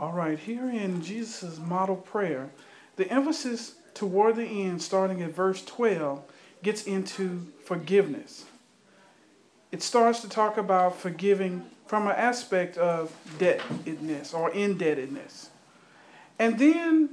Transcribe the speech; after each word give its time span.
All 0.00 0.12
right, 0.12 0.38
here 0.38 0.70
in 0.70 1.02
Jesus' 1.02 1.58
model 1.58 1.96
prayer, 1.96 2.48
the 2.96 3.06
emphasis 3.10 3.74
toward 3.92 4.36
the 4.36 4.46
end, 4.46 4.80
starting 4.80 5.20
at 5.20 5.34
verse 5.34 5.62
12, 5.62 6.22
gets 6.62 6.84
into 6.84 7.46
forgiveness. 7.64 8.46
It 9.70 9.82
starts 9.82 10.22
to 10.22 10.28
talk 10.28 10.56
about 10.56 10.96
forgiving 10.96 11.66
from 11.86 12.06
an 12.06 12.14
aspect 12.16 12.78
of 12.78 13.14
debtedness 13.38 14.32
or 14.32 14.50
indebtedness. 14.52 15.50
And 16.38 16.58
then 16.58 17.10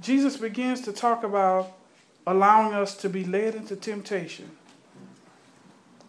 Jesus 0.00 0.36
begins 0.36 0.80
to 0.82 0.92
talk 0.92 1.22
about 1.22 1.72
allowing 2.26 2.74
us 2.74 2.96
to 2.96 3.08
be 3.08 3.22
led 3.22 3.54
into 3.54 3.76
temptation. 3.76 4.50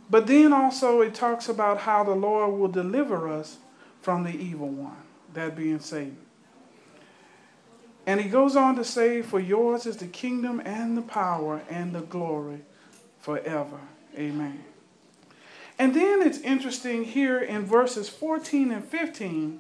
But 0.10 0.26
then 0.26 0.54
also 0.54 1.02
it 1.02 1.14
talks 1.14 1.48
about 1.48 1.82
how 1.82 2.04
the 2.04 2.16
Lord 2.16 2.60
will 2.60 2.68
deliver 2.68 3.32
us 3.32 3.57
from 4.02 4.23
the 4.23 4.32
evil 4.32 4.70
one, 4.70 4.98
that 5.34 5.55
being 5.55 5.80
Satan. 5.80 6.18
And 8.05 8.20
he 8.20 8.30
goes 8.30 8.55
on 8.55 8.76
to 8.76 8.84
say, 8.84 9.22
For 9.22 9.40
yours 9.40 9.85
is 9.85 9.98
the 9.98 10.08
kingdom 10.08 10.62
and 10.66 10.98
the 10.98 11.02
power 11.02 11.62
and 11.70 11.94
the 11.94 12.02
glory 12.02 12.62
forever. 13.20 13.80
Amen. 14.18 14.63
And 15.77 15.95
then 15.95 16.21
it's 16.21 16.40
interesting 16.40 17.05
here 17.05 17.40
in 17.40 17.66
verses 17.66 18.09
14 18.09 18.71
and 18.71 18.84
15, 18.84 19.59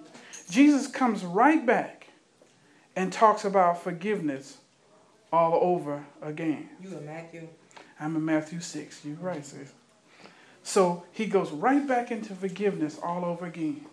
Jesus 0.49 0.87
comes 0.87 1.23
right 1.23 1.65
back 1.65 2.07
and 2.95 3.13
talks 3.13 3.45
about 3.45 3.81
forgiveness 3.81 4.57
all 5.31 5.57
over 5.61 6.05
again. 6.21 6.69
You 6.81 6.97
in 6.97 7.05
Matthew? 7.05 7.47
I'm 7.99 8.15
in 8.15 8.25
Matthew 8.25 8.59
6. 8.59 9.05
You're 9.05 9.15
right, 9.17 9.45
sis. 9.45 9.71
So 10.63 11.05
he 11.11 11.25
goes 11.25 11.51
right 11.51 11.87
back 11.87 12.11
into 12.11 12.33
forgiveness 12.33 12.99
all 13.01 13.23
over 13.23 13.45
again. 13.45 13.85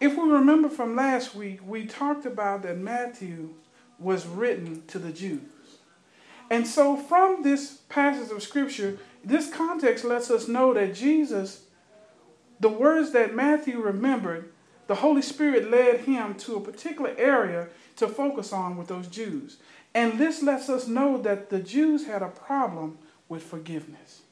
If 0.00 0.16
we 0.16 0.28
remember 0.28 0.68
from 0.68 0.94
last 0.94 1.34
week, 1.34 1.60
we 1.66 1.86
talked 1.86 2.24
about 2.24 2.62
that 2.62 2.78
Matthew 2.78 3.54
was 3.98 4.26
written 4.26 4.84
to 4.86 4.98
the 4.98 5.12
Jews. 5.12 5.40
And 6.50 6.66
so 6.66 6.96
from 6.96 7.42
this 7.42 7.78
passage 7.88 8.30
of 8.30 8.42
scripture, 8.42 8.98
this 9.24 9.52
context 9.52 10.04
lets 10.04 10.30
us 10.30 10.48
know 10.48 10.72
that 10.72 10.94
Jesus, 10.94 11.64
the 12.60 12.68
words 12.68 13.12
that 13.12 13.34
Matthew 13.34 13.80
remembered, 13.80 14.52
the 14.86 14.96
Holy 14.96 15.20
Spirit 15.20 15.70
led 15.70 16.00
him 16.00 16.34
to 16.36 16.56
a 16.56 16.60
particular 16.60 17.14
area 17.18 17.68
to 17.96 18.08
focus 18.08 18.52
on 18.52 18.76
with 18.76 18.88
those 18.88 19.08
Jews. 19.08 19.58
And 19.94 20.18
this 20.18 20.42
lets 20.42 20.68
us 20.68 20.86
know 20.86 21.20
that 21.22 21.50
the 21.50 21.58
Jews 21.58 22.06
had 22.06 22.22
a 22.22 22.28
problem 22.28 22.98
with 23.28 23.42
forgiveness. 23.42 24.22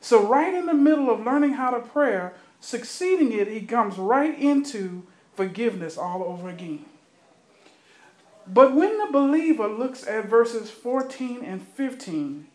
So, 0.00 0.26
right 0.26 0.52
in 0.52 0.66
the 0.66 0.74
middle 0.74 1.10
of 1.10 1.24
learning 1.24 1.54
how 1.54 1.70
to 1.70 1.80
pray, 1.80 2.30
succeeding 2.64 3.32
it, 3.32 3.46
he 3.48 3.60
comes 3.60 3.98
right 3.98 4.38
into 4.38 5.02
forgiveness 5.34 5.98
all 5.98 6.24
over 6.24 6.48
again. 6.48 6.84
But 8.46 8.74
when 8.74 8.98
the 8.98 9.12
believer 9.12 9.68
looks 9.68 10.06
at 10.06 10.26
verses 10.26 10.70
14 10.70 11.44
and 11.44 11.66
15, 11.66 12.46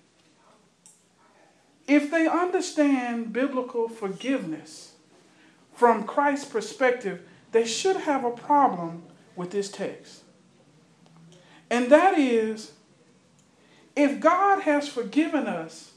if 1.87 2.11
they 2.11 2.27
understand 2.27 3.33
biblical 3.33 3.87
forgiveness 3.87 4.93
from 5.73 6.03
Christ's 6.03 6.49
perspective, 6.49 7.21
they 7.51 7.65
should 7.65 7.97
have 7.97 8.23
a 8.23 8.31
problem 8.31 9.03
with 9.35 9.51
this 9.51 9.69
text. 9.69 10.23
And 11.69 11.91
that 11.91 12.17
is 12.17 12.73
if 13.95 14.19
God 14.19 14.61
has 14.63 14.87
forgiven 14.87 15.47
us 15.47 15.91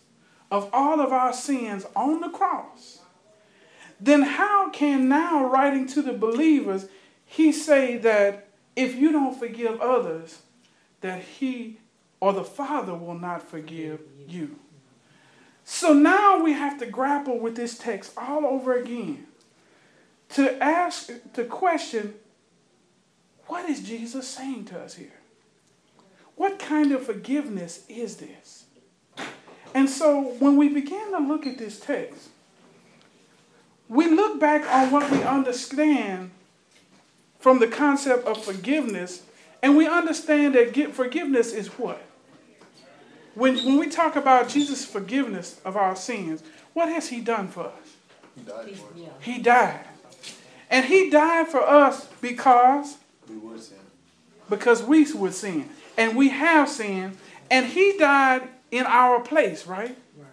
of 0.51 0.69
all 0.73 1.01
of 1.01 1.13
our 1.13 1.33
sins 1.33 1.87
on 1.95 2.21
the 2.21 2.29
cross, 2.29 3.02
then 4.03 4.23
how 4.23 4.69
can 4.71 5.09
now, 5.09 5.47
writing 5.47 5.87
to 5.87 6.03
the 6.03 6.13
believers, 6.13 6.87
he 7.25 7.53
say 7.53 7.97
that 7.99 8.49
if 8.75 8.97
you 8.97 9.13
don't 9.13 9.39
forgive 9.39 9.81
others, 9.81 10.41
that 11.03 11.23
he 11.23 11.79
or 12.19 12.33
the 12.33 12.43
Father 12.43 12.95
will 12.95 13.19
not 13.19 13.49
forgive 13.49 14.01
you? 14.27 14.59
So 15.65 15.93
now 15.93 16.43
we 16.43 16.53
have 16.53 16.79
to 16.81 16.87
grapple 16.87 17.39
with 17.39 17.55
this 17.55 17.79
text 17.79 18.13
all 18.17 18.45
over 18.45 18.75
again 18.75 19.29
to 20.31 20.61
ask, 20.61 21.11
the 21.35 21.45
question, 21.45 22.15
what 23.47 23.69
is 23.71 23.83
Jesus 23.87 24.27
saying 24.27 24.65
to 24.67 24.81
us 24.81 24.95
here? 24.95 25.21
What 26.35 26.59
kind 26.59 26.91
of 26.91 27.07
forgiveness 27.07 27.85
is 27.89 28.17
this? 28.17 28.65
And 29.75 29.89
so 29.89 30.35
when 30.41 30.57
we 30.57 30.69
begin 30.69 31.13
to 31.13 31.19
look 31.19 31.47
at 31.47 31.59
this 31.59 31.79
text, 31.79 32.31
we 33.93 34.09
look 34.09 34.41
back 34.41 34.67
on 34.73 34.91
what 34.91 35.11
we 35.11 35.23
understand 35.23 36.31
from 37.39 37.59
the 37.59 37.67
concept 37.67 38.27
of 38.27 38.43
forgiveness, 38.43 39.23
and 39.63 39.77
we 39.77 39.87
understand 39.87 40.55
that 40.55 40.95
forgiveness 40.95 41.53
is 41.53 41.69
what? 41.79 42.03
When, 43.35 43.57
when 43.57 43.77
we 43.77 43.91
talk 43.91 44.17
about 44.17 44.49
Jesus' 44.49 44.85
forgiveness 44.85 45.61
of 45.65 45.77
our 45.77 45.95
sins, 45.95 46.43
what 46.73 46.89
has 46.89 47.09
he 47.11 47.21
done 47.21 47.49
for 47.49 47.65
us? 47.65 47.97
He 48.35 48.43
died 48.43 48.77
for 48.77 48.87
us. 48.87 49.13
He 49.21 49.39
died. 49.39 49.85
And 50.71 50.87
he 50.87 51.11
died 51.11 51.49
for 51.49 51.61
us 51.61 52.07
because 52.23 52.97
We 53.29 53.37
would 53.37 53.63
sin. 53.63 53.77
because 54.49 54.83
we 54.83 55.13
would 55.13 55.35
sin. 55.35 55.69
And 55.99 56.17
we 56.17 56.31
have 56.31 56.69
sinned. 56.69 57.19
And 57.51 57.67
he 57.67 57.99
died 57.99 58.49
in 58.71 58.87
our 58.87 59.21
place, 59.21 59.67
right? 59.67 59.99
Right. 60.17 60.27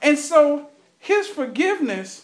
And 0.00 0.16
so 0.16 0.68
his 1.00 1.26
forgiveness, 1.26 2.23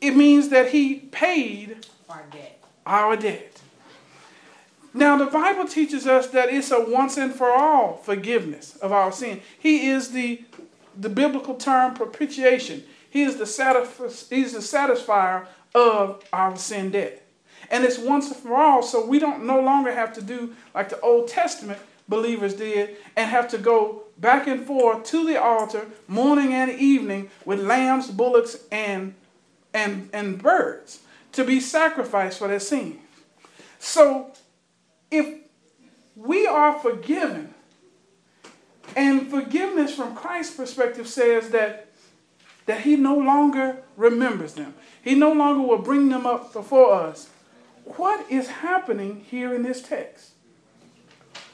it 0.00 0.12
means 0.16 0.48
that 0.50 0.70
he 0.70 0.96
paid 0.96 1.86
Our 2.08 2.24
debt. 2.30 2.62
our 2.84 3.16
debt. 3.16 3.60
Now, 4.94 5.18
the 5.18 5.26
Bible 5.26 5.66
teaches 5.68 6.06
us 6.06 6.28
that 6.28 6.48
it's 6.48 6.70
a 6.70 6.80
once 6.80 7.18
and 7.18 7.34
for 7.34 7.50
all 7.50 7.96
forgiveness 7.98 8.76
of 8.76 8.92
our 8.92 9.12
sin. 9.12 9.42
He 9.58 9.88
is 9.88 10.12
the, 10.12 10.42
the 10.98 11.10
biblical 11.10 11.54
term 11.54 11.94
propitiation. 11.94 12.82
He 13.10 13.22
is 13.22 13.36
the, 13.36 13.44
satisf- 13.44 14.30
he's 14.30 14.52
the 14.54 14.60
satisfier 14.60 15.46
of 15.74 16.24
our 16.32 16.56
sin 16.56 16.90
debt. 16.92 17.22
And 17.70 17.84
it's 17.84 17.98
once 17.98 18.28
and 18.28 18.36
for 18.36 18.54
all, 18.54 18.82
so 18.82 19.04
we 19.04 19.18
don't 19.18 19.44
no 19.44 19.60
longer 19.60 19.92
have 19.92 20.14
to 20.14 20.22
do 20.22 20.54
like 20.74 20.88
the 20.88 21.00
Old 21.00 21.28
Testament 21.28 21.78
believers 22.08 22.54
did 22.54 22.96
and 23.16 23.28
have 23.28 23.48
to 23.48 23.58
go 23.58 24.04
back 24.18 24.46
and 24.46 24.64
forth 24.64 25.04
to 25.04 25.26
the 25.26 25.42
altar 25.42 25.86
morning 26.08 26.54
and 26.54 26.70
evening 26.70 27.28
with 27.44 27.60
lambs, 27.60 28.10
bullocks, 28.10 28.58
and, 28.70 29.14
and, 29.76 30.08
and 30.12 30.42
birds 30.42 31.00
to 31.32 31.44
be 31.44 31.60
sacrificed 31.60 32.38
for 32.38 32.48
their 32.48 32.58
sins. 32.58 32.96
So 33.78 34.32
if 35.10 35.40
we 36.16 36.46
are 36.46 36.78
forgiven, 36.78 37.52
and 38.96 39.28
forgiveness 39.28 39.94
from 39.94 40.16
Christ's 40.16 40.56
perspective 40.56 41.06
says 41.06 41.50
that, 41.50 41.88
that 42.64 42.80
He 42.80 42.96
no 42.96 43.16
longer 43.16 43.82
remembers 43.96 44.54
them, 44.54 44.74
He 45.02 45.14
no 45.14 45.32
longer 45.32 45.60
will 45.60 45.82
bring 45.82 46.08
them 46.08 46.26
up 46.26 46.54
before 46.54 46.94
us. 46.94 47.28
What 47.84 48.28
is 48.30 48.48
happening 48.48 49.26
here 49.30 49.54
in 49.54 49.62
this 49.62 49.82
text? 49.82 50.32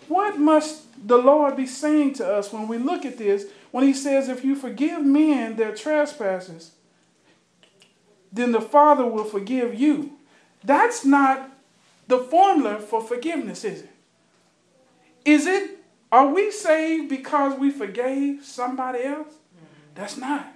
What 0.06 0.38
must 0.38 1.08
the 1.08 1.18
Lord 1.18 1.56
be 1.56 1.66
saying 1.66 2.14
to 2.14 2.26
us 2.26 2.52
when 2.52 2.68
we 2.68 2.78
look 2.78 3.04
at 3.04 3.18
this? 3.18 3.46
When 3.72 3.84
He 3.84 3.92
says, 3.92 4.28
If 4.28 4.44
you 4.44 4.54
forgive 4.54 5.04
men 5.04 5.56
their 5.56 5.74
trespasses, 5.74 6.72
then 8.32 8.52
the 8.52 8.60
Father 8.60 9.06
will 9.06 9.24
forgive 9.24 9.78
you. 9.78 10.12
That's 10.64 11.04
not 11.04 11.50
the 12.08 12.18
formula 12.18 12.78
for 12.78 13.02
forgiveness, 13.02 13.64
is 13.64 13.82
it? 13.82 13.90
Is 15.24 15.46
it, 15.46 15.78
are 16.10 16.26
we 16.26 16.50
saved 16.50 17.08
because 17.08 17.58
we 17.58 17.70
forgave 17.70 18.44
somebody 18.44 19.04
else? 19.04 19.34
That's 19.94 20.16
not. 20.16 20.46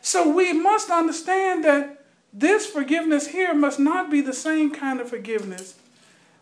So 0.00 0.32
we 0.34 0.52
must 0.52 0.90
understand 0.90 1.64
that 1.64 2.04
this 2.32 2.66
forgiveness 2.66 3.28
here 3.28 3.54
must 3.54 3.78
not 3.78 4.10
be 4.10 4.20
the 4.20 4.32
same 4.32 4.70
kind 4.70 5.00
of 5.00 5.08
forgiveness 5.08 5.74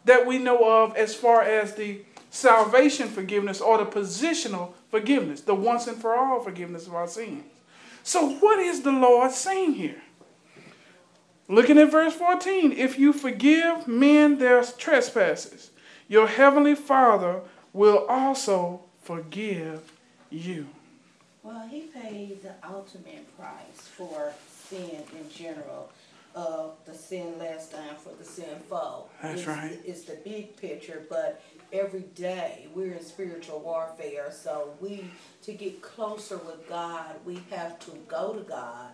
that 0.05 0.27
we 0.27 0.39
know 0.39 0.85
of 0.85 0.97
as 0.97 1.15
far 1.15 1.43
as 1.43 1.75
the 1.75 2.01
salvation 2.31 3.09
forgiveness 3.09 3.61
or 3.61 3.79
the 3.79 3.87
positional 3.87 4.73
forgiveness, 4.91 5.41
the 5.41 5.55
once 5.55 5.87
and 5.87 6.01
for 6.01 6.15
all 6.15 6.41
forgiveness 6.41 6.87
of 6.87 6.95
our 6.95 7.09
sins. 7.09 7.45
So, 8.05 8.37
what 8.37 8.59
is 8.59 8.83
the 8.83 8.93
Lord 8.93 9.33
saying 9.33 9.75
here? 9.75 10.03
Looking 11.51 11.79
at 11.79 11.91
verse 11.91 12.15
14, 12.15 12.73
if 12.73 12.99
you 12.99 13.15
forgive 13.15 13.89
men 13.89 14.39
their 14.39 14.63
trespasses, 14.63 15.71
your 16.07 16.27
heavenly 16.27 16.75
Father 16.75 17.41
will 17.73 18.05
also 18.07 18.83
forgive 19.01 19.93
you. 20.29 20.67
Well, 21.43 21.67
he 21.67 21.83
paid 21.83 22.43
the 22.43 22.53
ultimate 22.69 23.35
price 23.39 23.89
for 23.97 24.33
sin 24.69 25.03
in 25.19 25.31
general. 25.31 25.91
Of 26.35 26.77
the 26.85 26.95
sin 26.95 27.37
last 27.39 27.73
time 27.73 27.97
for 27.97 28.13
the 28.17 28.25
sinful. 28.25 29.09
That's 29.21 29.41
it's, 29.41 29.49
right. 29.49 29.79
It's 29.85 30.03
the 30.03 30.19
big 30.23 30.57
picture, 30.57 31.03
but 31.09 31.43
every 31.73 32.05
day 32.15 32.69
we're 32.75 32.93
in 32.93 33.03
spiritual 33.03 33.59
warfare. 33.61 34.31
So 34.31 34.75
we, 34.79 35.11
to 35.43 35.53
get 35.53 35.83
closer 35.83 36.37
with 36.37 36.69
God, 36.69 37.17
we 37.25 37.41
have 37.51 37.81
to 37.81 37.93
go 38.07 38.35
to 38.35 38.43
God, 38.43 38.91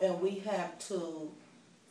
and 0.00 0.20
we 0.20 0.40
have 0.40 0.78
to 0.90 1.32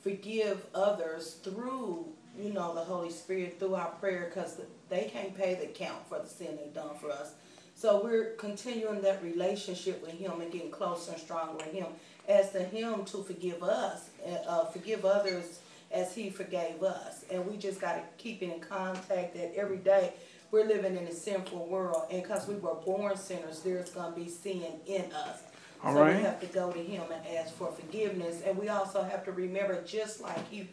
forgive 0.03 0.65
others 0.75 1.37
through 1.43 2.13
you 2.37 2.51
know, 2.51 2.73
the 2.73 2.81
Holy 2.81 3.11
Spirit 3.11 3.59
through 3.59 3.75
our 3.75 3.91
prayer 3.99 4.31
because 4.33 4.59
they 4.89 5.05
can't 5.05 5.37
pay 5.37 5.55
the 5.55 5.67
count 5.67 6.07
for 6.07 6.19
the 6.19 6.27
sin 6.27 6.57
they've 6.57 6.73
done 6.73 6.95
for 6.99 7.11
us. 7.11 7.33
So 7.75 8.03
we're 8.03 8.31
continuing 8.35 9.01
that 9.01 9.23
relationship 9.23 10.01
with 10.01 10.13
Him 10.13 10.41
and 10.41 10.51
getting 10.51 10.71
closer 10.71 11.11
and 11.11 11.21
stronger 11.21 11.53
with 11.53 11.73
Him, 11.73 11.87
asking 12.29 12.69
Him 12.69 13.05
to 13.05 13.23
forgive 13.23 13.63
us, 13.63 14.09
uh, 14.47 14.65
forgive 14.65 15.05
others 15.05 15.59
as 15.91 16.13
He 16.13 16.29
forgave 16.29 16.81
us. 16.83 17.25
And 17.31 17.45
we 17.47 17.57
just 17.57 17.81
got 17.81 17.95
to 17.95 18.01
keep 18.17 18.41
in 18.41 18.59
contact 18.59 19.35
that 19.35 19.53
every 19.55 19.77
day 19.77 20.13
we're 20.51 20.65
living 20.65 20.95
in 20.95 21.07
a 21.07 21.11
sinful 21.11 21.67
world, 21.67 22.03
and 22.11 22.21
because 22.21 22.47
we 22.47 22.55
were 22.55 22.75
born 22.75 23.17
sinners, 23.17 23.61
there's 23.61 23.89
going 23.89 24.13
to 24.13 24.19
be 24.19 24.29
sin 24.29 24.63
in 24.85 25.11
us. 25.11 25.39
All 25.83 25.93
so 25.93 26.01
right. 26.01 26.15
we 26.15 26.23
have 26.23 26.39
to 26.39 26.47
go 26.47 26.71
to 26.71 26.79
Him 26.79 27.03
and 27.11 27.37
ask 27.37 27.53
for 27.53 27.71
forgiveness, 27.71 28.41
and 28.45 28.57
we 28.57 28.69
also 28.69 29.03
have 29.03 29.25
to 29.25 29.31
remember, 29.31 29.81
just 29.83 30.21
like 30.21 30.49
He 30.49 30.69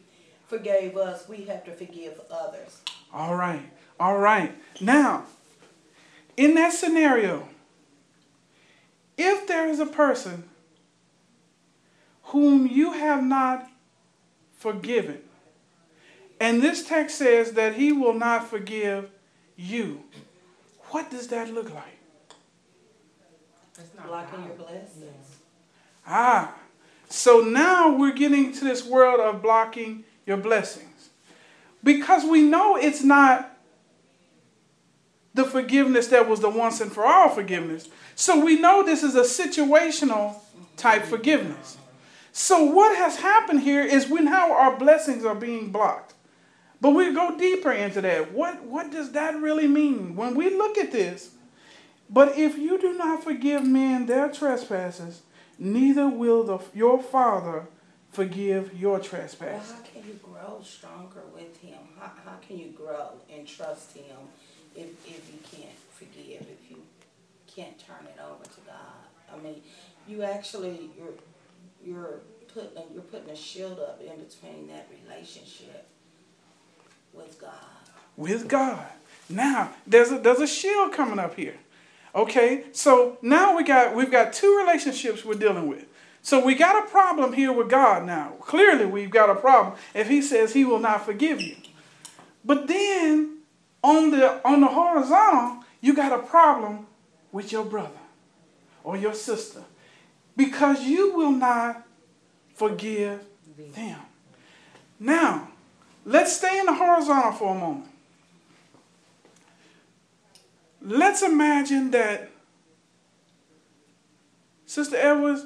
forgave 0.46 0.96
us, 0.96 1.28
we 1.28 1.44
have 1.44 1.64
to 1.64 1.72
forgive 1.72 2.20
others. 2.30 2.80
All 3.12 3.36
right. 3.36 3.70
All 3.98 4.18
right. 4.18 4.54
Now, 4.80 5.24
in 6.36 6.54
that 6.54 6.72
scenario, 6.72 7.48
if 9.16 9.46
there 9.46 9.68
is 9.68 9.78
a 9.78 9.86
person 9.86 10.44
whom 12.24 12.66
you 12.66 12.92
have 12.92 13.22
not 13.22 13.68
forgiven, 14.56 15.20
and 16.40 16.62
this 16.62 16.88
text 16.88 17.18
says 17.18 17.52
that 17.52 17.74
he 17.74 17.92
will 17.92 18.14
not 18.14 18.48
forgive 18.48 19.10
you, 19.56 20.02
what 20.88 21.10
does 21.10 21.28
that 21.28 21.52
look 21.52 21.72
like? 21.72 21.99
Blocking 24.06 24.44
your 24.44 24.54
blessings. 24.54 25.36
Ah, 26.06 26.54
so 27.08 27.40
now 27.40 27.96
we're 27.96 28.12
getting 28.12 28.52
to 28.52 28.64
this 28.64 28.84
world 28.84 29.20
of 29.20 29.42
blocking 29.42 30.04
your 30.26 30.36
blessings. 30.36 31.10
Because 31.82 32.24
we 32.24 32.42
know 32.42 32.76
it's 32.76 33.02
not 33.02 33.56
the 35.34 35.44
forgiveness 35.44 36.08
that 36.08 36.28
was 36.28 36.40
the 36.40 36.50
once 36.50 36.80
and 36.80 36.92
for 36.92 37.04
all 37.04 37.28
forgiveness. 37.28 37.88
So 38.14 38.44
we 38.44 38.60
know 38.60 38.82
this 38.82 39.02
is 39.02 39.14
a 39.14 39.22
situational 39.22 40.36
type 40.76 41.04
forgiveness. 41.04 41.78
So 42.32 42.64
what 42.64 42.96
has 42.96 43.16
happened 43.16 43.60
here 43.60 43.82
is 43.82 44.08
we 44.08 44.20
now 44.20 44.52
our 44.52 44.76
blessings 44.76 45.24
are 45.24 45.34
being 45.34 45.70
blocked. 45.70 46.14
But 46.80 46.90
we 46.90 47.12
go 47.12 47.36
deeper 47.36 47.72
into 47.72 48.00
that. 48.00 48.32
What 48.32 48.62
what 48.64 48.90
does 48.90 49.12
that 49.12 49.36
really 49.36 49.68
mean? 49.68 50.16
When 50.16 50.34
we 50.34 50.50
look 50.50 50.78
at 50.78 50.92
this, 50.92 51.30
but 52.10 52.36
if 52.36 52.58
you 52.58 52.78
do 52.78 52.92
not 52.92 53.22
forgive 53.22 53.64
men 53.64 54.06
their 54.06 54.28
trespasses, 54.28 55.22
neither 55.58 56.08
will 56.08 56.42
the, 56.44 56.58
your 56.74 57.00
Father 57.02 57.66
forgive 58.12 58.78
your 58.78 58.94
Well, 58.94 59.00
trespasses. 59.00 59.72
how 59.72 59.78
can 59.82 60.08
you 60.08 60.18
grow 60.22 60.60
stronger 60.64 61.22
with 61.32 61.56
Him? 61.60 61.78
How, 61.98 62.10
how 62.24 62.36
can 62.46 62.58
you 62.58 62.68
grow 62.70 63.12
and 63.32 63.46
trust 63.46 63.96
Him 63.96 64.16
if, 64.74 64.88
if 65.06 65.30
you 65.32 65.38
can't 65.56 65.78
forgive, 65.92 66.42
if 66.42 66.70
you 66.70 66.82
can't 67.46 67.78
turn 67.78 68.04
it 68.06 68.18
over 68.20 68.44
to 68.44 68.60
God? 68.66 69.32
I 69.32 69.40
mean, 69.40 69.62
you 70.08 70.24
actually 70.24 70.90
you're 70.98 71.14
you're 71.84 72.20
putting 72.52 72.82
you're 72.92 73.02
putting 73.02 73.30
a 73.30 73.36
shield 73.36 73.78
up 73.78 74.00
in 74.00 74.18
between 74.24 74.66
that 74.68 74.88
relationship 75.04 75.86
with 77.12 77.40
God. 77.40 77.52
With 78.16 78.48
God. 78.48 78.86
Now, 79.28 79.70
there's 79.86 80.10
a 80.10 80.18
there's 80.18 80.40
a 80.40 80.46
shield 80.48 80.92
coming 80.92 81.20
up 81.20 81.36
here. 81.36 81.54
Okay? 82.14 82.64
So 82.72 83.18
now 83.22 83.56
we 83.56 83.64
got 83.64 83.94
we've 83.94 84.10
got 84.10 84.32
two 84.32 84.56
relationships 84.58 85.24
we're 85.24 85.34
dealing 85.34 85.66
with. 85.66 85.86
So 86.22 86.44
we 86.44 86.54
got 86.54 86.84
a 86.84 86.88
problem 86.88 87.32
here 87.32 87.52
with 87.52 87.70
God 87.70 88.04
now. 88.04 88.34
Clearly 88.40 88.84
we've 88.86 89.10
got 89.10 89.30
a 89.30 89.34
problem 89.34 89.74
if 89.94 90.08
he 90.08 90.20
says 90.20 90.52
he 90.52 90.64
will 90.64 90.78
not 90.78 91.04
forgive 91.04 91.40
you. 91.40 91.56
But 92.44 92.66
then 92.68 93.38
on 93.82 94.10
the 94.10 94.46
on 94.46 94.60
the 94.60 94.68
horizontal, 94.68 95.64
you 95.80 95.94
got 95.94 96.12
a 96.12 96.22
problem 96.22 96.86
with 97.32 97.52
your 97.52 97.64
brother 97.64 97.90
or 98.84 98.96
your 98.96 99.14
sister 99.14 99.62
because 100.36 100.82
you 100.82 101.14
will 101.14 101.32
not 101.32 101.86
forgive 102.54 103.24
them. 103.74 103.98
Now, 104.98 105.48
let's 106.04 106.36
stay 106.36 106.58
in 106.58 106.66
the 106.66 106.74
horizontal 106.74 107.32
for 107.32 107.56
a 107.56 107.58
moment. 107.58 107.89
Let's 110.82 111.22
imagine 111.22 111.90
that 111.90 112.30
Sister 114.66 114.96
Edwards, 114.96 115.44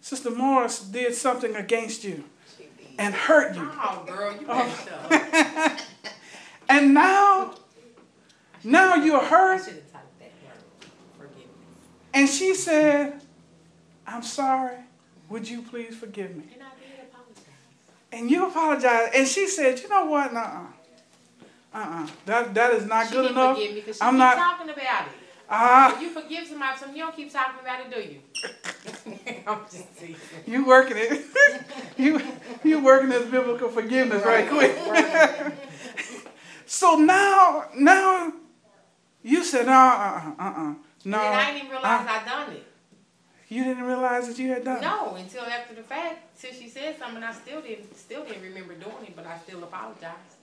Sister 0.00 0.30
Morris 0.30 0.80
did 0.80 1.14
something 1.14 1.54
against 1.56 2.04
you 2.04 2.24
and 2.98 3.14
hurt 3.14 3.54
you. 3.56 3.70
Oh, 3.72 4.04
girl, 4.06 4.32
you 4.32 4.46
oh. 4.48 4.86
shut 5.08 5.86
And 6.68 6.94
now, 6.94 7.54
now 8.62 8.94
you're 8.96 9.22
I 9.22 9.26
hurt 9.26 9.64
should 9.64 9.74
have 9.74 9.92
typed 9.92 10.18
that 10.18 10.32
word. 10.44 10.90
Forgiveness. 11.18 11.46
And 12.14 12.28
she 12.28 12.54
said, 12.54 13.20
I'm 14.06 14.22
sorry. 14.22 14.76
Would 15.30 15.48
you 15.48 15.62
please 15.62 15.96
forgive 15.96 16.36
me? 16.36 16.44
And 16.52 16.62
I 16.62 16.70
did 16.78 17.08
apologize. 17.08 17.44
And 18.12 18.30
you 18.30 18.48
apologized. 18.48 19.14
And 19.14 19.26
she 19.26 19.46
said, 19.46 19.80
you 19.80 19.88
know 19.88 20.04
what? 20.06 20.32
Nuh-uh. 20.32 20.66
Uh-uh. 21.72 22.06
That, 22.26 22.54
that 22.54 22.72
is 22.74 22.86
not 22.86 23.06
she 23.08 23.12
good 23.14 23.30
enough. 23.30 23.56
forgive 23.56 23.74
me 23.74 23.80
'cause 23.82 23.96
she 23.96 24.02
I'm 24.02 24.14
keep 24.14 24.18
not. 24.18 24.36
talking 24.36 24.70
about 24.70 25.06
it. 25.06 25.12
Ah, 25.52 26.00
you 26.00 26.10
forgive 26.10 26.46
somebody, 26.46 26.78
something 26.78 26.96
you 26.96 27.02
don't 27.04 27.16
keep 27.16 27.32
talking 27.32 27.60
about 27.60 27.80
it, 27.80 27.90
do 27.92 28.00
you? 28.00 28.20
I'm 29.46 29.58
just 29.70 29.98
teasing. 29.98 30.16
you 30.46 30.64
working 30.64 30.96
it. 30.96 31.24
you 31.96 32.20
you 32.62 32.78
working 32.82 33.08
this 33.08 33.28
biblical 33.28 33.68
forgiveness 33.68 34.24
right, 34.24 34.48
quick. 34.48 34.76
so 36.66 36.94
now 36.96 37.64
now 37.76 38.32
you 39.22 39.42
said, 39.42 39.66
uh 39.68 39.72
uh 39.72 40.32
uh 40.38 40.44
uh. 40.56 40.74
No. 41.04 41.18
and 41.20 41.34
I 41.36 41.44
didn't 41.46 41.56
even 41.58 41.70
realize 41.70 42.06
uh, 42.06 42.12
I 42.12 42.24
done 42.28 42.52
it. 42.52 42.66
you 43.48 43.64
didn't 43.64 43.84
realize 43.84 44.28
that 44.28 44.38
you 44.38 44.50
had 44.50 44.64
done 44.64 44.78
it. 44.78 44.82
No, 44.82 45.14
until 45.16 45.42
after 45.44 45.74
the 45.74 45.82
fact. 45.82 46.38
Till 46.40 46.52
she 46.52 46.68
said 46.68 46.96
something, 46.98 47.22
I 47.22 47.32
still 47.32 47.60
didn't, 47.60 47.96
still 47.96 48.24
didn't 48.24 48.42
remember 48.42 48.74
doing 48.74 49.02
it, 49.04 49.16
but 49.16 49.26
I 49.26 49.36
still 49.38 49.62
apologized. 49.64 50.36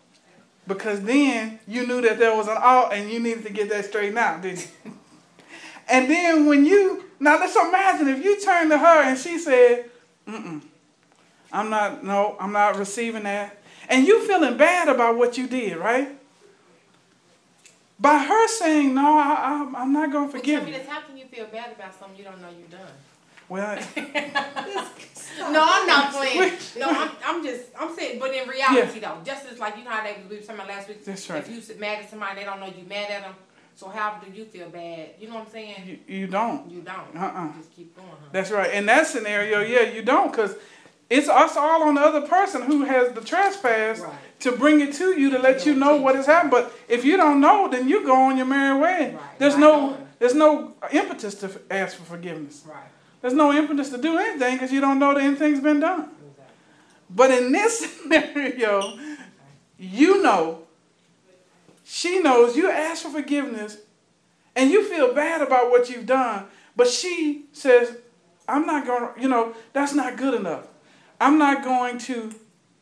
Because 0.68 1.02
then 1.02 1.60
you 1.66 1.88
knew 1.88 2.02
that 2.02 2.20
there 2.20 2.36
was 2.36 2.48
an 2.48 2.58
alt 2.60 2.92
and 2.92 3.10
you 3.10 3.20
needed 3.20 3.46
to 3.46 3.52
get 3.54 3.70
that 3.70 3.86
straightened 3.86 4.18
out, 4.18 4.42
didn't 4.42 4.70
you? 4.86 4.92
and 5.90 6.10
then 6.10 6.46
when 6.46 6.66
you, 6.66 7.06
now 7.20 7.40
let's 7.40 7.56
imagine 7.56 8.10
if 8.10 8.24
you 8.24 8.40
turned 8.42 8.70
to 8.72 8.78
her 8.78 9.04
and 9.04 9.18
she 9.18 9.40
said, 9.40 9.90
mm-mm, 10.28 10.62
I'm 11.54 11.70
not, 11.70 12.04
no, 12.04 12.36
I'm 12.40 12.52
not 12.52 12.76
receiving 12.78 13.24
that. 13.24 13.58
And 13.88 14.06
you 14.06 14.28
feeling 14.28 14.58
bad 14.58 14.90
about 14.90 15.18
what 15.18 15.38
you 15.38 15.48
did, 15.48 15.78
right? 15.78 16.10
By 18.00 18.20
her 18.20 18.48
saying, 18.50 18.94
no, 18.94 19.18
I, 19.18 19.70
I, 19.74 19.82
I'm 19.82 19.94
not 19.94 20.12
going 20.12 20.28
to 20.30 20.38
forgive 20.38 20.60
tell 20.60 20.66
me 20.66 20.74
you. 20.74 20.80
this, 20.80 20.88
how 20.88 21.02
can 21.02 21.18
you 21.18 21.26
feel 21.26 21.46
bad 21.48 21.72
about 21.72 21.98
something 21.98 22.18
you 22.18 22.26
don't 22.26 22.42
know 22.42 22.50
you've 22.50 22.70
done? 22.70 22.82
Well, 23.50 23.78
No, 25.40 25.64
I'm 25.64 25.86
not 25.88 26.12
playing. 26.14 26.54
No, 26.80 26.88
I'm, 26.90 27.12
I'm 27.24 27.44
just, 27.44 27.66
I'm 27.80 27.96
saying, 27.96 28.20
but 28.20 28.34
in 28.34 28.50
reality 28.50 29.00
though, 29.00 29.20
just 29.24 29.46
as 29.46 29.60
like, 29.60 29.78
you 29.78 29.84
know 29.84 29.92
how 29.92 30.04
they, 30.04 30.18
we 30.28 30.38
were 30.38 30.42
talking 30.42 30.56
about 30.56 30.68
last 30.68 30.88
week? 30.88 31.06
That's 31.06 31.30
right. 31.30 31.40
If 31.44 31.50
you 31.52 31.62
sit 31.62 31.80
mad 31.80 32.00
at 32.04 32.10
somebody, 32.10 32.40
they 32.40 32.46
don't 32.46 32.60
know 32.60 32.66
you 32.66 32.84
mad 32.90 33.12
at 33.12 33.22
them, 33.22 33.36
so 33.76 33.88
how 33.88 34.20
do 34.24 34.32
you 34.32 34.46
feel 34.46 34.70
bad? 34.70 35.10
You 35.20 35.28
know 35.30 35.36
what 35.36 35.46
I'm 35.46 35.52
saying? 35.52 35.76
you, 36.08 36.16
you 36.22 36.28
don't. 36.28 36.70
You 36.72 36.82
don't. 36.82 37.16
Uh-uh. 37.16 37.46
You 37.48 37.54
just 37.60 37.72
keep 37.76 37.96
going, 37.96 38.10
huh? 38.10 38.30
That's 38.32 38.50
right. 38.50 38.74
In 38.74 38.88
that 38.88 39.06
scenario, 39.06 39.60
yeah, 39.62 39.82
you 39.84 40.02
don't, 40.02 40.32
because 40.32 40.56
it's 41.10 41.30
us 41.30 41.56
all 41.56 41.84
on 41.84 41.94
the 41.96 42.02
other 42.02 42.22
person 42.28 42.64
who 42.64 42.84
has 42.86 43.14
the 43.14 43.22
trespass 43.22 44.00
Right. 44.00 44.14
to 44.40 44.52
bring 44.54 44.82
it 44.82 44.94
to 44.96 45.18
you 45.20 45.30
to 45.30 45.38
let 45.40 45.68
you 45.68 45.76
know 45.76 45.98
what 45.98 46.16
has 46.16 46.26
happened. 46.26 46.52
But 46.52 46.74
if 46.90 47.06
you 47.06 47.16
don't 47.16 47.40
know, 47.40 47.70
then 47.70 47.88
you 47.88 48.04
go 48.04 48.16
on 48.16 48.38
your 48.38 48.48
merry 48.48 48.78
way. 48.78 49.14
Right. 49.16 49.40
There's 49.40 49.54
Right 49.54 49.60
no 49.62 49.90
on. 49.94 50.08
there's 50.18 50.36
no 50.36 50.74
impetus 50.92 51.36
to 51.36 51.62
ask 51.70 51.96
for 51.96 52.04
forgiveness. 52.06 52.64
Right. 52.68 52.84
There's 53.22 53.34
no 53.34 53.52
impetus 53.52 53.90
to 53.90 53.98
do 53.98 54.18
anything 54.18 54.56
because 54.56 54.72
you 54.72 54.82
don't 54.82 55.00
know 55.00 55.14
that 55.14 55.24
anything's 55.24 55.60
been 55.60 55.80
done. 55.80 56.10
But 57.10 57.32
in 57.32 57.52
this 57.52 57.80
scenario, 58.02 58.98
you 59.78 60.22
know, 60.22 60.64
she 61.84 62.20
knows 62.20 62.56
you 62.56 62.70
ask 62.70 63.04
for 63.04 63.10
forgiveness 63.10 63.78
and 64.56 64.72
you 64.72 64.84
feel 64.84 65.14
bad 65.14 65.42
about 65.42 65.70
what 65.70 65.90
you've 65.90 66.06
done, 66.06 66.46
but 66.76 66.88
she 66.88 67.46
says, 67.54 67.98
I'm 68.48 68.66
not 68.66 68.86
going 68.86 69.14
to, 69.14 69.22
you 69.22 69.28
know, 69.28 69.54
that's 69.74 69.94
not 69.94 70.18
good 70.18 70.34
enough. 70.34 70.68
I'm 71.20 71.38
not 71.38 71.64
going 71.64 71.98
to, 72.00 72.34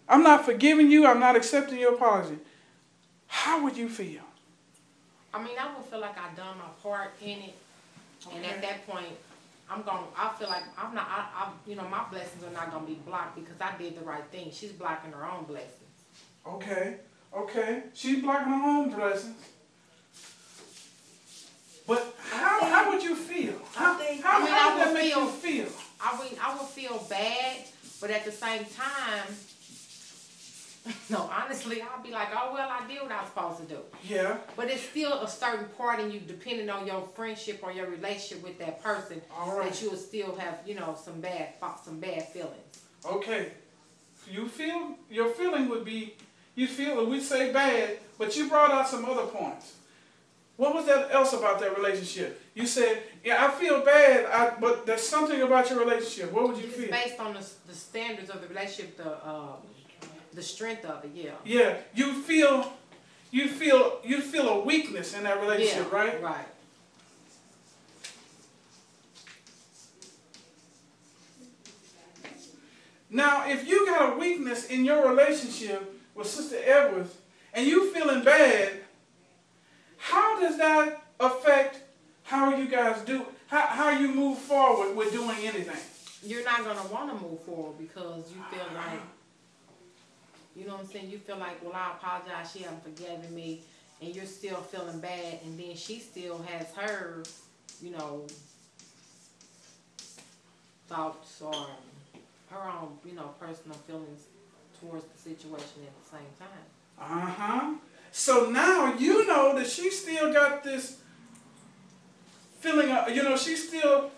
I'm 0.08 0.24
not 0.24 0.46
forgiving 0.46 0.92
you, 0.92 1.06
I'm 1.06 1.20
not 1.20 1.36
accepting 1.36 1.80
your 1.80 1.96
apology. 1.96 2.38
How 3.27 3.63
would 3.63 3.75
you 3.75 3.89
feel? 3.89 4.22
I 5.34 5.44
mean, 5.44 5.58
I 5.60 5.75
would 5.75 5.86
feel 5.86 6.00
like 6.00 6.18
I've 6.18 6.36
done 6.36 6.58
my 6.58 6.70
part 6.82 7.12
in 7.22 7.39
it, 7.39 7.56
and 8.34 8.46
at 8.46 8.62
that 8.62 8.88
point, 8.88 9.08
I'm 9.69 9.81
going. 9.81 9.98
to 9.98 10.10
I 10.15 10.34
feel 10.38 10.48
like 10.48 10.63
I'm 10.77 10.93
not. 10.93 11.07
I, 11.10 11.45
I, 11.45 11.51
you 11.67 11.75
know, 11.75 11.88
my 11.88 12.03
blessings 12.12 12.43
are 12.43 12.51
not 12.51 12.72
gonna 12.72 12.86
be 12.86 12.95
blocked 13.05 13.36
because 13.36 13.60
I 13.60 13.75
did 13.77 13.98
the 13.98 14.03
right 14.05 14.24
thing. 14.31 14.50
She's 14.51 14.72
blocking 14.72 15.12
her 15.12 15.25
own 15.25 15.45
blessings. 15.45 15.72
Okay, 16.48 16.98
okay. 17.36 17.84
She's 17.93 18.22
blocking 18.22 18.53
her 18.53 18.63
own 18.69 18.89
blessings. 18.91 19.36
But 21.88 22.15
how, 22.31 22.65
how 22.65 22.91
would 22.91 23.03
you 23.03 23.15
feel? 23.15 23.55
How, 23.75 23.95
think- 23.98 24.24
how, 24.24 24.38
I 24.38 24.43
mean, 24.43 24.50
how 24.53 24.69
I 24.69 24.74
would 24.74 24.81
that 24.81 24.88
would 24.88 24.93
make 24.95 25.15
you 25.15 25.29
feel- 25.29 25.65
feel? 25.65 25.72
I 26.01 26.24
mean, 26.24 26.34
I 26.41 26.53
would 26.57 26.67
feel 26.67 27.05
bad, 27.10 27.57
but 28.01 28.10
at 28.12 28.25
the 28.25 28.31
same 28.31 28.65
time, 28.65 29.27
No, 31.10 31.30
honestly, 31.32 31.82
I'll 31.82 32.04
be 32.04 32.12
like, 32.12 32.30
oh 32.36 32.51
well, 32.54 32.70
I 32.70 32.88
did 32.88 33.01
what 33.01 33.12
I 33.12 33.22
was 33.22 33.30
supposed 33.30 33.60
to 33.62 33.75
do. 33.75 33.80
Yeah. 34.08 34.38
But 34.56 34.70
it's 34.70 34.84
still 34.84 35.13
a 35.13 35.27
certain 35.27 35.65
part 35.77 36.00
in 36.00 36.12
you, 36.12 36.20
depending 36.20 36.70
on 36.70 36.86
your 36.86 37.01
friendship 37.15 37.60
or 37.63 37.72
your 37.72 37.88
relationship 37.88 38.44
with 38.44 38.60
that 38.60 38.84
person, 38.84 39.22
right. 39.36 39.63
that 39.63 39.82
you 39.82 39.89
will 39.92 39.98
still 39.98 40.36
have, 40.36 40.60
you 40.65 40.75
know, 40.75 40.98
some 41.01 41.22
bad 41.22 41.60
thoughts, 41.60 41.86
some 41.86 42.00
bad 42.00 42.27
feelings. 42.30 42.84
Okay. 43.06 43.51
You 44.30 44.48
feel 44.48 44.96
your 45.10 45.30
feeling 45.30 45.70
would 45.70 45.86
be 45.86 46.15
you 46.56 46.68
feel 46.68 47.06
we 47.06 47.20
say 47.20 47.51
bad, 47.51 47.98
but 48.18 48.36
you 48.36 48.48
brought 48.50 48.72
out 48.72 48.88
some 48.88 49.06
other 49.06 49.25
points. 49.25 49.74
What 50.58 50.74
was 50.74 50.86
that 50.86 51.12
else 51.12 51.34
about 51.34 51.60
that 51.60 51.75
relationship? 51.75 52.42
You 52.54 52.65
said, 52.65 53.04
"Yeah, 53.24 53.46
I 53.46 53.51
feel 53.51 53.82
bad, 53.84 54.25
I, 54.25 54.58
but 54.60 54.86
there's 54.86 55.06
something 55.06 55.42
about 55.42 55.70
your 55.70 55.80
relationship." 55.80 56.32
What 56.32 56.48
would 56.48 56.58
you 56.58 56.63
It's 56.68 56.77
feel? 56.77 56.92
based 56.92 57.20
on 57.20 57.34
the, 57.34 57.46
the 57.68 57.74
standards 57.75 58.30
of 58.30 58.42
the 58.42 58.48
relationship, 58.48 58.96
the 58.96 59.27
um, 59.27 59.58
the 60.36 60.44
strength 60.44 60.86
of 60.86 61.04
it. 61.06 61.12
Yeah. 61.13 61.32
Yeah, 61.44 61.77
you 61.94 62.22
feel, 62.22 62.74
you 63.32 63.48
feel, 63.48 64.00
you 64.04 64.22
feel 64.22 64.50
a 64.50 64.60
weakness 64.60 65.15
in 65.15 65.24
that 65.24 65.39
relationship, 65.42 65.88
yeah, 65.92 65.98
right? 65.98 66.22
Right. 66.22 66.48
Now, 73.10 73.48
if 73.48 73.65
you 73.68 73.86
got 73.86 74.13
a 74.13 74.18
weakness 74.18 74.65
in 74.65 74.84
your 74.84 75.08
relationship 75.08 76.01
with 76.13 76.27
Sister 76.27 76.58
Edwards 76.65 77.15
and 77.54 77.65
you 77.65 77.94
feeling 77.94 78.24
bad, 78.25 78.74
how 79.98 80.39
does 80.39 80.58
that 80.58 81.01
affect 81.20 81.80
how 82.24 82.58
you 82.58 82.68
guys 82.68 83.00
do, 83.06 83.25
how, 83.48 83.62
how 83.62 83.89
you 83.92 84.10
move 84.10 84.38
forward 84.39 84.98
with 84.98 85.13
doing 85.13 85.38
anything? 85.44 85.77
You're 86.24 86.44
not 86.44 86.65
gonna 86.65 86.92
want 86.92 87.18
to 87.18 87.25
move 87.25 87.39
forward 87.42 87.77
because 87.77 88.30
you 88.32 88.44
feel 88.51 88.65
like, 88.75 89.00
you 90.55 90.65
know 90.65 90.74
what 90.74 90.81
I'm 90.81 90.88
saying. 90.88 91.09
You 91.09 91.17
feel 91.19 91.38
like, 91.38 91.63
well, 91.63 91.74
I 91.75 91.91
apologize. 91.91 92.51
She 92.51 92.59
hasn't 92.59 92.83
forgiven 92.83 93.33
me, 93.35 93.62
and 94.01 94.15
you're 94.15 94.25
still 94.25 94.57
feeling 94.57 95.00
bad, 95.00 95.39
and 95.43 95.59
then 95.59 95.75
she 95.75 96.00
still 96.00 96.41
has 96.43 96.74
her, 96.75 97.24
you 97.81 97.91
know, 97.91 98.25
thoughts 100.88 101.41
or 101.41 101.67
her 102.51 102.69
own, 102.69 102.97
you 103.05 103.13
know, 103.13 103.31
personal 103.39 103.77
feelings 103.79 104.24
towards 104.79 105.05
the 105.05 105.17
situation 105.17 105.81
at 105.85 106.03
the 106.03 106.17
same 106.17 106.27
time. 106.39 106.47
Uh 107.00 107.31
huh. 107.31 107.74
So 108.12 108.50
now 108.50 108.93
you 108.93 109.27
know 109.27 109.57
that 109.57 109.67
she 109.67 109.89
still 109.89 110.31
got 110.31 110.63
this 110.63 111.00
feeling, 112.62 112.91
of, 112.91 113.09
you 113.09 113.24
know, 113.24 113.35
she's 113.35 113.67
still 113.67 114.09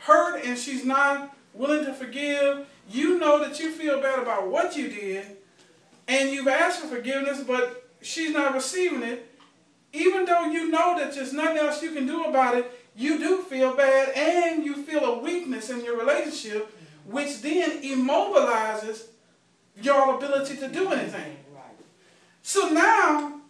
hurt 0.00 0.44
and 0.44 0.58
she's 0.58 0.84
not 0.84 1.34
willing 1.54 1.86
to 1.86 1.94
forgive. 1.94 2.66
You 2.90 3.18
know 3.18 3.38
that 3.40 3.58
you 3.58 3.70
feel 3.70 4.00
bad 4.02 4.18
about 4.18 4.48
what 4.48 4.76
you 4.76 4.88
did 4.88 5.37
and 6.08 6.30
you've 6.30 6.48
asked 6.48 6.80
for 6.80 6.88
forgiveness, 6.88 7.44
but 7.46 7.90
she's 8.00 8.32
not 8.32 8.54
receiving 8.54 9.02
it. 9.02 9.26
Even 9.92 10.24
though 10.24 10.46
you 10.46 10.70
know 10.70 10.98
that 10.98 11.14
there's 11.14 11.32
nothing 11.32 11.58
else 11.58 11.82
you 11.82 11.92
can 11.92 12.06
do 12.06 12.24
about 12.24 12.56
it, 12.56 12.70
you 12.96 13.18
do 13.18 13.42
feel 13.42 13.74
bad 13.76 14.10
and 14.16 14.64
you 14.64 14.82
feel 14.82 15.04
a 15.04 15.18
weakness 15.18 15.70
in 15.70 15.84
your 15.84 15.98
relationship, 15.98 16.74
which 17.06 17.42
then 17.42 17.82
immobilizes 17.82 19.06
your 19.80 20.16
ability 20.16 20.56
to 20.56 20.68
do 20.68 20.90
anything. 20.90 21.36
So 22.42 22.70
now, 22.70 23.40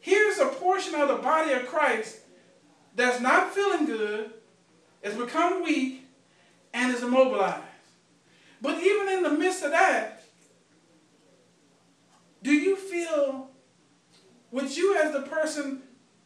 here's 0.00 0.38
a 0.38 0.46
portion 0.46 0.94
of 0.94 1.08
the 1.08 1.16
body 1.16 1.52
of 1.52 1.66
Christ 1.66 2.18
that's 2.96 3.20
not 3.20 3.54
feeling 3.54 3.86
good, 3.86 4.30
has 5.02 5.14
become 5.14 5.62
weak, 5.62 6.04
and 6.74 6.94
is 6.94 7.02
immobilized. 7.02 7.62
But 8.60 8.82
even 8.82 9.08
in 9.08 9.22
the 9.22 9.30
midst 9.30 9.62
of 9.62 9.72
that, 9.72 10.11
do 12.42 12.52
you 12.52 12.76
feel, 12.76 13.50
would 14.50 14.76
you 14.76 14.96
as 14.96 15.12
the 15.12 15.22
person 15.22 15.82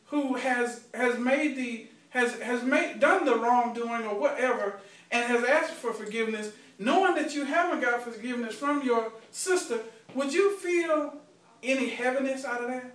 who 0.06 0.34
has 0.34 0.84
has 0.94 1.18
made 1.18 1.56
the 1.56 1.88
has 2.10 2.40
has 2.40 2.62
made 2.62 3.00
done 3.00 3.24
the 3.24 3.36
wrongdoing 3.36 4.04
or 4.04 4.18
whatever 4.18 4.80
and 5.10 5.24
has 5.24 5.44
asked 5.44 5.72
for 5.72 5.92
forgiveness, 5.92 6.52
knowing 6.78 7.14
that 7.14 7.34
you 7.34 7.44
haven't 7.44 7.80
got 7.80 8.02
forgiveness 8.02 8.54
from 8.54 8.82
your 8.82 9.12
sister, 9.30 9.80
would 10.14 10.32
you 10.32 10.56
feel 10.56 11.14
any 11.62 11.88
heaviness 11.88 12.44
out 12.44 12.62
of 12.62 12.68
that? 12.68 12.94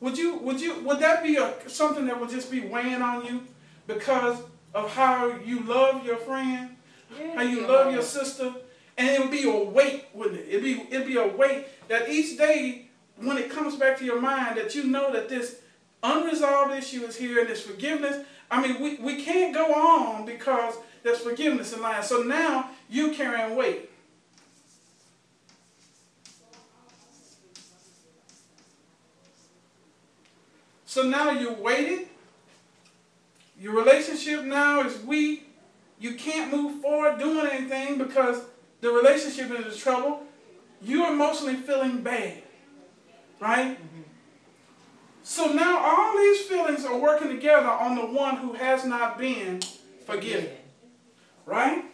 Would 0.00 0.18
you 0.18 0.36
would 0.38 0.60
you 0.60 0.80
would 0.80 0.98
that 1.00 1.22
be 1.22 1.36
a, 1.36 1.54
something 1.68 2.06
that 2.06 2.20
would 2.20 2.30
just 2.30 2.50
be 2.50 2.60
weighing 2.60 3.02
on 3.02 3.24
you 3.24 3.42
because 3.86 4.38
of 4.74 4.92
how 4.94 5.28
you 5.44 5.60
love 5.60 6.04
your 6.04 6.16
friend, 6.16 6.76
how 7.34 7.42
you 7.42 7.66
love 7.66 7.92
your 7.92 8.02
sister, 8.02 8.52
and 8.98 9.08
it 9.08 9.20
would 9.20 9.30
be 9.30 9.48
a 9.48 9.64
weight, 9.64 10.06
wouldn't 10.12 10.40
it? 10.40 10.48
It'd 10.48 10.62
be 10.62 10.82
it'd 10.90 11.06
be 11.06 11.16
a 11.16 11.26
weight 11.26 11.66
that 11.88 12.08
each 12.08 12.36
day 12.36 12.88
when 13.16 13.38
it 13.38 13.50
comes 13.50 13.76
back 13.76 13.98
to 13.98 14.04
your 14.04 14.20
mind 14.20 14.56
that 14.56 14.74
you 14.74 14.84
know 14.84 15.12
that 15.12 15.28
this 15.28 15.56
unresolved 16.02 16.74
issue 16.74 17.02
is 17.04 17.16
here 17.16 17.40
and 17.40 17.48
this 17.48 17.62
forgiveness. 17.62 18.24
I 18.50 18.60
mean, 18.60 18.80
we, 18.80 18.96
we 18.96 19.22
can't 19.22 19.54
go 19.54 19.72
on 19.72 20.26
because 20.26 20.74
there's 21.02 21.18
forgiveness 21.18 21.72
in 21.72 21.82
line. 21.82 22.02
So 22.02 22.22
now 22.22 22.70
you 22.88 23.12
carrying 23.12 23.56
weight. 23.56 23.90
So 30.84 31.02
now 31.02 31.30
you 31.30 31.52
waited. 31.54 32.06
Your 33.58 33.74
relationship 33.74 34.44
now 34.44 34.82
is 34.82 35.02
weak. 35.02 35.48
You 35.98 36.14
can't 36.14 36.52
move 36.52 36.82
forward 36.82 37.18
doing 37.18 37.46
anything 37.46 37.98
because 37.98 38.42
the 38.80 38.90
relationship 38.90 39.50
is 39.50 39.74
in 39.74 39.80
trouble. 39.80 40.23
You're 40.84 41.12
emotionally 41.12 41.56
feeling 41.56 42.02
bad. 42.02 42.42
Right? 43.40 43.78
So 45.22 45.52
now 45.52 45.78
all 45.78 46.16
these 46.16 46.42
feelings 46.42 46.84
are 46.84 46.98
working 46.98 47.28
together 47.28 47.68
on 47.68 47.96
the 47.96 48.06
one 48.06 48.36
who 48.36 48.52
has 48.52 48.84
not 48.84 49.18
been 49.18 49.62
forgiven. 50.06 50.50
Right? 51.46 51.84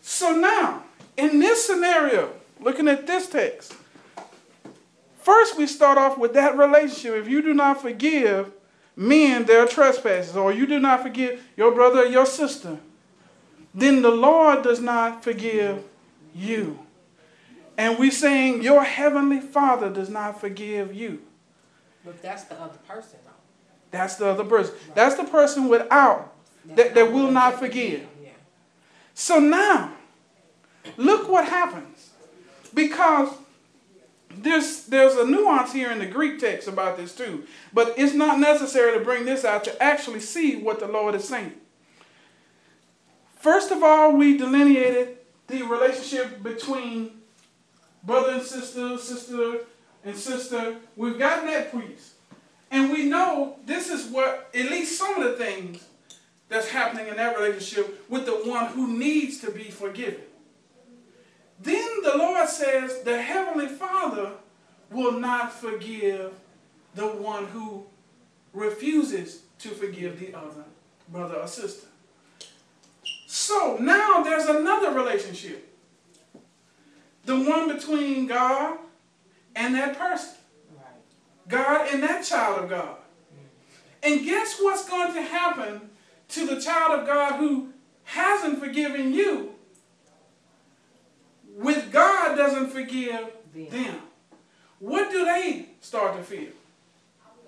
So 0.00 0.34
now, 0.34 0.82
in 1.16 1.38
this 1.38 1.64
scenario, 1.64 2.32
looking 2.60 2.88
at 2.88 3.06
this 3.06 3.28
text, 3.28 3.74
first 5.20 5.56
we 5.56 5.66
start 5.66 5.96
off 5.96 6.18
with 6.18 6.34
that 6.34 6.56
relationship. 6.56 7.14
If 7.14 7.28
you 7.28 7.40
do 7.40 7.54
not 7.54 7.80
forgive 7.80 8.52
men 8.96 9.44
their 9.44 9.66
trespasses, 9.66 10.36
or 10.36 10.52
you 10.52 10.66
do 10.66 10.78
not 10.78 11.02
forgive 11.02 11.42
your 11.56 11.72
brother 11.72 12.00
or 12.00 12.06
your 12.06 12.26
sister, 12.26 12.78
then 13.74 14.02
the 14.02 14.10
Lord 14.10 14.62
does 14.62 14.80
not 14.80 15.24
forgive 15.24 15.82
you. 16.34 16.78
And 17.76 17.98
we 17.98 18.10
saying 18.10 18.62
your 18.62 18.84
heavenly 18.84 19.40
Father 19.40 19.90
does 19.90 20.10
not 20.10 20.40
forgive 20.40 20.94
you. 20.94 21.22
But 22.04 22.20
that's 22.22 22.44
the 22.44 22.60
other 22.60 22.78
person, 22.86 23.18
though. 23.24 23.30
That's 23.90 24.16
the 24.16 24.26
other 24.26 24.44
person. 24.44 24.74
That's 24.94 25.16
the 25.16 25.24
person 25.24 25.68
without 25.68 26.34
that, 26.74 26.94
that 26.94 27.12
will 27.12 27.30
not 27.30 27.58
forgive. 27.58 28.06
Yeah. 28.22 28.30
So 29.14 29.38
now, 29.38 29.92
look 30.96 31.28
what 31.28 31.48
happens. 31.48 32.10
Because 32.74 33.34
there's 34.34 34.84
there's 34.84 35.14
a 35.14 35.26
nuance 35.26 35.72
here 35.72 35.90
in 35.90 35.98
the 35.98 36.06
Greek 36.06 36.38
text 36.40 36.66
about 36.68 36.96
this 36.96 37.14
too. 37.14 37.44
But 37.72 37.94
it's 37.96 38.14
not 38.14 38.38
necessary 38.38 38.96
to 38.98 39.04
bring 39.04 39.24
this 39.24 39.44
out 39.44 39.64
to 39.64 39.82
actually 39.82 40.20
see 40.20 40.56
what 40.56 40.80
the 40.80 40.88
Lord 40.88 41.14
is 41.14 41.28
saying. 41.28 41.52
First 43.36 43.70
of 43.70 43.82
all, 43.82 44.16
we 44.16 44.36
delineated 44.38 45.18
the 45.48 45.62
relationship 45.62 46.42
between 46.42 47.21
brother 48.02 48.32
and 48.32 48.42
sister, 48.42 48.98
sister 48.98 49.60
and 50.04 50.16
sister. 50.16 50.76
We've 50.96 51.18
gotten 51.18 51.46
that 51.46 51.70
priest. 51.70 52.14
And 52.70 52.90
we 52.90 53.04
know 53.04 53.56
this 53.66 53.90
is 53.90 54.10
what, 54.10 54.50
at 54.54 54.70
least 54.70 54.98
some 54.98 55.20
of 55.20 55.24
the 55.24 55.44
things 55.44 55.84
that's 56.48 56.68
happening 56.68 57.08
in 57.08 57.16
that 57.16 57.38
relationship 57.38 58.04
with 58.10 58.26
the 58.26 58.32
one 58.32 58.66
who 58.66 58.96
needs 58.96 59.38
to 59.40 59.50
be 59.50 59.64
forgiven. 59.64 60.22
Then 61.60 62.02
the 62.02 62.16
Lord 62.16 62.48
says 62.48 63.02
the 63.02 63.20
Heavenly 63.20 63.68
Father 63.68 64.32
will 64.90 65.12
not 65.12 65.52
forgive 65.52 66.32
the 66.94 67.06
one 67.06 67.46
who 67.46 67.84
refuses 68.52 69.42
to 69.60 69.68
forgive 69.68 70.18
the 70.18 70.34
other 70.34 70.64
brother 71.08 71.36
or 71.36 71.46
sister. 71.46 71.86
So 73.26 73.78
now 73.80 74.22
there's 74.22 74.46
another 74.46 74.90
relationship. 74.90 75.71
The 77.24 77.36
one 77.38 77.72
between 77.74 78.26
God 78.26 78.78
and 79.54 79.74
that 79.74 79.98
person. 79.98 80.34
God 81.48 81.88
and 81.92 82.02
that 82.02 82.24
child 82.24 82.64
of 82.64 82.70
God. 82.70 82.96
And 84.02 84.24
guess 84.24 84.58
what's 84.60 84.88
going 84.88 85.12
to 85.14 85.22
happen 85.22 85.90
to 86.28 86.46
the 86.46 86.60
child 86.60 87.00
of 87.00 87.06
God 87.06 87.34
who 87.36 87.68
hasn't 88.04 88.58
forgiven 88.58 89.12
you? 89.12 89.54
With 91.54 91.92
God 91.92 92.36
doesn't 92.36 92.68
forgive 92.70 93.28
Them. 93.54 93.66
them. 93.70 94.00
What 94.78 95.10
do 95.10 95.24
they 95.24 95.66
start 95.80 96.16
to 96.16 96.22
feel? 96.24 96.50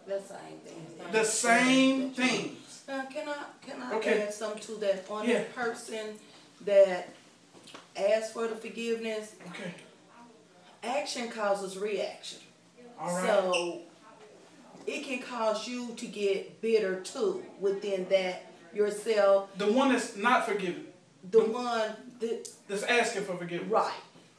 The 0.06 0.20
same 0.20 0.58
thing. 0.64 0.86
The 1.12 1.24
same 1.24 2.10
things. 2.10 2.82
Now, 2.86 3.06
can 3.06 3.28
I, 3.28 3.36
can 3.66 3.80
I 3.82 3.94
Okay. 3.94 4.22
add 4.22 4.34
something 4.34 4.60
to 4.62 4.72
that? 4.80 5.08
On 5.10 5.26
Yeah. 5.26 5.38
that 5.38 5.54
person 5.54 6.18
that 6.66 7.08
asked 7.96 8.32
for 8.32 8.46
the 8.48 8.56
forgiveness, 8.56 9.34
Okay. 9.48 9.74
action 10.82 11.28
causes 11.30 11.76
reaction. 11.78 12.38
All 13.00 13.14
right. 13.14 13.24
So 13.26 13.80
it 14.86 15.04
can 15.04 15.20
cause 15.20 15.66
you 15.66 15.94
to 15.96 16.06
get 16.06 16.60
bitter 16.60 17.00
too 17.00 17.44
within 17.60 18.06
that 18.10 18.46
yourself. 18.74 19.56
The 19.58 19.70
one 19.72 19.92
that's 19.92 20.16
not 20.16 20.46
forgiven, 20.46 20.86
The 21.30 21.40
one 21.44 21.94
that 22.20 22.48
that's 22.68 22.82
asking 22.82 23.24
for 23.24 23.36
forgiveness. 23.36 23.70
right. 23.70 23.92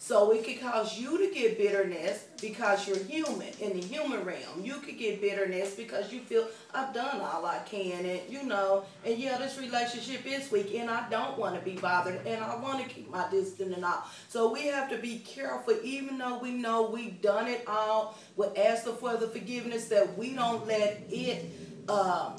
So 0.06 0.30
it 0.34 0.46
could 0.46 0.62
cause 0.62 1.00
you 1.00 1.18
to 1.18 1.34
get 1.34 1.58
bitterness 1.58 2.26
because 2.40 2.88
you're 2.88 3.04
human 3.06 3.48
in 3.60 3.74
the 3.74 3.84
human 3.84 4.24
realm. 4.24 4.62
You 4.62 4.76
could 4.76 5.00
get 5.00 5.20
bitterness 5.20 5.74
because 5.74 6.14
you 6.14 6.20
feel 6.20 6.48
I've 6.76 6.94
done 6.94 7.22
all 7.22 7.44
I 7.44 7.58
can 7.66 8.06
and 8.06 8.20
you 8.30 8.44
know, 8.44 8.86
and 9.04 9.18
yeah, 9.18 9.40
this 9.40 9.58
relationship 9.58 10.24
is 10.28 10.52
weak 10.52 10.76
and 10.76 10.92
I 10.92 11.10
don't 11.10 11.40
want 11.40 11.56
to 11.56 11.62
be 11.62 11.76
bothered 11.78 12.24
and 12.28 12.44
I 12.44 12.56
want 12.58 12.88
to 12.88 12.88
keep 12.88 13.10
my 13.10 13.28
distance 13.32 13.76
and 13.76 13.84
all. 13.84 14.04
So 14.30 14.54
we 14.54 14.68
have 14.68 14.92
to 14.92 15.00
be 15.00 15.18
careful, 15.26 15.76
even 15.84 16.20
though 16.20 16.38
we 16.38 16.52
know 16.52 16.88
we've 16.88 17.20
done 17.20 17.48
it 17.48 17.64
all, 17.66 18.16
we 18.36 18.46
ask 18.58 18.84
for 18.84 19.18
the 19.18 19.28
forgiveness 19.28 19.88
that 19.88 20.16
we 20.16 20.36
don't 20.36 20.68
let 20.68 21.02
it 21.10 21.50
um, 21.90 22.36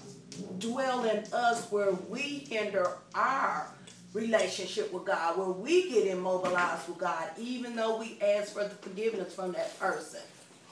dwell 0.61 1.03
in 1.03 1.25
us 1.33 1.69
where 1.73 1.91
we 1.91 2.47
hinder 2.49 2.99
our 3.17 3.75
relationship 4.17 4.93
with 4.93 5.05
God, 5.05 5.37
where 5.37 5.51
we 5.51 5.91
get 5.91 6.07
immobilized 6.07 6.89
with 6.89 6.99
God, 6.99 7.29
even 7.39 7.77
though 7.77 7.99
we 7.99 8.19
ask 8.23 8.55
for 8.55 8.65
the 8.65 8.71
forgiveness 8.71 9.35
from 9.35 9.53
that 9.53 9.79
person. 9.79 10.21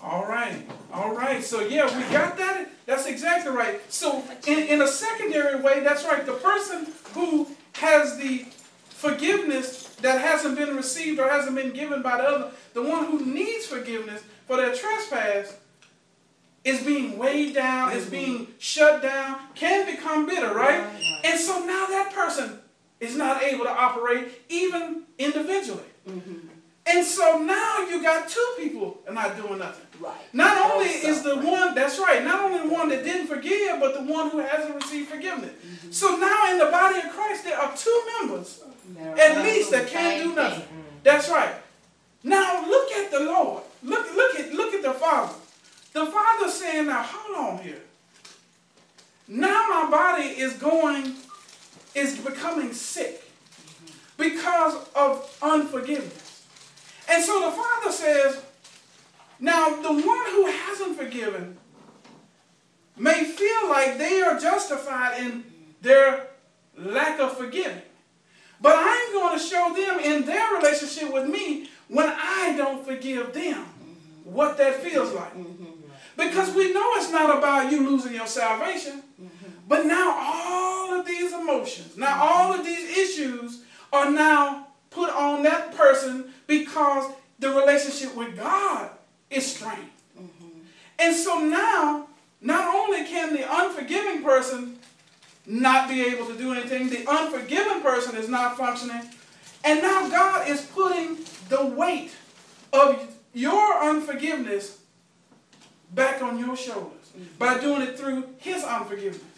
All 0.03 0.27
right, 0.27 0.67
all 0.93 1.15
right. 1.15 1.45
So 1.45 1.61
yeah, 1.61 1.85
we 1.85 2.03
got 2.13 2.37
that. 2.39 2.71
That's 2.87 3.07
exactly 3.07 3.53
right. 3.53 3.81
So 3.93 4.23
in, 4.47 4.59
in 4.65 4.83
a 4.83 4.89
secondary 4.89 5.61
way, 5.61 5.81
that's 5.81 6.05
right. 6.05 6.25
The 6.25 6.33
person 6.33 6.87
who 7.13 7.49
has 7.75 8.17
the 8.17 8.47
forgiveness 8.89 9.95
that 9.97 10.21
hasn't 10.21 10.57
been 10.57 10.75
received 10.75 11.21
or 11.21 11.29
hasn't 11.29 11.55
been 11.55 11.73
given 11.73 12.03
by 12.03 12.17
the 12.17 12.25
other, 12.25 12.51
the 12.73 12.83
one 12.83 13.07
who 13.07 13.25
needs 13.25 13.67
forgiveness 13.67 14.23
for 14.47 14.57
their 14.57 14.75
trespass, 14.75 15.57
is 16.65 16.83
being 16.83 17.19
weighed 17.19 17.55
down, 17.55 17.93
is 17.93 18.05
mm-hmm. 18.05 18.11
being 18.11 18.47
shut 18.59 19.03
down, 19.03 19.39
can 19.55 19.85
become 19.85 20.27
bitter, 20.27 20.55
right? 20.55 20.81
Right. 20.81 21.21
And 21.25 21.39
so 21.39 21.65
now 21.65 21.87
that 21.87 22.13
person 22.15 22.59
is 23.05 23.17
not 23.17 23.43
able 23.43 23.65
to 23.65 23.71
operate 23.71 24.29
even 24.49 25.03
individually. 25.19 25.83
And 26.87 27.05
so 27.05 27.39
now 27.39 27.87
you 27.89 28.03
got 28.03 28.29
two 28.29 28.55
people 28.59 29.01
and 29.07 29.15
not 29.15 29.37
doing 29.37 29.59
nothing. 29.59 29.87
Right. 29.99 30.21
Not 30.35 30.73
only 30.73 30.89
is 30.89 31.23
the 31.23 31.37
suffering. 31.37 31.51
one, 31.51 31.75
that's 31.75 31.99
right, 31.99 32.23
not 32.23 32.45
only 32.45 32.69
the 32.69 32.75
one 32.75 32.89
that 32.91 33.05
didn't 33.05 33.29
forgive, 33.29 33.81
but 33.81 33.95
the 33.95 34.03
one 34.13 34.29
who 34.31 34.39
hasn't 34.39 34.75
received 34.75 35.09
forgiveness. 35.09 35.53
So 35.91 36.17
now 36.17 36.53
in 36.53 36.59
the 36.59 36.67
body 36.67 36.99
of 36.99 37.11
Christ, 37.11 37.45
there 37.45 37.59
are 37.59 37.75
two 37.75 38.03
members, 38.19 38.63
at 39.19 39.43
least, 39.43 39.71
that 39.71 39.89
can't 39.89 40.25
do 40.25 40.35
nothing. 40.35 40.69
That's 41.03 41.31
right. 41.31 41.55
Now 42.23 42.67
look 42.67 42.91
at 42.93 43.11
the 43.11 43.21
Lord. 43.21 43.63
Look, 43.83 44.15
look 44.15 44.39
at 44.41 44.53
look 44.53 44.75
at 44.75 44.83
the 44.83 44.93
Father. 44.93 45.35
The 45.93 46.07
Father 46.07 46.51
saying, 46.51 46.87
now 46.87 47.03
hold 47.03 47.59
on 47.59 47.65
here. 47.65 47.83
Now 49.29 49.67
my 49.69 49.91
body 49.91 50.29
is 50.29 50.55
going, 50.55 51.15
is 51.95 52.19
becoming 52.19 52.73
sick 52.73 53.23
because 54.17 54.87
of 54.95 55.39
unforgiveness. 55.43 56.47
And 57.09 57.23
so 57.23 57.51
the 57.51 57.57
Father 57.57 57.93
says, 57.93 58.43
now 59.41 59.69
the 59.83 59.93
one 59.93 60.31
who 60.31 60.47
hasn't 60.47 60.97
forgiven 60.97 61.57
may 62.97 63.25
feel 63.25 63.69
like 63.69 63.99
they 63.99 64.23
are 64.23 64.39
justified 64.39 65.19
in 65.19 65.45
their 65.83 66.29
lack 66.77 67.21
of 67.21 67.37
forgiving. 67.37 67.83
But 68.61 68.77
I'm 68.79 69.13
going 69.13 69.39
to 69.39 69.45
show 69.45 69.75
them 69.75 69.99
in 70.01 70.25
their 70.25 70.55
relationship 70.55 71.13
with 71.13 71.29
me 71.29 71.69
when 71.89 72.09
I 72.09 72.55
don't 72.57 72.85
forgive 72.85 73.35
them 73.35 73.67
what 74.25 74.57
that 74.59 74.77
feels 74.77 75.13
like. 75.13 75.33
Because 76.17 76.55
we 76.55 76.73
know 76.73 76.93
it's 76.95 77.11
not 77.11 77.37
about 77.37 77.71
you 77.71 77.89
losing 77.89 78.15
your 78.15 78.27
salvation. 78.27 79.03
But 79.67 79.87
now 79.87 80.15
all 80.19 81.01
of 81.01 81.07
these 81.07 81.33
emotions, 81.33 81.97
now 81.97 82.23
all 82.23 82.53
of 82.53 82.65
these 82.65 82.97
issues 82.99 83.63
are 83.93 84.11
now 84.11 84.69
put 84.91 85.11
on 85.11 85.43
that 85.45 85.75
person 85.75 86.33
because 86.47 87.13
the 87.39 87.51
relationship 87.51 88.15
with 88.15 88.37
God 88.37 88.91
is 89.31 89.55
strained. 89.55 89.91
Mm-hmm. 90.19 90.59
And 90.99 91.17
so 91.17 91.39
now, 91.39 92.09
not 92.41 92.75
only 92.75 93.05
can 93.05 93.33
the 93.33 93.45
unforgiving 93.51 94.23
person 94.23 94.79
not 95.47 95.89
be 95.89 96.03
able 96.03 96.27
to 96.27 96.37
do 96.37 96.53
anything, 96.53 96.91
the 96.91 97.09
unforgiven 97.11 97.81
person 97.81 98.17
is 98.17 98.29
not 98.29 98.57
functioning, 98.57 99.03
and 99.65 99.83
now 99.83 100.09
God 100.09 100.49
is 100.49 100.63
putting 100.63 101.19
the 101.49 101.65
weight 101.65 102.13
of 102.73 103.17
your 103.33 103.83
unforgiveness 103.83 104.79
back 105.93 106.23
on 106.23 106.39
your 106.39 106.57
shoulders 106.57 107.13
by 107.39 107.55
mm-hmm. 107.55 107.65
doing 107.65 107.83
it 107.83 107.99
through 107.99 108.29
his 108.39 108.63
unforgiveness. 108.63 109.34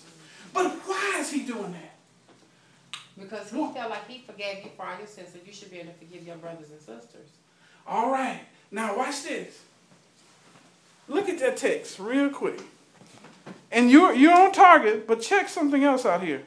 But 0.57 0.73
why 0.87 1.19
is 1.19 1.31
he 1.31 1.43
doing 1.43 1.73
that? 1.73 3.01
Because 3.19 3.51
he 3.51 3.57
felt 3.57 3.91
like 3.91 4.09
he 4.09 4.25
forgave 4.27 4.65
you 4.65 4.71
for 4.75 4.87
all 4.87 4.97
your 4.97 5.07
sins, 5.07 5.29
so 5.35 5.39
you 5.45 5.53
should 5.53 5.71
be 5.71 5.81
able 5.81 5.93
to 5.93 5.99
forgive 5.99 6.27
your 6.27 6.37
brothers 6.37 6.71
and 6.71 6.81
sisters. 6.81 7.29
All 7.87 8.11
right, 8.11 8.41
now 8.71 8.97
watch 8.97 9.23
this. 9.23 9.61
Look 11.09 11.29
at 11.29 11.39
that 11.41 11.59
text 11.59 11.99
real 11.99 12.31
quick. 12.31 12.63
And 13.71 13.91
you're, 13.91 14.15
you're 14.15 14.33
on 14.33 14.53
target, 14.53 15.07
but 15.07 15.21
check 15.21 15.51
something 15.51 15.85
else 15.85 16.07
out 16.07 16.23
here 16.23 16.43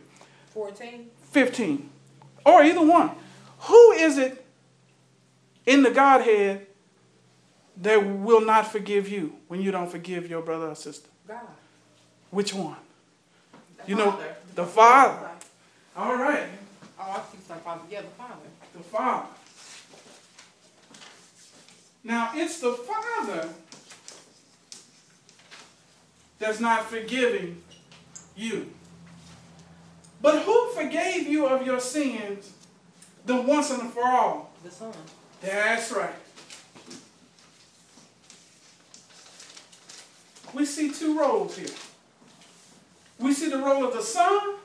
14. 0.56 1.06
15. 1.30 1.90
Or 2.48 2.64
either 2.64 2.82
one. 2.82 3.12
Who 3.60 3.92
is 3.92 4.18
it 4.18 4.44
in 5.68 5.84
the 5.84 5.92
Godhead 5.92 6.66
that 7.78 8.04
will 8.04 8.42
not 8.42 8.72
forgive 8.72 9.08
you 9.08 9.36
when 9.50 9.62
you 9.62 9.70
don't 9.70 9.90
forgive 9.90 10.28
your 10.28 10.42
brother 10.42 10.70
or 10.70 10.76
sister? 10.76 11.08
God. 11.28 11.42
Which 12.32 12.56
one? 12.56 12.78
You 13.90 13.96
know, 13.96 14.20
the 14.54 14.68
Father. 14.68 15.28
All 15.98 16.16
right, 16.16 16.44
Oh, 17.00 17.12
I 17.12 17.22
keep 17.32 17.42
saying 17.48 17.60
Father. 17.62 17.82
Yeah, 17.90 18.02
the 18.02 18.08
Father. 18.10 18.36
the 18.72 18.84
Father. 18.84 19.28
Now, 22.04 22.30
it's 22.36 22.60
the 22.60 22.74
Father 22.74 23.50
that's 26.38 26.60
not 26.60 26.86
forgiving 26.86 27.64
you. 28.36 28.70
But 30.22 30.44
who 30.44 30.70
forgave 30.74 31.28
you 31.28 31.48
of 31.48 31.66
your 31.66 31.80
sins 31.80 32.52
the 33.26 33.42
once 33.42 33.72
and 33.72 33.92
for 33.92 34.06
all? 34.06 34.52
The 34.64 34.70
Son. 34.70 34.94
That's 35.42 35.92
right. 35.92 36.14
We 40.54 40.66
see 40.66 40.92
two 40.92 41.18
roles 41.18 41.58
here. 41.58 41.70
We 43.20 43.34
see 43.34 43.50
the 43.50 43.58
role 43.58 43.86
of 43.86 43.94
the 43.94 44.02
Son 44.02 44.56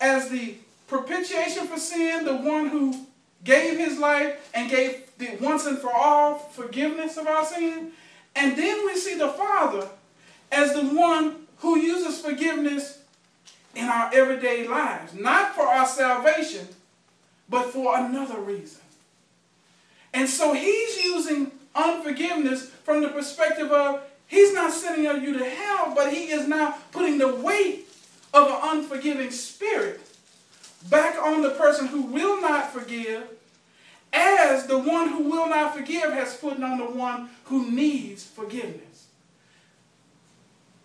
as 0.00 0.28
the 0.28 0.54
propitiation 0.86 1.66
for 1.66 1.78
sin, 1.78 2.24
the 2.24 2.36
one 2.36 2.68
who 2.68 3.06
gave 3.44 3.78
his 3.78 3.98
life 3.98 4.50
and 4.54 4.70
gave 4.70 5.04
the 5.18 5.36
once 5.40 5.66
and 5.66 5.78
for 5.78 5.92
all 5.92 6.38
forgiveness 6.38 7.16
of 7.16 7.26
our 7.26 7.44
sin. 7.44 7.92
And 8.34 8.56
then 8.56 8.86
we 8.86 8.96
see 8.96 9.16
the 9.16 9.28
Father 9.28 9.88
as 10.52 10.74
the 10.74 10.84
one 10.84 11.46
who 11.58 11.78
uses 11.78 12.20
forgiveness 12.20 13.00
in 13.74 13.86
our 13.86 14.10
everyday 14.14 14.66
lives, 14.66 15.14
not 15.14 15.54
for 15.54 15.62
our 15.62 15.86
salvation, 15.86 16.66
but 17.48 17.70
for 17.70 17.98
another 17.98 18.38
reason. 18.40 18.80
And 20.14 20.28
so 20.28 20.54
he's 20.54 21.04
using 21.04 21.50
unforgiveness 21.74 22.70
from 22.84 23.02
the 23.02 23.08
perspective 23.08 23.70
of 23.70 24.02
he's 24.26 24.52
not 24.52 24.72
sending 24.72 25.04
you 25.22 25.38
to 25.38 25.44
hell, 25.44 25.92
but 25.94 26.12
he 26.12 26.30
is 26.30 26.46
now 26.48 26.76
putting 26.92 27.18
the 27.18 27.34
weight 27.34 27.88
of 28.32 28.48
an 28.48 28.78
unforgiving 28.78 29.30
spirit 29.30 30.00
back 30.88 31.16
on 31.22 31.42
the 31.42 31.50
person 31.50 31.86
who 31.86 32.02
will 32.02 32.40
not 32.40 32.72
forgive, 32.72 33.24
as 34.12 34.66
the 34.66 34.78
one 34.78 35.08
who 35.08 35.24
will 35.24 35.48
not 35.48 35.74
forgive 35.74 36.12
has 36.12 36.36
put 36.36 36.62
on 36.62 36.78
the 36.78 36.84
one 36.84 37.28
who 37.44 37.70
needs 37.70 38.24
forgiveness. 38.24 39.06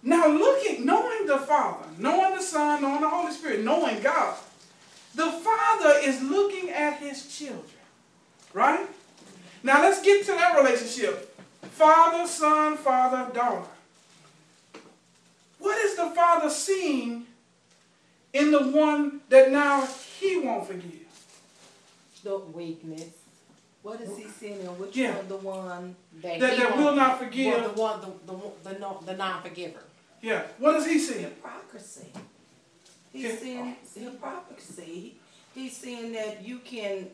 Now, 0.04 0.28
looking, 0.28 0.86
knowing 0.86 1.28
the 1.28 1.38
Father, 1.38 1.86
knowing 1.98 2.36
the 2.36 2.42
Son, 2.42 2.82
knowing 2.82 3.02
the 3.02 3.10
Holy 3.10 3.32
Spirit, 3.32 3.64
knowing 3.64 4.02
God, 4.02 4.36
the 5.14 5.30
Father 5.32 6.00
is 6.02 6.22
looking 6.24 6.70
at 6.72 6.98
his 7.00 7.28
children, 7.28 7.64
right? 8.54 8.88
Now, 9.64 9.82
let's 9.82 10.02
get 10.02 10.26
to 10.26 10.32
that 10.32 10.58
relationship 10.58 11.31
Father, 11.86 12.28
Son, 12.28 12.78
Father, 12.78 13.34
daughter. 13.34 13.68
What 15.58 15.84
is 15.84 15.96
the 15.96 16.12
Father 16.12 16.48
seeing 16.52 17.26
in 18.34 18.52
the 18.52 18.68
one 18.68 19.22
that 19.30 19.52
now 19.52 19.88
he 20.20 20.38
won't 20.38 20.68
forgive? 20.68 21.08
The 22.24 22.38
weakness. 22.38 23.06
What 23.82 24.00
is 24.00 24.16
he 24.16 24.26
seeing 24.28 24.60
in 24.60 24.78
which 24.78 24.96
Yeah. 24.96 25.16
one 25.16 25.28
the 25.28 25.38
one? 25.38 25.96
That, 26.22 26.40
That, 26.40 26.54
he 26.54 26.60
that 26.60 26.78
will 26.78 26.94
not 26.96 27.10
Well, 27.10 27.18
forgive. 27.18 27.64
the 27.64 27.82
one, 27.82 28.00
the, 28.02 28.32
the, 28.32 28.74
the, 28.74 28.80
no, 28.80 29.02
the 29.04 29.14
non-forgiver. 29.14 29.82
Yeah. 30.22 30.44
What 30.60 30.74
does 30.74 30.86
he 30.86 31.00
see? 31.00 31.24
Hypocrisy. 31.24 32.14
He's 33.12 33.24
Yeah. 33.24 33.36
seeing 33.38 33.76
hypocrisy. 33.96 35.16
He's 35.56 35.76
seeing 35.76 36.12
that 36.12 36.44
you 36.46 36.60
can 36.60 37.10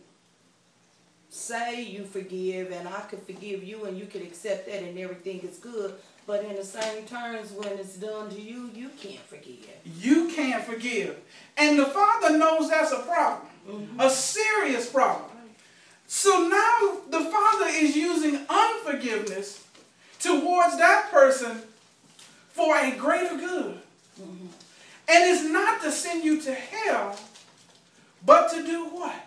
say 1.47 1.81
you 1.81 2.03
forgive 2.03 2.71
and 2.71 2.87
I 2.87 3.01
could 3.01 3.23
forgive 3.23 3.63
you 3.63 3.85
and 3.85 3.97
you 3.97 4.05
could 4.05 4.21
accept 4.21 4.67
that 4.67 4.83
and 4.83 4.99
everything 4.99 5.39
is 5.39 5.57
good. 5.57 5.95
But 6.25 6.43
in 6.43 6.57
the 6.57 6.63
same 6.63 7.05
terms, 7.05 7.53
when 7.53 7.69
it's 7.79 7.95
done 7.95 8.29
to 8.29 8.41
you, 8.41 8.69
you 8.75 8.89
can't 9.01 9.21
forgive. 9.21 9.69
You 9.85 10.27
can't 10.27 10.63
forgive. 10.63 11.17
And 11.55 11.79
the 11.79 11.85
Father 11.85 12.37
knows 12.37 12.69
that's 12.69 12.91
a 12.91 12.99
problem, 12.99 13.47
mm-hmm. 13.67 13.99
a 13.99 14.09
serious 14.09 14.89
problem. 14.89 15.31
So 16.05 16.47
now 16.47 16.97
the 17.09 17.29
Father 17.29 17.67
is 17.69 17.95
using 17.95 18.45
unforgiveness 18.49 19.65
towards 20.19 20.77
that 20.77 21.09
person 21.11 21.61
for 22.49 22.75
a 22.75 22.91
greater 22.91 23.37
good. 23.37 23.79
Mm-hmm. 24.19 24.47
And 25.09 25.23
it's 25.33 25.43
not 25.45 25.81
to 25.83 25.91
send 25.91 26.25
you 26.25 26.41
to 26.41 26.53
hell, 26.53 27.17
but 28.25 28.51
to 28.51 28.65
do 28.65 28.85
what? 28.85 29.26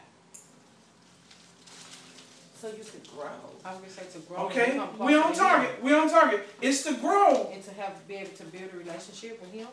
So 2.60 2.68
you 2.68 2.84
could 2.84 3.08
grow. 3.16 3.30
I 3.64 3.72
was 3.72 3.80
gonna 3.80 3.90
say 3.90 4.02
to 4.12 4.18
grow. 4.26 4.46
Okay, 4.46 4.78
we 4.98 5.14
on 5.14 5.32
target. 5.32 5.82
We 5.82 5.94
on 5.94 6.10
target. 6.10 6.46
It's 6.60 6.82
to 6.82 6.92
grow. 6.92 7.50
And 7.50 7.62
to 7.64 7.72
have 7.72 8.06
be 8.06 8.16
able 8.16 8.32
to 8.32 8.44
build 8.44 8.70
a 8.74 8.76
relationship 8.76 9.40
with 9.40 9.50
Him. 9.50 9.68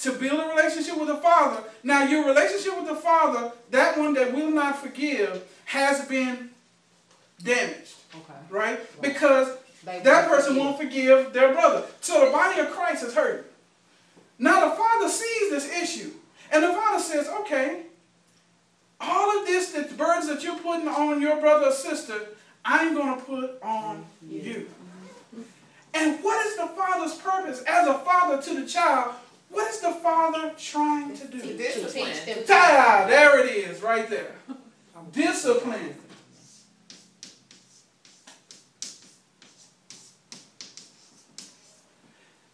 To 0.00 0.12
build 0.12 0.38
a 0.38 0.48
relationship 0.48 0.98
with 0.98 1.08
the 1.08 1.16
Father. 1.16 1.64
Now, 1.82 2.02
your 2.04 2.26
relationship 2.26 2.76
with 2.76 2.86
the 2.86 2.96
Father, 2.96 3.52
that 3.70 3.98
one 3.98 4.12
that 4.12 4.34
will 4.34 4.50
not 4.50 4.76
forgive, 4.76 5.42
has 5.64 6.04
been 6.04 6.50
damaged. 7.42 7.94
Okay. 8.14 8.22
Right? 8.50 8.78
right. 8.78 9.00
Because 9.00 9.56
they 9.86 10.00
that 10.00 10.28
person 10.28 10.48
forgive. 10.48 10.64
won't 10.64 10.78
forgive 10.78 11.32
their 11.32 11.54
brother. 11.54 11.86
So 12.02 12.26
the 12.26 12.30
body 12.30 12.60
of 12.60 12.70
Christ 12.70 13.04
is 13.04 13.14
hurt. 13.14 13.50
Now 14.38 14.68
the 14.68 14.76
Father 14.76 15.08
sees 15.08 15.50
this 15.50 15.70
issue. 15.82 16.10
And 16.52 16.62
the 16.62 16.74
Father 16.74 17.02
says, 17.02 17.26
okay, 17.40 17.84
all 19.00 19.38
of 19.38 19.46
this, 19.46 19.72
that 19.72 19.88
the 19.88 19.94
burdens 19.94 20.28
that 20.28 20.42
you're 20.42 20.58
putting 20.58 20.88
on 20.88 21.20
your 21.20 21.40
brother 21.40 21.66
or 21.66 21.72
sister, 21.72 22.28
I'm 22.64 22.94
going 22.94 23.18
to 23.18 23.24
put 23.24 23.62
on 23.62 24.04
you. 24.28 24.68
And 25.94 26.22
what 26.22 26.46
is 26.46 26.56
the 26.56 26.66
father's 26.66 27.14
purpose 27.16 27.62
as 27.62 27.86
a 27.86 27.98
father 28.00 28.42
to 28.42 28.60
the 28.60 28.66
child? 28.66 29.14
What 29.50 29.70
is 29.70 29.80
the 29.80 29.92
father 29.92 30.52
trying 30.58 31.16
to 31.16 31.26
do? 31.26 31.38
Discipline. 31.56 32.12
Ah, 32.50 33.04
there 33.08 33.44
it 33.44 33.50
is, 33.50 33.82
right 33.82 34.08
there. 34.10 34.34
Discipline. 35.12 35.96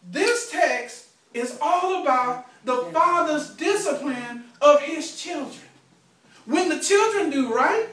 This 0.09 0.51
text 0.51 1.07
is 1.33 1.57
all 1.61 2.01
about 2.01 2.47
the 2.63 2.89
father's 2.93 3.49
discipline 3.55 4.45
of 4.61 4.81
his 4.81 5.21
children. 5.21 5.44
Children 6.95 7.29
do 7.29 7.53
right, 7.53 7.89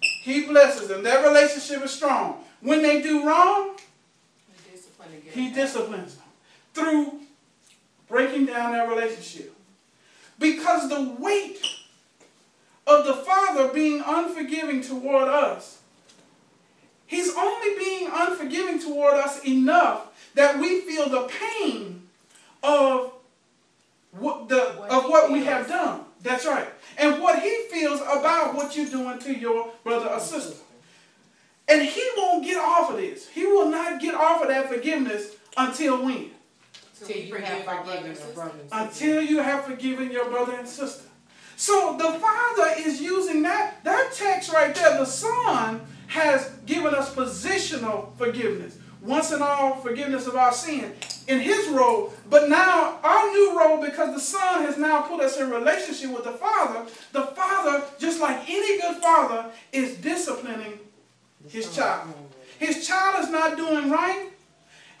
he 0.00 0.44
blesses 0.44 0.88
them. 0.88 1.04
Their 1.04 1.24
relationship 1.24 1.84
is 1.84 1.92
strong. 1.92 2.42
When 2.62 2.82
they 2.82 3.00
do 3.00 3.24
wrong, 3.24 3.76
he 5.30 5.52
disciplines 5.52 6.16
them 6.16 6.24
through 6.72 7.20
breaking 8.08 8.46
down 8.46 8.72
their 8.72 8.88
relationship. 8.88 9.54
Because 10.40 10.88
the 10.88 11.14
weight 11.20 11.64
of 12.88 13.06
the 13.06 13.14
Father 13.14 13.68
being 13.68 14.02
unforgiving 14.04 14.82
toward 14.82 15.28
us, 15.28 15.78
He's 17.06 17.32
only 17.36 17.78
being 17.78 18.08
unforgiving 18.12 18.80
toward 18.80 19.14
us 19.14 19.44
enough 19.44 20.32
that 20.34 20.58
we 20.58 20.80
feel 20.80 21.08
the 21.08 21.28
pain 21.28 22.08
of 22.64 23.12
what, 24.10 24.48
the, 24.48 24.60
of 24.60 25.04
what 25.04 25.30
we 25.30 25.44
have 25.44 25.68
done. 25.68 26.00
That's 26.24 26.46
right. 26.46 26.66
And 26.96 27.22
what 27.22 27.40
he 27.40 27.54
feels 27.70 28.00
about 28.00 28.54
what 28.54 28.74
you're 28.74 28.88
doing 28.88 29.18
to 29.20 29.38
your 29.38 29.70
brother 29.84 30.08
or 30.08 30.18
sister. 30.18 30.56
And 31.68 31.82
he 31.82 32.02
won't 32.16 32.44
get 32.44 32.56
off 32.56 32.90
of 32.90 32.96
this. 32.96 33.28
He 33.28 33.44
will 33.44 33.68
not 33.68 34.00
get 34.00 34.14
off 34.14 34.42
of 34.42 34.48
that 34.48 34.68
forgiveness 34.68 35.36
until 35.56 36.04
when? 36.04 36.30
Until 37.00 37.16
you 37.18 37.34
have 37.34 37.64
forgiven 37.64 38.16
your 38.16 38.32
brother 38.34 38.58
Until 38.72 39.22
you 39.22 39.38
have 39.38 39.64
forgiven 39.64 40.10
your 40.10 40.30
brother 40.30 40.54
and 40.54 40.66
sister. 40.66 41.04
So 41.56 41.96
the 41.98 42.18
Father 42.18 42.70
is 42.78 43.02
using 43.02 43.42
that, 43.42 43.84
that 43.84 44.12
text 44.14 44.50
right 44.50 44.74
there. 44.74 44.98
The 44.98 45.04
Son 45.04 45.82
has 46.06 46.48
given 46.64 46.94
us 46.94 47.14
positional 47.14 48.16
forgiveness 48.16 48.78
once 49.04 49.30
and 49.30 49.42
all 49.42 49.76
forgiveness 49.76 50.26
of 50.26 50.34
our 50.34 50.52
sin 50.52 50.92
in 51.28 51.40
his 51.40 51.68
role. 51.68 52.12
But 52.28 52.48
now 52.48 52.98
our 53.02 53.30
new 53.30 53.58
role, 53.58 53.84
because 53.84 54.14
the 54.14 54.20
Son 54.20 54.64
has 54.64 54.78
now 54.78 55.02
put 55.02 55.20
us 55.20 55.38
in 55.38 55.50
relationship 55.50 56.10
with 56.10 56.24
the 56.24 56.32
Father, 56.32 56.86
the 57.12 57.22
Father, 57.22 57.84
just 57.98 58.20
like 58.20 58.48
any 58.48 58.80
good 58.80 58.96
father, 58.96 59.50
is 59.72 59.96
disciplining 59.98 60.78
his 61.48 61.74
child. 61.74 62.08
His 62.58 62.86
child 62.86 63.22
is 63.22 63.30
not 63.30 63.56
doing 63.56 63.90
right. 63.90 64.30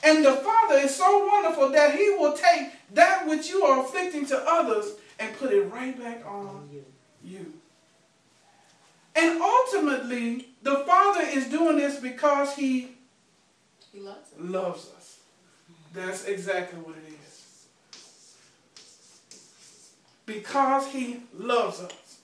And 0.02 0.22
the 0.22 0.34
Father 0.34 0.74
is 0.74 0.94
so 0.94 1.26
wonderful 1.26 1.70
that 1.70 1.94
he 1.94 2.10
will 2.10 2.34
take 2.34 2.72
that 2.92 3.26
which 3.26 3.48
you 3.48 3.64
are 3.64 3.82
afflicting 3.82 4.26
to 4.26 4.38
others 4.46 4.92
and 5.18 5.34
put 5.38 5.50
it 5.50 5.62
right 5.72 5.98
back 5.98 6.26
on 6.26 6.68
you. 7.24 7.54
And 9.16 9.40
ultimately, 9.40 10.48
the 10.62 10.76
Father 10.78 11.22
is 11.22 11.48
doing 11.48 11.78
this 11.78 12.00
because 12.00 12.54
he 12.54 12.93
he 13.94 14.00
loves 14.00 14.32
us. 14.32 14.40
Loves 14.40 14.90
us. 14.96 15.18
That's 15.94 16.24
exactly 16.24 16.80
what 16.80 16.96
it 16.96 17.12
is. 17.12 17.66
Because 20.26 20.88
he 20.88 21.20
loves 21.38 21.80
us. 21.80 22.18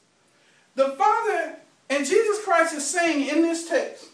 The 0.74 0.88
Father 0.98 1.56
and 1.88 2.04
Jesus 2.04 2.44
Christ 2.44 2.74
is 2.74 2.86
saying 2.86 3.28
in 3.28 3.42
this 3.42 3.68
text 3.68 4.06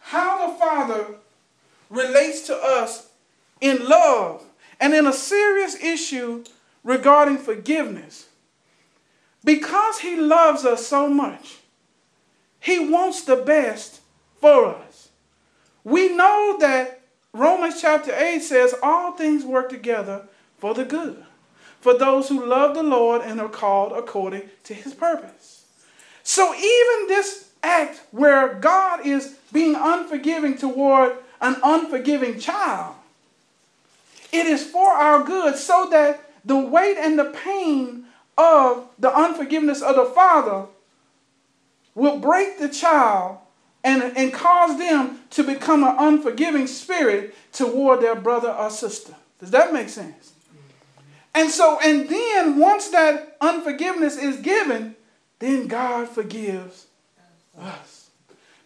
how 0.00 0.48
the 0.48 0.58
Father 0.58 1.06
relates 1.88 2.46
to 2.48 2.56
us 2.56 3.08
in 3.60 3.88
love 3.88 4.42
and 4.78 4.92
in 4.92 5.06
a 5.06 5.12
serious 5.12 5.82
issue 5.82 6.44
regarding 6.84 7.38
forgiveness. 7.38 8.28
Because 9.44 10.00
he 10.00 10.16
loves 10.16 10.66
us 10.66 10.86
so 10.86 11.08
much, 11.08 11.58
he 12.58 12.78
wants 12.78 13.22
the 13.22 13.36
best 13.36 14.00
for 14.40 14.74
us. 14.74 15.09
We 15.84 16.14
know 16.14 16.56
that 16.60 17.00
Romans 17.32 17.80
chapter 17.80 18.14
8 18.14 18.40
says 18.40 18.74
all 18.82 19.12
things 19.12 19.44
work 19.44 19.70
together 19.70 20.26
for 20.58 20.74
the 20.74 20.84
good, 20.84 21.24
for 21.80 21.96
those 21.96 22.28
who 22.28 22.44
love 22.44 22.74
the 22.74 22.82
Lord 22.82 23.22
and 23.22 23.40
are 23.40 23.48
called 23.48 23.92
according 23.92 24.50
to 24.64 24.74
his 24.74 24.94
purpose. 24.94 25.64
So 26.22 26.54
even 26.54 27.08
this 27.08 27.50
act 27.62 28.02
where 28.10 28.54
God 28.54 29.06
is 29.06 29.36
being 29.52 29.74
unforgiving 29.74 30.56
toward 30.56 31.16
an 31.40 31.56
unforgiving 31.62 32.38
child, 32.38 32.96
it 34.32 34.46
is 34.46 34.64
for 34.64 34.90
our 34.90 35.24
good 35.24 35.56
so 35.56 35.88
that 35.90 36.22
the 36.44 36.58
weight 36.58 36.96
and 36.98 37.18
the 37.18 37.24
pain 37.24 38.04
of 38.36 38.86
the 38.98 39.14
unforgiveness 39.14 39.82
of 39.82 39.96
the 39.96 40.04
father 40.04 40.66
will 41.94 42.18
break 42.18 42.58
the 42.58 42.68
child 42.68 43.38
and, 43.82 44.16
and 44.16 44.32
cause 44.32 44.78
them 44.78 45.20
to 45.30 45.42
become 45.42 45.84
an 45.84 45.94
unforgiving 45.98 46.66
spirit 46.66 47.34
toward 47.52 48.00
their 48.00 48.14
brother 48.14 48.50
or 48.50 48.70
sister. 48.70 49.14
Does 49.38 49.50
that 49.50 49.72
make 49.72 49.88
sense? 49.88 50.32
And 51.34 51.50
so, 51.50 51.78
and 51.82 52.08
then 52.08 52.58
once 52.58 52.88
that 52.88 53.36
unforgiveness 53.40 54.16
is 54.16 54.38
given, 54.40 54.96
then 55.38 55.68
God 55.68 56.08
forgives 56.08 56.86
us. 57.58 58.10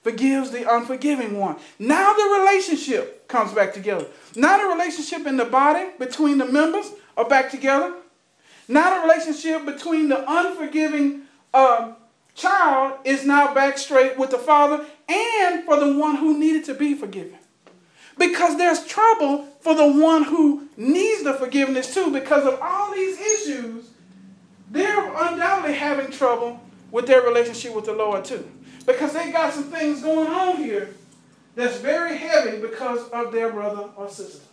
Forgives 0.03 0.51
the 0.51 0.71
unforgiving 0.71 1.39
one. 1.39 1.57
Now 1.79 2.13
the 2.13 2.41
relationship 2.41 3.29
comes 3.29 3.53
back 3.53 3.73
together. 3.73 4.07
Now 4.35 4.59
the 4.59 4.75
relationship 4.75 5.27
in 5.27 5.37
the 5.37 5.45
body 5.45 5.91
between 5.99 6.39
the 6.39 6.47
members 6.47 6.91
are 7.17 7.29
back 7.29 7.51
together. 7.51 7.95
Now 8.69 9.01
the 9.01 9.09
relationship 9.09 9.65
between 9.65 10.09
the 10.09 10.25
unforgiving 10.31 11.23
uh, 11.55 11.93
child 12.35 12.99
is 13.05 13.25
now 13.25 13.55
back 13.55 13.79
straight 13.79 14.19
with 14.19 14.31
the 14.31 14.39
father 14.39 14.85
and 15.09 15.65
for 15.65 15.79
the 15.79 15.97
one 15.97 16.17
who 16.17 16.39
needed 16.39 16.65
to 16.65 16.75
be 16.75 16.95
forgiven. 16.95 17.39
Because 18.19 18.57
there's 18.57 18.87
trouble 18.87 19.47
for 19.61 19.75
the 19.75 19.87
one 19.87 20.25
who 20.25 20.69
needs 20.77 21.25
the 21.25 21.35
forgiveness 21.35 21.93
too, 21.93 22.11
because 22.13 22.47
of 22.47 22.59
all 22.61 22.95
these 22.95 23.19
issues, 23.19 23.91
they're 24.71 25.09
undoubtedly 25.09 25.75
having 25.75 26.11
trouble 26.11 26.61
with 26.91 27.07
their 27.07 27.23
relationship 27.23 27.75
with 27.75 27.87
the 27.87 27.93
Lord 27.93 28.25
too. 28.25 28.49
Because 28.87 29.13
they 29.13 29.33
got 29.33 29.53
some 29.53 29.65
things 29.65 30.03
going 30.03 30.29
on 30.29 30.57
here 30.59 30.91
that's 31.55 31.79
very 31.79 32.17
heavy 32.17 32.61
because 32.61 33.09
of 33.11 33.33
their 33.33 33.51
brother 33.51 33.89
or 33.97 34.09
sister. 34.09 34.45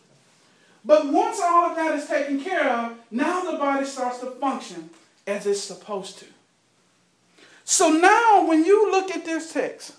But 0.83 1.07
once 1.07 1.39
all 1.39 1.69
of 1.69 1.75
that 1.75 1.95
is 1.95 2.07
taken 2.07 2.41
care 2.41 2.67
of, 2.67 2.97
now 3.11 3.51
the 3.51 3.57
body 3.57 3.85
starts 3.85 4.19
to 4.19 4.31
function 4.31 4.89
as 5.27 5.45
it's 5.45 5.61
supposed 5.61 6.19
to. 6.19 6.25
So 7.63 7.89
now, 7.89 8.45
when 8.47 8.65
you 8.65 8.91
look 8.91 9.11
at 9.11 9.23
this 9.23 9.53
text, 9.53 9.93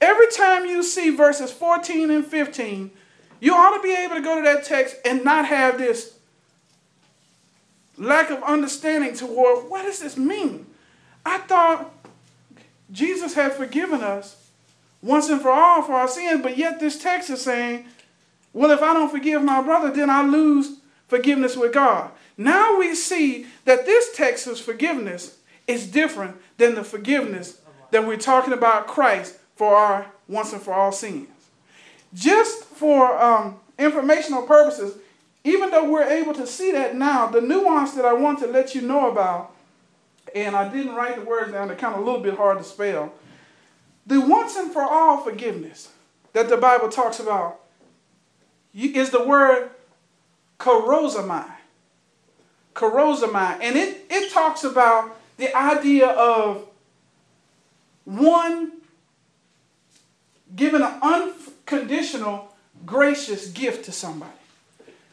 every 0.00 0.28
time 0.28 0.66
you 0.66 0.82
see 0.82 1.10
verses 1.10 1.52
14 1.52 2.10
and 2.10 2.24
15, 2.24 2.90
you 3.40 3.54
ought 3.54 3.76
to 3.76 3.82
be 3.82 3.94
able 3.94 4.16
to 4.16 4.20
go 4.20 4.36
to 4.36 4.42
that 4.42 4.64
text 4.64 4.96
and 5.04 5.24
not 5.24 5.46
have 5.46 5.78
this 5.78 6.18
lack 7.96 8.30
of 8.30 8.42
understanding 8.42 9.14
toward 9.14 9.68
what 9.70 9.82
does 9.82 10.00
this 10.00 10.16
mean? 10.16 10.66
I 11.24 11.38
thought 11.38 11.92
Jesus 12.90 13.34
had 13.34 13.52
forgiven 13.52 14.02
us 14.02 14.50
once 15.02 15.28
and 15.28 15.40
for 15.40 15.50
all 15.50 15.82
for 15.82 15.92
our 15.92 16.08
sins, 16.08 16.42
but 16.42 16.56
yet 16.56 16.80
this 16.80 17.00
text 17.00 17.30
is 17.30 17.42
saying, 17.42 17.86
well, 18.52 18.70
if 18.70 18.82
I 18.82 18.94
don't 18.94 19.10
forgive 19.10 19.42
my 19.42 19.62
brother, 19.62 19.90
then 19.90 20.10
I 20.10 20.22
lose 20.22 20.78
forgiveness 21.06 21.56
with 21.56 21.72
God. 21.72 22.10
Now 22.36 22.78
we 22.78 22.94
see 22.94 23.46
that 23.64 23.84
this 23.84 24.16
text's 24.16 24.60
forgiveness 24.60 25.38
is 25.66 25.86
different 25.90 26.36
than 26.56 26.74
the 26.74 26.84
forgiveness 26.84 27.60
that 27.90 28.06
we're 28.06 28.16
talking 28.16 28.52
about 28.52 28.86
Christ 28.86 29.38
for 29.58 29.74
our 29.74 30.06
once 30.28 30.52
and 30.52 30.62
for 30.62 30.72
all 30.72 30.92
sins. 30.92 31.28
Just 32.14 32.62
for 32.62 33.20
um, 33.20 33.58
informational 33.76 34.42
purposes, 34.42 34.96
even 35.42 35.70
though 35.70 35.90
we're 35.90 36.08
able 36.08 36.32
to 36.34 36.46
see 36.46 36.70
that 36.70 36.94
now, 36.94 37.26
the 37.26 37.40
nuance 37.40 37.92
that 37.94 38.04
I 38.04 38.12
want 38.12 38.38
to 38.38 38.46
let 38.46 38.76
you 38.76 38.82
know 38.82 39.10
about, 39.10 39.52
and 40.32 40.54
I 40.54 40.68
didn't 40.68 40.94
write 40.94 41.16
the 41.16 41.22
words 41.22 41.50
down, 41.50 41.66
they're 41.66 41.76
kind 41.76 41.94
of 41.94 42.00
a 42.00 42.04
little 42.04 42.20
bit 42.20 42.36
hard 42.36 42.58
to 42.58 42.64
spell. 42.64 43.12
The 44.06 44.20
once 44.20 44.54
and 44.56 44.72
for 44.72 44.82
all 44.82 45.22
forgiveness 45.24 45.90
that 46.34 46.48
the 46.48 46.56
Bible 46.56 46.88
talks 46.88 47.18
about 47.18 47.60
is 48.72 49.10
the 49.10 49.24
word 49.24 49.70
charizomai. 50.60 51.50
Charizomai. 52.74 53.58
And 53.60 53.76
it, 53.76 54.06
it 54.08 54.32
talks 54.32 54.62
about 54.62 55.18
the 55.36 55.54
idea 55.56 56.06
of 56.06 56.64
one 58.04 58.77
giving 60.58 60.82
an 60.82 60.98
unconditional, 61.00 62.54
gracious 62.84 63.48
gift 63.48 63.86
to 63.86 63.92
somebody. 63.92 64.32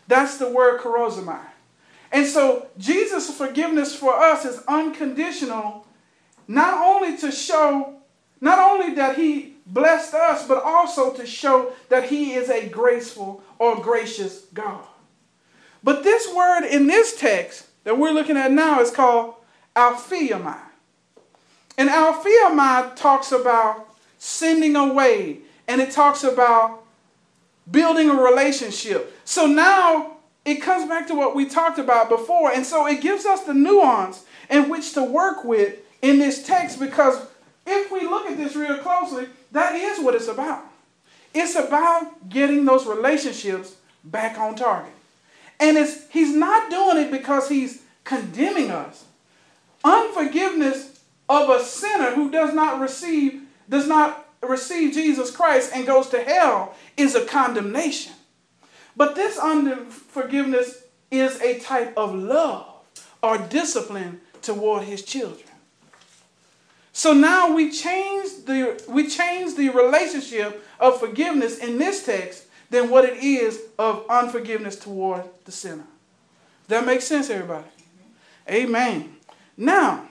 That's 0.08 0.38
the 0.38 0.50
word 0.50 0.82
charizomai. 0.82 1.46
And 2.12 2.26
so 2.26 2.68
Jesus' 2.78 3.36
forgiveness 3.36 3.96
for 3.96 4.14
us 4.14 4.44
is 4.44 4.62
unconditional, 4.68 5.88
not 6.48 6.74
only 6.74 7.18
to 7.18 7.32
show, 7.32 7.96
not 8.42 8.60
only 8.60 8.96
that 8.96 9.18
he 9.18 9.54
blessed 9.66 10.14
us, 10.14 10.48
but 10.48 10.64
also 10.64 11.14
to 11.14 11.26
show 11.26 11.74
that 11.90 12.10
he 12.10 12.34
is 12.34 12.50
a 12.50 12.68
graceful 12.68 13.44
or 13.58 13.82
gracious 13.82 14.46
God. 14.54 14.86
But 15.84 16.04
this 16.04 16.32
word 16.34 16.66
in 16.66 16.88
this 16.88 17.20
text 17.20 17.68
that 17.84 17.98
we're 17.98 18.12
looking 18.12 18.38
at 18.38 18.52
now 18.52 18.80
is 18.82 18.92
called 18.92 19.36
aphiamai. 19.76 20.60
And 21.78 21.90
aphiamai 21.90 22.96
talks 22.96 23.32
about 23.32 23.95
sending 24.18 24.76
away, 24.76 25.40
and 25.68 25.82
it 25.82 25.92
talks 25.92 26.24
about 26.24 26.84
building 27.70 28.10
a 28.10 28.14
relationship. 28.14 29.14
So 29.26 29.48
now 29.48 30.18
it 30.46 30.62
comes 30.62 30.88
back 30.88 31.08
to 31.08 31.16
what 31.16 31.36
we 31.36 31.50
talked 31.50 31.80
about 31.80 32.10
before. 32.10 32.52
And 32.52 32.66
so 32.66 32.88
it 32.88 33.02
gives 33.02 33.26
us 33.26 33.44
the 33.44 33.54
nuance 33.54 34.24
in 34.50 34.70
which 34.70 34.94
to 34.94 35.04
work 35.04 35.44
with 35.44 35.78
in 36.02 36.20
this 36.20 36.46
text 36.46 36.80
because 36.80 37.26
if 37.66 37.92
we 37.92 38.02
look 38.02 38.28
at 38.28 38.38
this 38.38 38.56
real 38.56 38.78
closely, 38.78 39.28
that 39.52 39.74
is 39.74 40.00
what 40.00 40.14
it's 40.14 40.28
about. 40.28 40.64
It's 41.34 41.56
about 41.56 42.30
getting 42.30 42.66
those 42.66 42.86
relationships 42.86 43.76
back 44.04 44.38
on 44.38 44.56
target. 44.56 44.92
And 45.60 45.78
it's, 45.78 46.08
he's 46.10 46.36
not 46.36 46.70
doing 46.70 46.98
it 46.98 47.12
because 47.12 47.50
he's 47.50 47.82
condemning 48.04 48.70
us. 48.70 49.06
Unforgiveness 49.84 51.00
of 51.28 51.50
a 51.50 51.64
sinner 51.64 52.12
who 52.12 52.30
does 52.30 52.54
not 52.54 52.80
receive 52.80 53.42
does 53.70 53.88
not 53.88 54.28
receive 54.42 54.94
Jesus 54.94 55.32
Christ 55.32 55.72
and 55.74 55.86
goes 55.86 56.10
to 56.10 56.22
hell 56.24 56.76
is 56.98 57.16
a 57.16 57.26
condemnation. 57.26 58.14
But 58.96 59.16
this 59.16 59.38
unforgiveness 59.38 60.84
is 61.12 61.42
a 61.42 61.60
type 61.60 61.94
of 61.98 62.14
love 62.14 62.68
or 63.22 63.38
discipline 63.38 64.22
toward 64.42 64.84
his 64.84 65.04
children. 65.04 65.50
So 66.94 67.14
now 67.14 67.54
we 67.54 67.72
change 67.72 68.46
the 68.46 68.82
we 68.88 69.10
change 69.10 69.56
the 69.56 69.70
relationship 69.70 70.66
of 70.80 71.00
forgiveness 71.00 71.58
in 71.58 71.78
this 71.78 72.06
text 72.06 72.46
than 72.70 72.90
what 72.90 73.04
it 73.04 73.22
is 73.22 73.60
of 73.78 74.06
unforgiveness 74.10 74.78
toward 74.78 75.24
the 75.44 75.52
sinner. 75.52 75.88
That 76.68 76.86
makes 76.86 77.06
sense, 77.06 77.30
everybody? 77.30 77.68
Amen. 78.50 79.18
Now, 79.58 80.08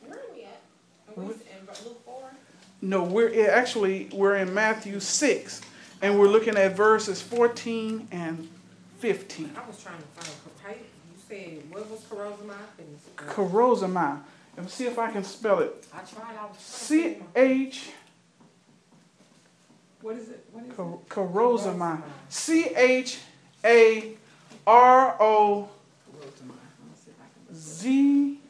Where 0.00 0.18
are 0.18 0.22
we 0.34 0.42
at? 0.42 0.60
Are 1.08 1.22
we 1.22 1.22
in 1.22 1.28
Luke 1.28 1.38
4? 1.44 1.45
No, 2.86 3.02
we're 3.02 3.50
actually 3.50 4.08
we're 4.12 4.36
in 4.36 4.54
Matthew 4.54 5.00
6 5.00 5.60
and 6.02 6.18
we're 6.18 6.28
looking 6.28 6.56
at 6.56 6.76
verses 6.76 7.20
14 7.20 8.08
and 8.12 8.48
15. 8.98 9.50
I 9.56 9.66
was 9.66 9.82
trying 9.82 9.98
to 9.98 10.04
find, 10.04 10.76
you, 10.76 10.84
you 11.12 11.18
said, 11.28 11.70
what 11.70 11.90
was 11.90 12.00
Charizomai? 12.02 12.54
Charizomai. 13.16 14.20
Let 14.56 14.64
me 14.64 14.70
see 14.70 14.86
if 14.86 14.98
I 14.98 15.10
can 15.10 15.24
spell 15.24 15.60
it. 15.60 15.86
I 15.92 15.98
tried, 15.98 16.36
I 16.38 16.46
was 16.46 16.58
C 16.58 17.18
H 17.34 17.90
What 20.00 20.16
is 20.16 20.28
it? 20.28 20.46
What 20.52 20.64
is 20.64 20.70
it? 20.70 21.08
Charizomai. 21.08 22.02
C 22.28 22.68
H 22.74 23.18
A 23.64 24.16
R 24.66 25.16
O 25.20 25.68
Z 27.52 28.40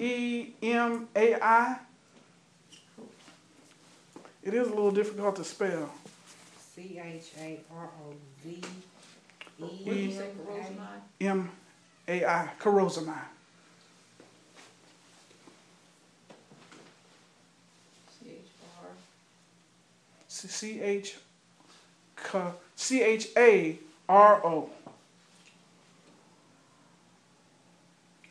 E 0.00 0.46
M 0.62 1.08
A 1.14 1.34
I. 1.34 1.76
It 4.48 4.54
is 4.54 4.66
a 4.68 4.70
little 4.70 4.90
difficult 4.90 5.36
to 5.36 5.44
spell. 5.44 5.90
C 6.74 6.98
H 6.98 7.32
A 7.38 7.60
R 7.70 7.90
O 8.02 8.14
Z 8.42 8.62
What 9.58 9.84
did 9.84 9.94
E 9.94 10.04
you 10.04 10.10
say, 10.10 10.30
M 10.30 10.40
Rosamond? 10.48 11.02
M 11.20 11.50
A 12.08 12.24
I. 12.24 12.50
Charizomai. 12.58 13.18
C 18.18 18.30
H 18.30 18.46
R. 18.80 18.88
C 20.26 20.80
H 20.80 21.18
C 22.74 23.02
H 23.02 23.28
A 23.36 23.78
R 24.08 24.46
O. 24.46 24.48
Hold 24.48 24.70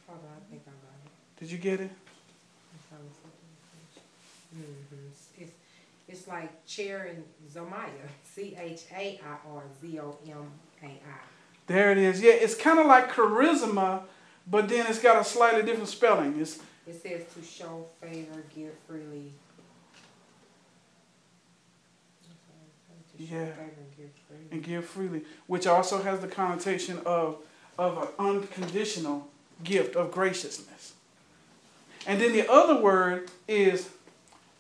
on, 0.10 0.17
I 0.17 0.49
think 0.49 0.63
I 0.65 0.71
got 0.71 0.97
it. 1.06 1.39
Did 1.39 1.51
you 1.51 1.60
get 1.60 1.80
it? 1.80 1.91
I'm 1.91 2.80
trying 2.89 3.01
to 3.08 3.13
see. 3.13 3.27
Mm-hmm. 4.58 5.43
It's, 5.43 5.51
it's 6.08 6.28
like 6.28 6.65
chair 6.65 7.06
and 7.13 7.24
Zomaya. 7.52 7.89
C 8.24 8.56
H 8.60 8.84
A 8.96 9.20
I 9.24 9.50
R 9.50 9.63
Z 9.82 10.00
O 10.00 10.17
M 10.28 10.52
A 10.84 10.86
I. 10.88 11.00
There 11.67 11.91
it 11.91 11.98
is. 11.98 12.22
Yeah, 12.22 12.32
it's 12.32 12.56
kind 12.56 12.80
of 12.80 12.86
like 12.86 13.12
charisma, 13.12 14.04
but 14.50 14.70
then 14.70 14.86
it's 14.88 15.00
got 15.02 15.20
a 15.20 15.24
slightly 15.24 15.63
different 15.63 15.89
spelling. 15.89 16.39
It's 16.39 16.60
It 16.88 17.02
says 17.02 17.26
to 17.34 17.43
show 17.43 17.86
favor, 18.02 18.43
give 18.56 18.72
freely. 18.88 19.34
Yeah. 23.20 23.38
and 23.39 23.52
give 23.98 24.10
freely. 24.28 24.48
and 24.52 24.63
give 24.63 24.86
freely, 24.86 25.24
which 25.48 25.65
also 25.65 26.04
has 26.04 26.20
the 26.20 26.28
connotation 26.28 27.00
of 27.06 27.38
of 27.78 27.98
an 27.98 28.08
unconditional 28.20 29.28
gift 29.63 29.96
of 29.96 30.12
graciousness. 30.12 30.93
And 32.06 32.22
then 32.22 32.32
the 32.32 32.50
other 32.50 32.80
word 32.82 33.30
is 33.48 33.89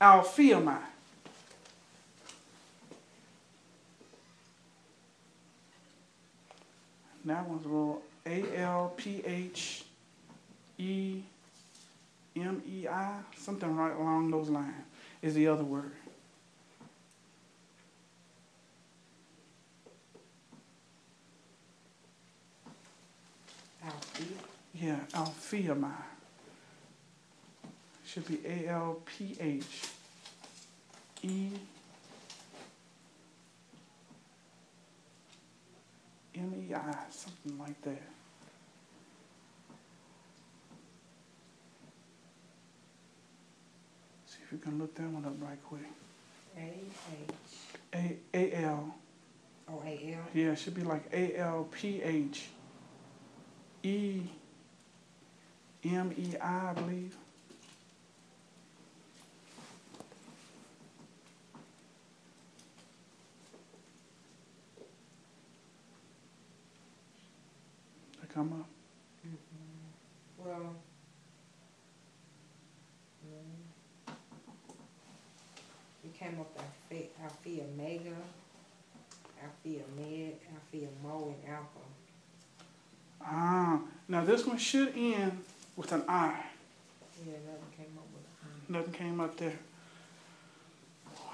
alphiamai. 0.01 0.79
That 7.27 7.45
one's 7.49 7.65
a 7.65 7.67
little 7.67 8.01
A 8.25 8.57
L 8.57 8.93
P 8.95 9.21
H 9.25 9.83
E 10.77 11.21
M 12.37 12.63
E 12.65 12.87
I, 12.87 13.19
something 13.35 13.75
right 13.75 13.93
along 13.93 14.31
those 14.31 14.47
lines 14.47 14.73
is 15.21 15.33
the 15.33 15.45
other 15.47 15.65
word. 15.65 15.91
Althea. 23.83 24.37
Yeah, 24.73 24.99
Alphiamai. 25.11 25.91
Should 28.05 28.27
be 28.29 28.39
A 28.45 28.69
L 28.69 29.01
P 29.05 29.35
H 29.37 29.89
E 31.23 31.49
M 36.39 36.53
E 36.69 36.73
I, 36.73 36.95
something 37.09 37.57
like 37.59 37.81
that. 37.81 38.01
See 44.25 44.39
if 44.45 44.51
you 44.51 44.57
can 44.57 44.77
look 44.77 44.93
that 44.95 45.07
one 45.07 45.25
up 45.25 45.35
right 45.39 45.63
quick. 45.63 45.81
A 46.57 46.61
H 46.61 48.17
A 48.33 48.37
A 48.37 48.63
L, 48.63 48.95
O 49.69 49.81
A 49.85 50.15
L. 50.15 50.19
yeah, 50.33 50.51
it 50.51 50.59
should 50.59 50.75
be 50.75 50.83
like 50.83 51.03
A 51.13 51.37
L 51.37 51.67
P 51.71 52.01
H 52.01 52.47
E 53.83 54.21
M 55.83 56.13
E 56.17 56.37
I, 56.37 56.69
I 56.69 56.73
believe. 56.73 57.15
Come 68.37 68.53
up. 68.53 68.69
Well. 70.37 70.75
mm, 76.05 76.19
came 76.19 76.39
up 76.39 76.55
Alpha, 76.55 77.03
Alpha 77.23 77.63
Omega, 77.73 78.15
Alpha 79.41 79.83
Med, 79.97 80.33
Alpha 80.53 80.87
Mo, 81.03 81.33
and 81.33 81.51
Alpha. 81.51 81.83
Ah, 83.23 83.79
now 84.07 84.23
this 84.23 84.45
one 84.45 84.59
should 84.59 84.93
end 84.95 85.43
with 85.75 85.91
an 85.91 86.03
I. 86.07 86.43
Yeah, 87.25 87.33
nothing 87.47 87.71
came 87.75 87.97
up 87.97 88.07
with 88.13 88.23
it. 88.23 88.71
Nothing 88.71 88.93
came 88.93 89.19
up 89.19 89.37
there. 89.37 89.59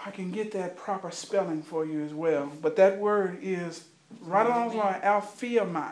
I 0.05 0.11
can 0.11 0.31
get 0.31 0.53
that 0.53 0.77
proper 0.77 1.11
spelling 1.11 1.63
for 1.63 1.85
you 1.85 2.01
as 2.01 2.13
well. 2.13 2.49
But 2.61 2.77
that 2.77 2.97
word 2.97 3.39
is 3.41 3.83
right 4.21 4.45
along 4.45 4.69
the 4.69 4.77
line, 4.77 5.01
alphiamai. 5.01 5.91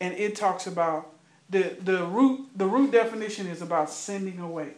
And 0.00 0.14
it 0.14 0.36
talks 0.36 0.66
about 0.66 1.12
the, 1.48 1.76
the 1.82 2.04
root 2.04 2.48
the 2.56 2.66
root 2.66 2.90
definition 2.90 3.46
is 3.46 3.60
about 3.60 3.90
sending 3.90 4.38
away. 4.38 4.74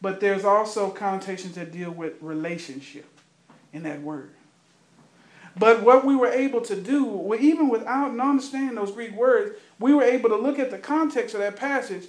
But 0.00 0.20
there's 0.20 0.44
also 0.44 0.90
connotations 0.90 1.54
that 1.54 1.72
deal 1.72 1.90
with 1.90 2.20
relationship 2.20 3.06
in 3.72 3.82
that 3.84 4.02
word. 4.02 4.30
But 5.58 5.82
what 5.82 6.04
we 6.04 6.14
were 6.14 6.28
able 6.28 6.60
to 6.62 6.76
do, 6.76 7.34
even 7.34 7.68
without 7.68 8.18
understanding 8.18 8.74
those 8.74 8.92
Greek 8.92 9.12
words, 9.12 9.56
we 9.78 9.94
were 9.94 10.02
able 10.02 10.28
to 10.28 10.36
look 10.36 10.58
at 10.58 10.70
the 10.70 10.78
context 10.78 11.34
of 11.34 11.40
that 11.40 11.56
passage 11.56 12.04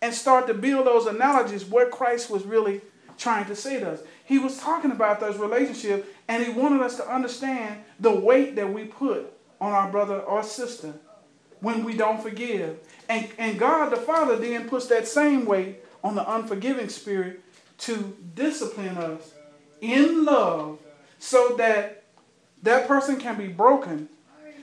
and 0.00 0.14
start 0.14 0.46
to 0.46 0.54
build 0.54 0.86
those 0.86 1.06
analogies 1.06 1.64
what 1.64 1.90
Christ 1.90 2.30
was 2.30 2.44
really 2.44 2.80
trying 3.18 3.46
to 3.46 3.56
say 3.56 3.80
to 3.80 3.92
us. 3.92 4.00
He 4.24 4.38
was 4.38 4.58
talking 4.58 4.92
about 4.92 5.20
those 5.20 5.36
relationships 5.36 6.06
and 6.28 6.44
he 6.44 6.52
wanted 6.52 6.80
us 6.80 6.96
to 6.96 7.12
understand 7.12 7.82
the 7.98 8.14
weight 8.14 8.56
that 8.56 8.72
we 8.72 8.84
put 8.84 9.32
on 9.60 9.72
our 9.72 9.90
brother 9.90 10.20
or 10.20 10.42
sister 10.42 10.94
when 11.62 11.84
we 11.84 11.96
don't 11.96 12.22
forgive. 12.22 12.78
And, 13.08 13.28
and 13.38 13.58
God 13.58 13.90
the 13.90 13.96
Father 13.96 14.36
then 14.36 14.68
puts 14.68 14.86
that 14.88 15.08
same 15.08 15.46
weight 15.46 15.82
on 16.04 16.14
the 16.14 16.30
unforgiving 16.30 16.90
spirit 16.90 17.40
to 17.78 18.14
discipline 18.34 18.98
us 18.98 19.32
in 19.80 20.24
love 20.24 20.78
so 21.18 21.56
that 21.56 22.02
that 22.62 22.86
person 22.86 23.18
can 23.18 23.38
be 23.38 23.48
broken 23.48 24.08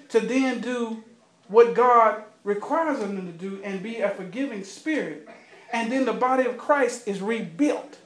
to 0.09 0.19
then 0.19 0.61
do 0.61 1.03
what 1.47 1.73
God 1.73 2.23
requires 2.43 2.99
them 2.99 3.15
to 3.25 3.31
do 3.31 3.61
and 3.63 3.81
be 3.81 3.97
a 3.97 4.09
forgiving 4.09 4.63
spirit. 4.63 5.27
And 5.71 5.91
then 5.91 6.05
the 6.05 6.13
body 6.13 6.45
of 6.45 6.57
Christ 6.57 7.07
is 7.07 7.21
rebuilt. 7.21 7.97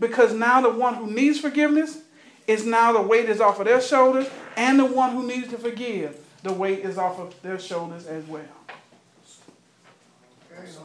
Because 0.00 0.32
now 0.32 0.60
the 0.60 0.70
one 0.70 0.94
who 0.94 1.10
needs 1.10 1.38
forgiveness 1.38 2.00
is 2.46 2.66
now 2.66 2.92
the 2.92 3.02
weight 3.02 3.28
is 3.28 3.40
off 3.40 3.60
of 3.60 3.66
their 3.66 3.80
shoulders, 3.80 4.28
and 4.56 4.78
the 4.78 4.84
one 4.84 5.10
who 5.10 5.26
needs 5.26 5.48
to 5.48 5.58
forgive, 5.58 6.18
the 6.42 6.52
weight 6.52 6.80
is 6.80 6.98
off 6.98 7.18
of 7.18 7.40
their 7.42 7.58
shoulders 7.58 8.06
as 8.06 8.24
well. 8.26 8.42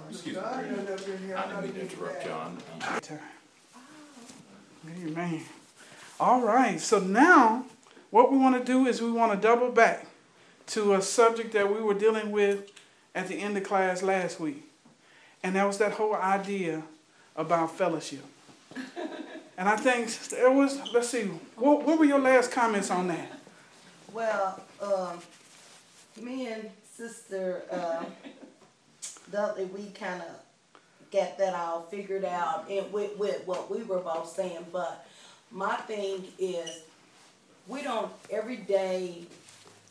Excuse 0.09 0.35
me, 0.35 0.41
I 0.41 0.61
didn't 0.61 1.63
mean 1.63 1.73
to 1.73 1.81
interrupt 1.81 2.25
John. 2.25 2.57
Amen. 4.89 5.41
All 6.19 6.41
right, 6.41 6.79
so 6.79 6.99
now 6.99 7.65
what 8.09 8.31
we 8.31 8.37
want 8.37 8.57
to 8.57 8.63
do 8.63 8.87
is 8.87 9.01
we 9.01 9.11
want 9.11 9.33
to 9.33 9.37
double 9.37 9.69
back 9.69 10.07
to 10.67 10.93
a 10.93 11.01
subject 11.01 11.53
that 11.53 11.73
we 11.73 11.81
were 11.81 11.93
dealing 11.93 12.31
with 12.31 12.71
at 13.13 13.27
the 13.27 13.35
end 13.35 13.57
of 13.57 13.63
class 13.63 14.01
last 14.01 14.39
week. 14.39 14.63
And 15.43 15.55
that 15.55 15.65
was 15.65 15.77
that 15.77 15.93
whole 15.93 16.15
idea 16.15 16.83
about 17.35 17.77
fellowship. 17.77 18.23
and 19.57 19.69
I 19.69 19.75
think 19.75 20.09
it 20.31 20.53
was, 20.53 20.79
let's 20.93 21.09
see, 21.09 21.23
what, 21.55 21.85
what 21.85 21.99
were 21.99 22.05
your 22.05 22.19
last 22.19 22.51
comments 22.51 22.89
on 22.89 23.07
that? 23.09 23.31
Well, 24.13 24.61
um, 24.81 25.19
me 26.21 26.47
and 26.47 26.69
Sister 26.95 27.63
uh, 27.71 28.03
Dudley, 29.31 29.65
we 29.65 29.87
kind 29.91 30.21
of 30.21 30.29
got 31.11 31.37
that 31.37 31.53
all 31.53 31.81
figured 31.83 32.25
out 32.25 32.69
and 32.69 32.91
with, 32.91 33.17
with 33.17 33.45
what 33.45 33.69
we 33.69 33.83
were 33.83 33.99
both 33.99 34.29
saying. 34.29 34.65
But 34.71 35.05
my 35.51 35.75
thing 35.75 36.25
is, 36.37 36.81
we 37.67 37.81
don't 37.81 38.11
every 38.29 38.57
day 38.57 39.25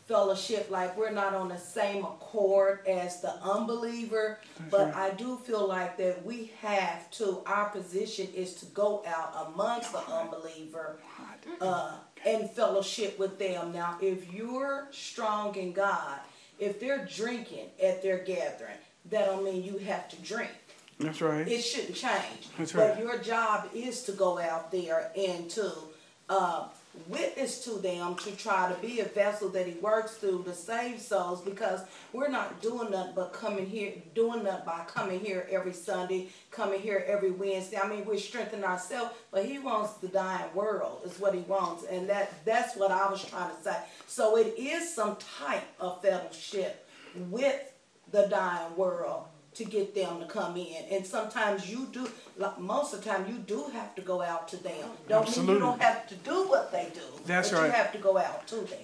fellowship 0.07 0.71
like 0.71 0.97
we're 0.97 1.11
not 1.11 1.33
on 1.33 1.49
the 1.49 1.57
same 1.57 2.03
accord 2.03 2.79
as 2.87 3.21
the 3.21 3.33
unbeliever 3.43 4.39
That's 4.57 4.71
but 4.71 4.93
right. 4.93 5.11
i 5.11 5.15
do 5.15 5.35
feel 5.35 5.67
like 5.67 5.97
that 5.97 6.25
we 6.25 6.51
have 6.61 7.11
to 7.11 7.41
our 7.45 7.67
position 7.69 8.27
is 8.33 8.53
to 8.55 8.65
go 8.67 9.03
out 9.05 9.49
amongst 9.53 9.91
the 9.91 9.99
unbeliever 10.09 10.97
uh, 11.59 11.95
and 12.27 12.49
fellowship 12.51 13.17
with 13.17 13.39
them 13.39 13.71
now 13.71 13.97
if 14.01 14.31
you're 14.33 14.87
strong 14.91 15.55
in 15.55 15.71
god 15.71 16.19
if 16.59 16.79
they're 16.79 17.05
drinking 17.05 17.67
at 17.81 18.01
their 18.03 18.17
gathering 18.19 18.77
that 19.09 19.25
don't 19.25 19.43
mean 19.45 19.63
you 19.63 19.77
have 19.77 20.09
to 20.09 20.15
drink 20.17 20.51
That's 20.99 21.21
right. 21.21 21.47
it 21.47 21.61
shouldn't 21.61 21.95
change. 21.95 22.49
That's 22.57 22.73
right. 22.75 22.93
but 22.95 22.99
your 22.99 23.17
job 23.19 23.69
is 23.73 24.03
to 24.03 24.11
go 24.11 24.39
out 24.39 24.71
there 24.71 25.11
and 25.17 25.49
to 25.51 25.71
uh, 26.29 26.67
witness 27.07 27.63
to 27.65 27.71
them 27.71 28.15
to 28.15 28.31
try 28.35 28.71
to 28.71 28.81
be 28.81 28.99
a 28.99 29.05
vessel 29.05 29.49
that 29.49 29.67
he 29.67 29.73
works 29.73 30.15
through 30.15 30.43
to 30.43 30.53
save 30.53 30.99
souls 30.99 31.41
because 31.41 31.81
we're 32.13 32.29
not 32.29 32.61
doing 32.61 32.91
nothing 32.91 33.13
but 33.15 33.33
coming 33.33 33.65
here, 33.65 33.93
doing 34.15 34.43
nothing 34.43 34.65
by 34.65 34.83
coming 34.87 35.19
here 35.19 35.47
every 35.49 35.73
Sunday, 35.73 36.29
coming 36.51 36.79
here 36.79 37.03
every 37.07 37.31
Wednesday. 37.31 37.77
I 37.77 37.87
mean, 37.87 38.05
we're 38.05 38.17
strengthening 38.17 38.65
ourselves, 38.65 39.11
but 39.31 39.45
he 39.45 39.59
wants 39.59 39.93
the 39.93 40.07
dying 40.07 40.53
world 40.53 41.01
is 41.05 41.19
what 41.19 41.33
he 41.33 41.41
wants, 41.41 41.85
and 41.85 42.09
that 42.09 42.33
that's 42.45 42.75
what 42.75 42.91
I 42.91 43.09
was 43.09 43.23
trying 43.23 43.55
to 43.55 43.63
say. 43.63 43.77
So 44.07 44.37
it 44.37 44.55
is 44.57 44.93
some 44.93 45.17
type 45.39 45.67
of 45.79 46.01
fellowship 46.01 46.87
with 47.15 47.73
the 48.11 48.27
dying 48.27 48.75
world 48.75 49.25
to 49.57 49.65
get 49.65 49.95
them 49.95 50.19
to 50.19 50.25
come 50.25 50.55
in. 50.55 50.85
And 50.91 51.05
sometimes 51.05 51.69
you 51.69 51.87
do, 51.91 52.07
like 52.37 52.59
most 52.59 52.93
of 52.93 53.03
the 53.03 53.09
time, 53.09 53.27
you 53.27 53.39
do 53.39 53.65
have 53.73 53.95
to 53.95 54.01
go 54.01 54.21
out 54.21 54.47
to 54.49 54.57
them. 54.57 54.73
Don't 55.09 55.21
mean 55.21 55.27
Absolutely. 55.27 55.53
you 55.55 55.59
don't 55.59 55.81
have 55.81 56.07
to 56.07 56.15
do 56.15 56.47
what 56.47 56.71
they 56.71 56.89
do. 56.93 57.01
That's 57.25 57.49
but 57.51 57.59
right. 57.59 57.65
You 57.65 57.71
have 57.71 57.91
to 57.93 57.97
go 57.97 58.17
out 58.17 58.47
to 58.47 58.55
them. 58.57 58.79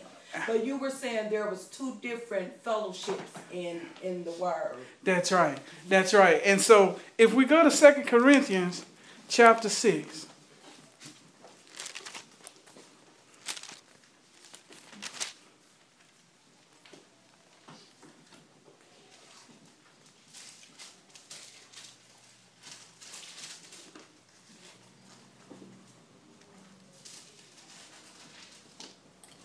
But 0.47 0.65
you 0.65 0.77
were 0.77 0.89
saying 0.89 1.29
there 1.29 1.47
was 1.47 1.65
two 1.65 1.95
different 2.01 2.63
fellowships 2.63 3.33
in 3.51 3.81
in 4.01 4.23
the 4.23 4.31
word. 4.31 4.75
That's 5.03 5.31
right. 5.31 5.59
That's 5.87 6.11
right. 6.11 6.41
And 6.43 6.59
so 6.59 6.99
if 7.19 7.35
we 7.35 7.45
go 7.45 7.63
to 7.63 7.69
Second 7.69 8.07
Corinthians 8.07 8.83
chapter 9.27 9.69
6. 9.69 10.27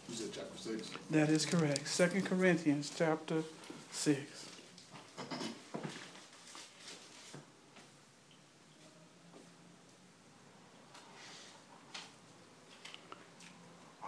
You 0.09 0.15
said 0.15 0.29
chapter 0.33 0.57
six? 0.57 0.91
That 1.19 1.31
is 1.31 1.45
correct. 1.45 1.89
Second 1.89 2.27
Corinthians 2.27 2.93
chapter 2.97 3.43
6. 3.91 4.49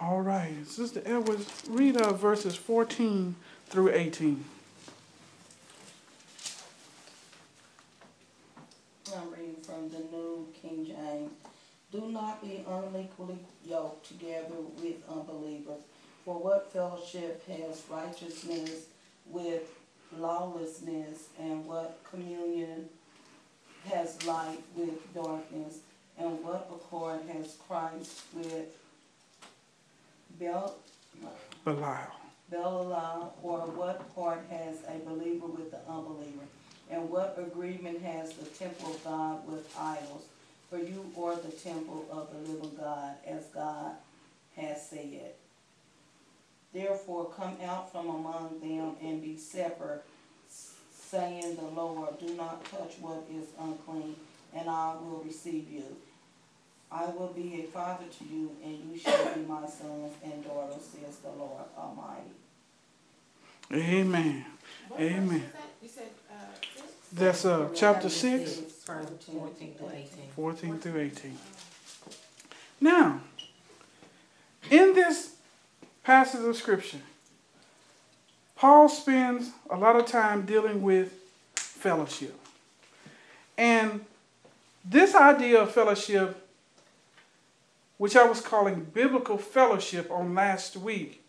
All 0.01 0.21
right. 0.21 0.55
Sister 0.65 1.03
Edwards, 1.05 1.51
read 1.69 1.97
uh, 1.97 2.13
verses 2.13 2.55
14 2.55 3.35
through 3.67 3.93
18. 3.93 4.45
I'm 9.13 9.31
reading 9.33 9.57
from 9.65 9.89
the 9.89 9.99
New 9.99 10.47
King 10.63 10.87
James. 10.87 11.33
Do 11.91 12.09
not 12.13 12.41
be 12.41 12.65
unequally 12.69 13.41
yoked 13.67 14.07
together 14.07 14.55
with 14.81 14.95
unbelievers. 15.11 15.81
For 16.31 16.39
what 16.39 16.73
fellowship 16.73 17.45
has 17.49 17.83
righteousness 17.91 18.85
with 19.27 19.65
lawlessness, 20.17 21.25
and 21.41 21.67
what 21.67 21.99
communion 22.09 22.89
has 23.87 24.25
light 24.25 24.63
with 24.77 25.13
darkness, 25.13 25.79
and 26.17 26.41
what 26.45 26.71
accord 26.73 27.23
has 27.33 27.57
Christ 27.67 28.23
with 28.33 28.79
Bel- 30.39 30.77
Belial. 31.65 32.13
Belial, 32.49 33.35
or 33.43 33.59
what 33.63 34.15
part 34.15 34.45
has 34.51 34.77
a 34.87 35.01
believer 35.05 35.49
with 35.49 35.73
the 35.73 35.81
unbeliever? 35.89 36.47
And 36.93 37.11
what 37.11 37.35
agreement 37.45 38.03
has 38.03 38.35
the 38.35 38.45
temple 38.45 38.93
of 38.93 39.03
God 39.03 39.49
with 39.49 39.77
idols? 39.77 40.27
For 40.71 40.79
you 40.79 41.11
are 41.19 41.35
the 41.35 41.51
temple 41.51 42.07
of 42.13 42.29
the 42.33 42.53
living 42.53 42.77
God, 42.79 43.17
as 43.27 43.47
God 43.47 43.95
has 44.55 44.89
said. 44.89 45.33
Therefore 46.73 47.31
come 47.37 47.57
out 47.65 47.91
from 47.91 48.09
among 48.09 48.61
them 48.61 48.95
and 49.03 49.21
be 49.21 49.37
separate, 49.37 50.05
saying 50.49 51.57
the 51.57 51.63
Lord, 51.81 52.19
do 52.21 52.35
not 52.35 52.65
touch 52.65 52.95
what 53.01 53.25
is 53.35 53.49
unclean, 53.61 54.15
and 54.55 54.69
I 54.71 54.95
will 55.01 55.23
receive 55.25 55.69
you. 55.71 55.85
I 56.93 57.07
will 57.07 57.29
be 57.35 57.61
a 57.61 57.65
father 57.71 58.05
to 58.19 58.25
you, 58.25 58.51
and 58.65 58.79
you 58.93 58.99
shall 58.99 59.35
be 59.35 59.41
my 59.43 59.67
sons 59.67 60.13
and 60.25 60.45
daughters, 60.45 60.83
says 60.83 61.17
the 61.19 61.31
Lord 61.31 61.65
Almighty. 61.77 62.31
Amen. 63.73 64.45
What 64.89 65.01
Amen. 65.01 65.29
verse 65.29 65.39
is 65.39 65.53
that? 65.53 65.71
You 65.83 65.89
said, 65.89 66.09
uh. 66.31 66.35
That's 67.13 67.45
uh, 67.45 67.69
chapter 67.75 68.09
6, 68.09 68.51
Verse 68.87 69.07
fourteen 69.27 69.75
through 69.75 69.91
eighteen. 69.93 70.29
14 70.37 70.79
through 70.79 71.01
18. 71.01 71.39
Now, 72.81 73.21
passage 76.03 76.45
of 76.45 76.57
scripture, 76.57 76.99
Paul 78.57 78.89
spends 78.89 79.51
a 79.71 79.77
lot 79.77 79.97
of 79.97 80.07
time 80.07 80.45
dealing 80.45 80.83
with 80.83 81.13
fellowship. 81.55 82.35
And 83.57 84.05
this 84.85 85.15
idea 85.15 85.63
of 85.63 85.73
fellowship, 85.73 86.47
which 87.99 88.17
I 88.17 88.25
was 88.25 88.41
calling 88.41 88.85
biblical 88.93 89.39
fellowship 89.39 90.11
on 90.11 90.35
last 90.35 90.77
week, 90.77 91.25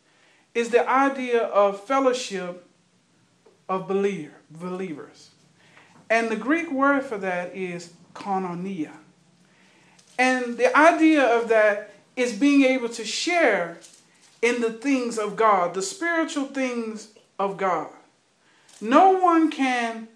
is 0.54 0.70
the 0.70 0.88
idea 0.90 1.44
of 1.44 1.82
fellowship 1.82 2.66
of 3.70 3.88
believer, 3.88 4.34
believers. 4.50 5.30
And 6.10 6.30
the 6.30 6.36
Greek 6.36 6.70
word 6.70 7.04
for 7.04 7.18
that 7.18 7.56
is 7.56 7.94
koinonia. 8.14 8.92
And 10.20 10.58
the 10.58 10.78
idea 10.78 11.24
of 11.24 11.48
that 11.48 11.94
is 12.18 12.34
being 12.34 12.64
able 12.64 12.90
to 12.90 13.06
share 13.06 13.78
in 14.42 14.62
the 14.62 14.72
things 14.72 15.18
of 15.18 15.36
God, 15.36 15.74
the 15.74 15.82
spiritual 15.82 16.46
things 16.46 17.10
of 17.38 17.58
God. 17.58 17.90
No 18.80 19.12
one 19.12 19.52
can 19.52 20.08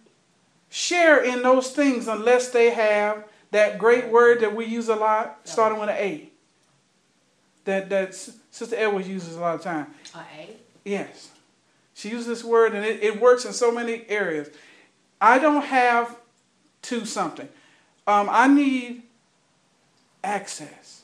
share 0.70 1.24
in 1.24 1.44
those 1.44 1.72
things 1.72 2.08
unless 2.08 2.50
they 2.50 2.72
have 2.72 3.26
that 3.52 3.78
great 3.78 4.08
word 4.10 4.42
that 4.42 4.56
we 4.56 4.66
use 4.66 4.90
a 4.90 4.96
lot, 4.96 5.40
starting 5.44 5.80
with 5.80 5.90
an 5.90 5.96
A. 5.96 6.30
That 7.66 7.90
that 7.90 8.14
Sister 8.16 8.76
Edwards 8.76 9.08
uses 9.08 9.36
a 9.36 9.40
lot 9.40 9.56
of 9.56 9.62
time. 9.62 9.88
A 10.14 10.20
A? 10.20 10.50
Yes. 10.84 11.30
She 11.94 12.10
uses 12.10 12.28
this 12.28 12.44
word 12.44 12.76
and 12.76 12.86
it, 12.86 13.02
it 13.02 13.22
works 13.22 13.46
in 13.46 13.54
so 13.54 13.72
many 13.72 14.06
areas. 14.10 14.50
I 15.22 15.40
don't 15.40 15.64
have 15.64 16.18
to 16.84 17.06
something. 17.06 17.48
Um, 18.06 18.28
I 18.30 18.48
need 18.48 19.04
access. 20.24 21.04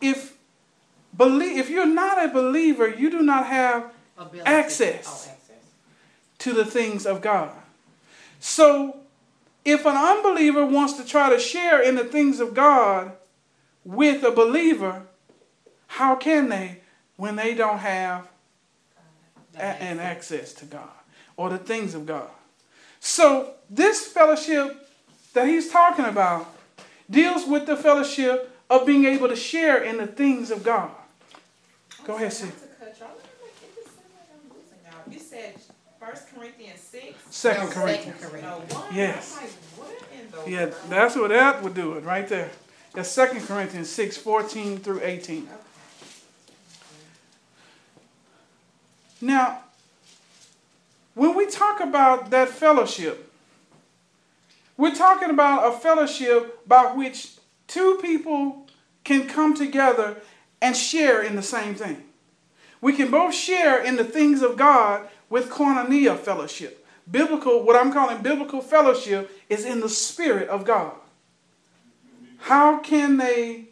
If 0.00 0.37
believe 1.18 1.58
if 1.58 1.68
you're 1.68 1.84
not 1.86 2.24
a 2.24 2.28
believer, 2.28 2.88
you 2.88 3.10
do 3.10 3.20
not 3.20 3.46
have. 3.46 3.92
Access. 4.46 5.04
Oh, 5.06 5.30
access. 5.30 5.56
to 6.38 6.52
the 6.52 6.64
things 6.64 7.06
of 7.06 7.20
God. 7.20 7.50
So, 8.40 8.96
if 9.64 9.84
an 9.84 9.96
unbeliever 9.96 10.64
wants 10.64 10.94
to 10.94 11.04
try 11.04 11.30
to 11.30 11.38
share 11.38 11.82
in 11.82 11.96
the 11.96 12.04
things 12.04 12.40
of 12.40 12.54
God 12.54 13.12
with 13.84 14.22
a 14.24 14.30
believer, 14.30 15.02
how 15.88 16.14
can 16.14 16.48
they 16.48 16.80
when 17.16 17.36
they 17.36 17.54
don't 17.54 17.78
have 17.78 18.28
a- 19.56 19.62
an 19.62 19.98
access 19.98 20.52
to 20.54 20.64
God 20.64 20.88
or 21.36 21.50
the 21.50 21.58
things 21.58 21.94
of 21.94 22.06
God? 22.06 22.30
So, 23.00 23.54
this 23.68 24.06
fellowship 24.06 24.88
that 25.34 25.46
he's 25.48 25.70
talking 25.70 26.04
about 26.04 26.46
deals 27.10 27.46
with 27.46 27.66
the 27.66 27.76
fellowship 27.76 28.56
of 28.70 28.86
being 28.86 29.04
able 29.04 29.28
to 29.28 29.36
share 29.36 29.78
in 29.82 29.98
the 29.98 30.06
things 30.06 30.50
of 30.50 30.62
God. 30.62 30.90
Go 32.08 32.14
ahead, 32.14 32.28
Not 32.28 32.32
Sid. 32.32 32.48
to 32.48 32.54
cut 32.84 32.98
y'all, 33.00 33.08
let 33.08 33.18
me 33.18 33.30
make 33.44 33.76
it 33.76 33.84
seem 33.84 33.92
like 34.16 34.30
I'm 34.32 34.48
losing 34.56 34.78
y'all. 34.82 35.12
You 35.12 35.18
said 35.20 35.54
First 36.00 36.34
Corinthians 36.34 36.80
six? 36.80 37.14
Second 37.28 37.68
Corinthians. 37.68 38.18
Second 38.18 38.40
No, 38.42 38.48
Corinthians. 38.48 38.74
one? 38.74 38.94
Yes. 38.94 39.36
Like, 39.36 39.50
what 39.76 40.08
in 40.18 40.30
the 40.30 40.50
Yeah, 40.50 40.74
that's 40.88 41.16
what 41.16 41.28
that 41.28 41.62
would 41.62 41.74
do 41.74 41.98
it 41.98 42.04
right 42.04 42.26
there. 42.26 42.48
That's 42.94 43.14
2 43.14 43.26
Corinthians 43.46 43.90
6, 43.90 44.16
14 44.16 44.78
through 44.78 45.02
18. 45.02 45.46
Now, 49.20 49.64
when 51.14 51.36
we 51.36 51.46
talk 51.46 51.80
about 51.80 52.30
that 52.30 52.48
fellowship, 52.48 53.30
we're 54.78 54.94
talking 54.94 55.28
about 55.28 55.74
a 55.74 55.76
fellowship 55.78 56.66
by 56.66 56.84
which 56.94 57.32
two 57.66 57.98
people 58.00 58.66
can 59.04 59.28
come 59.28 59.52
together 59.54 60.16
and 60.60 60.76
share 60.76 61.22
in 61.22 61.36
the 61.36 61.42
same 61.42 61.74
thing. 61.74 62.04
We 62.80 62.92
can 62.92 63.10
both 63.10 63.34
share 63.34 63.82
in 63.82 63.96
the 63.96 64.04
things 64.04 64.42
of 64.42 64.56
God 64.56 65.08
with 65.28 65.50
koinonia 65.50 66.16
fellowship. 66.16 66.86
Biblical, 67.10 67.62
what 67.62 67.76
I'm 67.76 67.92
calling 67.92 68.22
biblical 68.22 68.60
fellowship, 68.60 69.30
is 69.48 69.64
in 69.64 69.80
the 69.80 69.88
Spirit 69.88 70.48
of 70.48 70.64
God. 70.64 70.92
How 72.38 72.78
can 72.78 73.16
they 73.16 73.68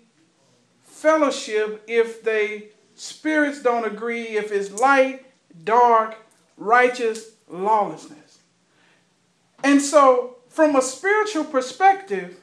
fellowship 0.83 1.85
if 1.87 2.23
they 2.23 2.69
spirits 2.95 3.63
don't 3.63 3.85
agree, 3.85 4.37
if 4.37 4.51
it's 4.51 4.73
light, 4.73 5.27
dark, 5.65 6.17
righteous, 6.57 7.33
lawlessness? 7.49 8.39
And 9.63 9.81
so, 9.81 10.37
from 10.49 10.75
a 10.75 10.83
spiritual 10.83 11.45
perspective, 11.45 12.41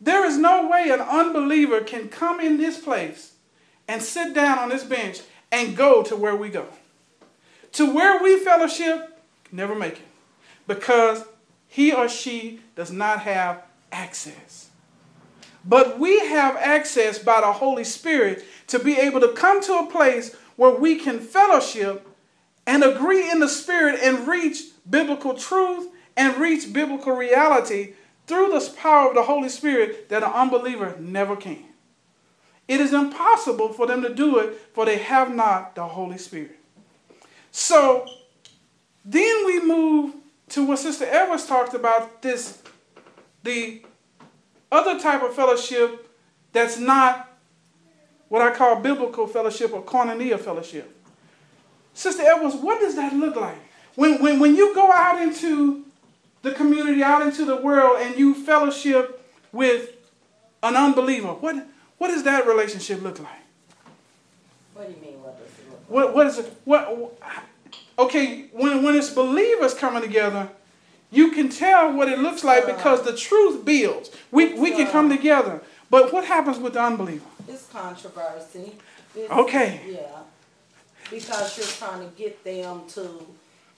there 0.00 0.24
is 0.24 0.36
no 0.36 0.68
way 0.68 0.90
an 0.90 1.00
unbeliever 1.00 1.80
can 1.80 2.08
come 2.08 2.40
in 2.40 2.58
this 2.58 2.78
place 2.78 3.34
and 3.88 4.02
sit 4.02 4.34
down 4.34 4.58
on 4.58 4.68
this 4.68 4.84
bench 4.84 5.20
and 5.50 5.76
go 5.76 6.02
to 6.02 6.16
where 6.16 6.36
we 6.36 6.48
go. 6.48 6.66
To 7.72 7.92
where 7.92 8.22
we 8.22 8.38
fellowship, 8.38 9.18
never 9.52 9.74
make 9.74 9.94
it. 9.94 10.08
Because 10.66 11.24
he 11.68 11.92
or 11.92 12.08
she 12.08 12.60
does 12.74 12.90
not 12.90 13.20
have 13.20 13.62
access. 13.92 14.70
But 15.64 15.98
we 15.98 16.20
have 16.20 16.56
access 16.56 17.18
by 17.18 17.40
the 17.40 17.52
Holy 17.52 17.84
Spirit 17.84 18.44
to 18.68 18.78
be 18.78 18.98
able 18.98 19.20
to 19.20 19.32
come 19.32 19.62
to 19.64 19.78
a 19.78 19.90
place 19.90 20.34
where 20.56 20.70
we 20.70 20.96
can 20.96 21.20
fellowship 21.20 22.06
and 22.66 22.82
agree 22.82 23.30
in 23.30 23.40
the 23.40 23.48
Spirit 23.48 24.00
and 24.02 24.26
reach 24.26 24.62
biblical 24.88 25.34
truth 25.34 25.88
and 26.16 26.36
reach 26.36 26.72
biblical 26.72 27.12
reality 27.12 27.94
through 28.26 28.50
the 28.50 28.74
power 28.76 29.08
of 29.08 29.14
the 29.14 29.22
Holy 29.22 29.48
Spirit 29.48 30.08
that 30.08 30.22
an 30.22 30.32
unbeliever 30.32 30.96
never 30.98 31.36
can. 31.36 31.64
It 32.68 32.80
is 32.80 32.92
impossible 32.92 33.72
for 33.72 33.86
them 33.86 34.02
to 34.02 34.12
do 34.12 34.38
it, 34.38 34.60
for 34.72 34.84
they 34.84 34.98
have 34.98 35.34
not 35.34 35.74
the 35.74 35.86
Holy 35.86 36.18
Spirit. 36.18 36.58
So 37.52 38.06
then 39.04 39.46
we 39.46 39.60
move 39.60 40.14
to 40.50 40.66
what 40.66 40.78
Sister 40.80 41.04
Edwards 41.04 41.46
talked 41.46 41.74
about 41.74 42.22
this 42.22 42.62
the 43.44 43.82
other 44.72 44.98
type 44.98 45.22
of 45.22 45.34
fellowship 45.34 46.10
that's 46.52 46.78
not 46.78 47.32
what 48.28 48.42
I 48.42 48.52
call 48.54 48.80
biblical 48.80 49.26
fellowship 49.28 49.72
or 49.72 49.82
koinonia 49.82 50.38
fellowship. 50.38 50.92
Sister 51.94 52.24
Edwards, 52.26 52.56
what 52.56 52.80
does 52.80 52.96
that 52.96 53.12
look 53.12 53.36
like? 53.36 53.58
When, 53.94 54.20
when, 54.20 54.40
when 54.40 54.56
you 54.56 54.74
go 54.74 54.90
out 54.92 55.22
into 55.22 55.85
the 56.42 56.52
community, 56.52 57.02
out 57.02 57.22
into 57.22 57.44
the 57.44 57.56
world, 57.56 57.98
and 58.00 58.16
you 58.18 58.34
fellowship 58.34 59.22
with 59.52 59.90
an 60.62 60.76
unbeliever, 60.76 61.28
what, 61.28 61.66
what 61.98 62.08
does 62.08 62.22
that 62.24 62.46
relationship 62.46 63.02
look 63.02 63.18
like? 63.18 63.28
What 64.74 64.88
do 64.88 64.94
you 64.94 65.00
mean, 65.00 65.22
what 65.22 65.38
does 65.38 65.48
it 65.58 65.70
look 65.70 65.80
like? 65.80 65.90
What, 65.90 66.14
what 66.14 66.26
is 66.26 66.38
it? 66.38 66.52
What, 66.64 67.18
okay, 67.98 68.46
when, 68.52 68.82
when 68.82 68.94
it's 68.96 69.10
believers 69.10 69.74
coming 69.74 70.02
together, 70.02 70.48
you 71.10 71.30
can 71.30 71.48
tell 71.48 71.92
what 71.92 72.08
it 72.08 72.18
looks 72.18 72.44
like 72.44 72.66
because 72.66 73.02
the 73.04 73.16
truth 73.16 73.64
builds. 73.64 74.10
We, 74.30 74.54
we 74.54 74.72
can 74.72 74.90
come 74.90 75.08
together. 75.08 75.62
But 75.88 76.12
what 76.12 76.24
happens 76.24 76.58
with 76.58 76.72
the 76.74 76.82
unbeliever? 76.82 77.24
It's 77.48 77.66
controversy. 77.68 78.72
It's- 79.14 79.30
Okay. 79.30 79.80
Yeah. 79.88 80.00
Because 81.10 81.56
you're 81.56 81.66
trying 81.66 82.00
to 82.00 82.14
get 82.16 82.42
them 82.42 82.82
to, 82.88 83.24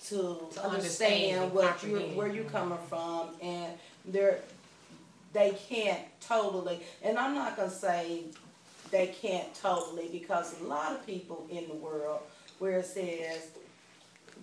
to 0.07 0.17
To 0.55 0.65
understand 0.65 1.41
understand 1.41 1.53
what 1.53 1.83
you, 1.83 1.89
comprehend. 1.91 2.17
where 2.17 2.29
you 2.29 2.45
coming 2.45 2.79
from 2.89 3.31
and 3.43 3.73
they're, 4.07 4.39
they 5.33 5.57
can't 5.69 6.01
totally, 6.21 6.81
and 7.03 7.19
I'm 7.19 7.35
not 7.35 7.57
gonna 7.57 7.71
say 7.71 8.23
they 8.91 9.09
can't 9.09 9.53
totally 9.55 10.09
because 10.11 10.59
a 10.61 10.65
lot 10.65 10.93
of 10.93 11.05
people 11.05 11.47
in 11.51 11.69
the 11.69 11.75
world 11.75 12.21
where 12.59 12.79
it 12.79 12.87
says 12.87 13.49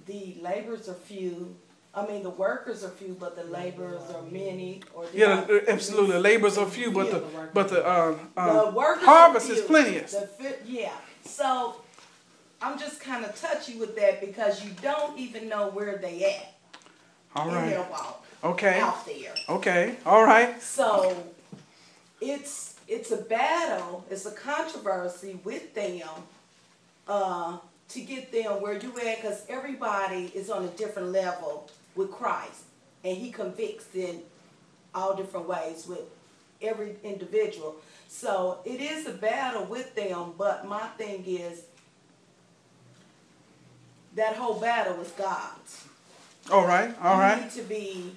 the 0.05 0.35
laborers 0.41 0.87
are 0.89 0.93
few, 0.93 1.55
I 1.95 2.05
mean, 2.05 2.21
the 2.23 2.29
workers 2.29 2.83
are 2.83 2.89
few, 2.89 3.15
but 3.19 3.35
the 3.35 3.45
laborers 3.45 4.01
are 4.13 4.21
many 4.23 4.81
or. 4.93 5.05
the- 5.07 5.17
Yeah, 5.17 5.41
the- 5.45 5.69
absolutely. 5.71 6.17
Labors 6.19 6.57
are 6.57 6.65
few, 6.67 6.91
but 6.91 7.09
the 7.09 7.23
but 7.53 7.69
the 7.69 7.83
uh, 7.87 8.15
uh, 8.37 8.71
The 8.71 9.05
harvest 9.05 9.49
is 9.49 9.59
few. 9.59 9.67
plenteous. 9.67 10.11
The 10.11 10.55
yeah. 10.65 10.91
So 11.25 11.75
I'm 12.61 12.79
just 12.79 12.99
kind 12.99 13.25
of 13.25 13.39
touchy 13.39 13.77
with 13.77 13.95
that 13.97 14.21
because 14.21 14.63
you 14.63 14.71
don't 14.81 15.17
even 15.19 15.49
know 15.49 15.69
where 15.69 15.97
they 15.97 16.23
at 16.25 16.55
all 17.35 17.49
right. 17.49 17.77
walk 17.89 18.25
Okay. 18.43 18.79
out 18.79 19.05
there. 19.05 19.33
Okay. 19.49 19.95
All 20.05 20.23
right. 20.23 20.61
So 20.61 21.15
it's 22.21 22.75
it's 22.87 23.11
a 23.11 23.17
battle. 23.17 24.05
It's 24.09 24.25
a 24.25 24.31
controversy 24.31 25.39
with 25.43 25.73
them 25.73 26.07
uh, 27.07 27.57
to 27.89 28.01
get 28.01 28.31
them 28.31 28.61
where 28.61 28.73
you 28.77 28.89
at 28.99 29.21
because 29.21 29.45
everybody 29.49 30.31
is 30.33 30.49
on 30.49 30.63
a 30.65 30.69
different 30.69 31.09
level 31.09 31.69
with 31.95 32.11
Christ, 32.11 32.63
and 33.03 33.17
He 33.17 33.31
convicts 33.31 33.93
in 33.95 34.21
all 34.93 35.15
different 35.15 35.47
ways 35.47 35.85
with 35.87 36.01
every 36.61 36.95
individual. 37.03 37.75
So 38.07 38.59
it 38.65 38.79
is 38.79 39.07
a 39.07 39.11
battle 39.11 39.65
with 39.65 39.93
them, 39.95 40.33
but 40.37 40.67
my 40.67 40.87
thing 40.97 41.23
is 41.25 41.63
that 44.15 44.35
whole 44.35 44.59
battle 44.59 44.99
is 45.01 45.11
God's. 45.11 45.85
All 46.51 46.65
right. 46.65 46.95
All 47.01 47.15
you 47.15 47.21
right. 47.21 47.41
need 47.41 47.51
to 47.51 47.63
be 47.63 48.15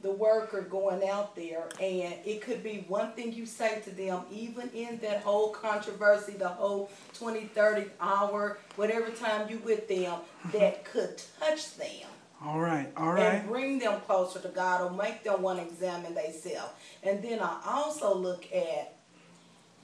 the 0.00 0.10
worker 0.10 0.62
going 0.62 1.06
out 1.08 1.34
there 1.34 1.68
and 1.80 2.14
it 2.24 2.40
could 2.40 2.62
be 2.62 2.84
one 2.86 3.10
thing 3.12 3.32
you 3.32 3.44
say 3.44 3.80
to 3.80 3.90
them 3.90 4.22
even 4.30 4.70
in 4.70 4.98
that 4.98 5.22
whole 5.22 5.50
controversy 5.50 6.32
the 6.34 6.48
whole 6.48 6.90
20 7.14 7.46
30 7.46 7.90
hour 8.00 8.58
whatever 8.76 9.10
time 9.10 9.50
you 9.50 9.58
with 9.58 9.88
them 9.88 10.12
mm-hmm. 10.12 10.56
that 10.56 10.84
could 10.84 11.20
touch 11.40 11.76
them 11.76 12.08
All 12.44 12.60
right, 12.60 12.88
all 12.96 13.12
right. 13.12 13.24
and 13.24 13.48
bring 13.48 13.80
them 13.80 14.00
closer 14.02 14.38
to 14.38 14.48
god 14.48 14.82
or 14.82 14.96
make 14.96 15.24
them 15.24 15.42
want 15.42 15.58
to 15.58 15.66
examine 15.66 16.14
themselves 16.14 16.72
and 17.02 17.20
then 17.20 17.40
i 17.40 17.60
also 17.66 18.14
look 18.14 18.46
at 18.52 18.94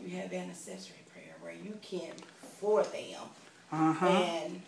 you 0.00 0.16
have 0.16 0.32
intercessory 0.32 1.02
prayer 1.12 1.34
where 1.40 1.55
you 1.55 1.76
can 1.82 2.12
for 2.61 2.84
them 2.84 3.20
Uh 3.74 3.92
huh. 3.92 4.06
and 4.06 4.62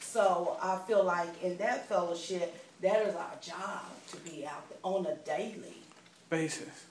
so 0.00 0.56
I 0.60 0.76
feel 0.88 1.04
like 1.04 1.40
in 1.40 1.56
that 1.58 1.88
fellowship, 1.88 2.52
that 2.82 3.06
is 3.06 3.14
our 3.14 3.34
job 3.40 3.84
to 4.10 4.16
be 4.28 4.44
out 4.44 4.68
there 4.68 4.78
on 4.82 5.06
a 5.06 5.14
daily. 5.24 5.76
Basis. 6.28 6.86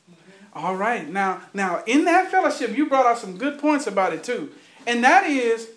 All 0.54 0.78
right. 0.78 1.06
Now, 1.10 1.42
now 1.54 1.84
in 1.86 2.06
that 2.06 2.32
fellowship, 2.32 2.78
you 2.78 2.88
brought 2.88 3.06
out 3.06 3.18
some 3.18 3.38
good 3.38 3.60
points 3.60 3.88
about 3.88 4.14
it 4.14 4.24
too, 4.24 4.52
and 4.88 5.04
that 5.04 5.30
is, 5.30 5.68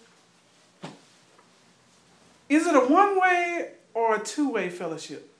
is 2.48 2.66
it 2.68 2.76
a 2.76 2.86
one-way 2.86 3.72
or 3.94 4.14
a 4.14 4.20
two-way 4.20 4.70
fellowship? 4.70 5.34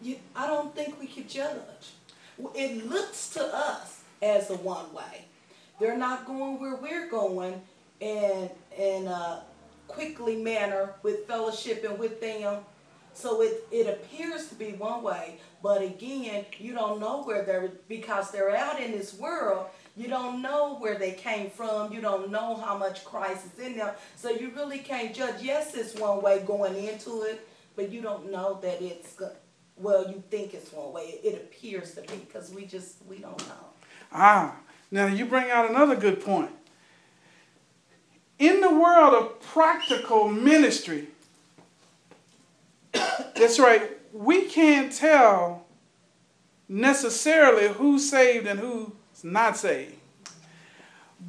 You, 0.00 0.16
I 0.36 0.46
don't 0.46 0.72
think 0.76 1.00
we 1.00 1.08
could 1.08 1.28
judge. 1.28 1.58
It 2.54 2.88
looks 2.88 3.30
to 3.30 3.42
us 3.42 4.02
as 4.22 4.48
a 4.48 4.54
one 4.54 4.94
way. 4.94 5.24
They're 5.80 5.98
not 5.98 6.24
going 6.24 6.60
where 6.60 6.76
we're 6.76 7.10
going 7.10 7.62
in 8.00 8.50
in 8.76 9.06
a 9.06 9.42
quickly 9.88 10.36
manner 10.36 10.94
with 11.02 11.26
fellowship 11.26 11.84
and 11.84 11.98
with 11.98 12.20
them. 12.20 12.60
So 13.12 13.42
it, 13.42 13.66
it 13.70 13.86
appears 13.88 14.48
to 14.48 14.54
be 14.54 14.72
one 14.72 15.02
way, 15.02 15.40
but 15.62 15.82
again, 15.82 16.46
you 16.58 16.72
don't 16.72 17.00
know 17.00 17.22
where 17.24 17.44
they're 17.44 17.70
because 17.88 18.30
they're 18.30 18.56
out 18.56 18.80
in 18.80 18.92
this 18.92 19.14
world. 19.14 19.66
You 19.96 20.08
don't 20.08 20.40
know 20.40 20.76
where 20.76 20.96
they 20.96 21.12
came 21.12 21.50
from. 21.50 21.92
You 21.92 22.00
don't 22.00 22.30
know 22.30 22.54
how 22.54 22.78
much 22.78 23.04
Christ 23.04 23.46
is 23.52 23.66
in 23.66 23.76
them. 23.76 23.94
So 24.16 24.30
you 24.30 24.52
really 24.54 24.78
can't 24.78 25.12
judge. 25.12 25.42
Yes, 25.42 25.74
it's 25.74 25.94
one 25.96 26.22
way 26.22 26.42
going 26.46 26.76
into 26.76 27.22
it, 27.22 27.46
but 27.76 27.90
you 27.90 28.00
don't 28.00 28.30
know 28.30 28.58
that 28.62 28.80
it's 28.80 29.20
well. 29.76 30.08
You 30.08 30.22
think 30.30 30.54
it's 30.54 30.72
one 30.72 30.92
way. 30.92 31.18
It 31.22 31.34
appears 31.34 31.94
to 31.96 32.02
be 32.02 32.16
because 32.16 32.50
we 32.50 32.64
just 32.64 33.04
we 33.06 33.18
don't 33.18 33.46
know. 33.48 33.66
Ah, 34.12 34.56
now 34.90 35.06
you 35.06 35.26
bring 35.26 35.50
out 35.50 35.68
another 35.68 35.96
good 35.96 36.24
point. 36.24 36.50
In 38.40 38.62
the 38.62 38.70
world 38.70 39.12
of 39.12 39.40
practical 39.42 40.26
ministry, 40.26 41.08
that's 42.92 43.60
right, 43.60 43.82
we 44.14 44.46
can't 44.46 44.90
tell 44.90 45.66
necessarily 46.66 47.68
who's 47.68 48.08
saved 48.08 48.46
and 48.46 48.58
who's 48.58 48.92
not 49.22 49.58
saved. 49.58 49.94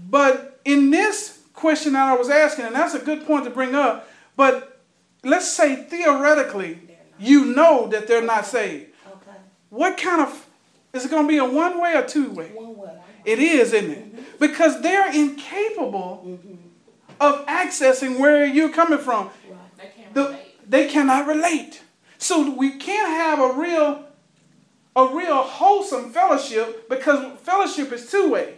But 0.09 0.61
in 0.63 0.89
this 0.89 1.41
question 1.51 1.93
that 1.93 2.07
I 2.07 2.15
was 2.15 2.29
asking, 2.29 2.65
and 2.65 2.75
that's 2.75 2.93
a 2.93 2.99
good 2.99 3.27
point 3.27 3.43
to 3.43 3.49
bring 3.49 3.75
up, 3.75 4.07
but 4.37 4.79
let's 5.21 5.51
say 5.51 5.75
theoretically, 5.75 6.79
you 7.19 7.43
know 7.53 7.87
that 7.87 8.07
they're 8.07 8.21
not 8.21 8.45
saved. 8.45 8.87
Okay, 9.05 9.37
What 9.69 9.97
kind 9.97 10.21
of, 10.21 10.47
is 10.93 11.03
it 11.03 11.11
going 11.11 11.23
to 11.23 11.29
be 11.29 11.37
a 11.39 11.45
one 11.45 11.81
way 11.81 11.93
or 11.93 12.03
two 12.03 12.31
way? 12.31 12.51
one 12.53 12.77
way. 12.77 12.97
It 13.25 13.39
is, 13.39 13.73
isn't 13.73 13.91
it? 13.91 14.15
Mm-hmm. 14.15 14.23
Because 14.39 14.81
they're 14.81 15.13
incapable 15.13 16.23
mm-hmm. 16.25 16.55
Of 17.21 17.45
accessing 17.45 18.19
where 18.19 18.45
you're 18.45 18.73
coming 18.73 18.99
from. 18.99 19.29
They 19.77 19.91
can't 19.95 20.13
The- 20.13 20.39
they 20.67 20.87
cannot 20.89 21.27
relate. 21.27 21.81
So 22.17 22.49
we 22.49 22.71
can't 22.71 23.09
have 23.09 23.39
a 23.39 23.53
real, 23.53 24.05
a 24.95 25.07
real 25.07 25.41
wholesome 25.43 26.11
fellowship 26.11 26.89
because 26.89 27.39
fellowship 27.41 27.91
is 27.93 28.09
two 28.09 28.29
way. 28.29 28.55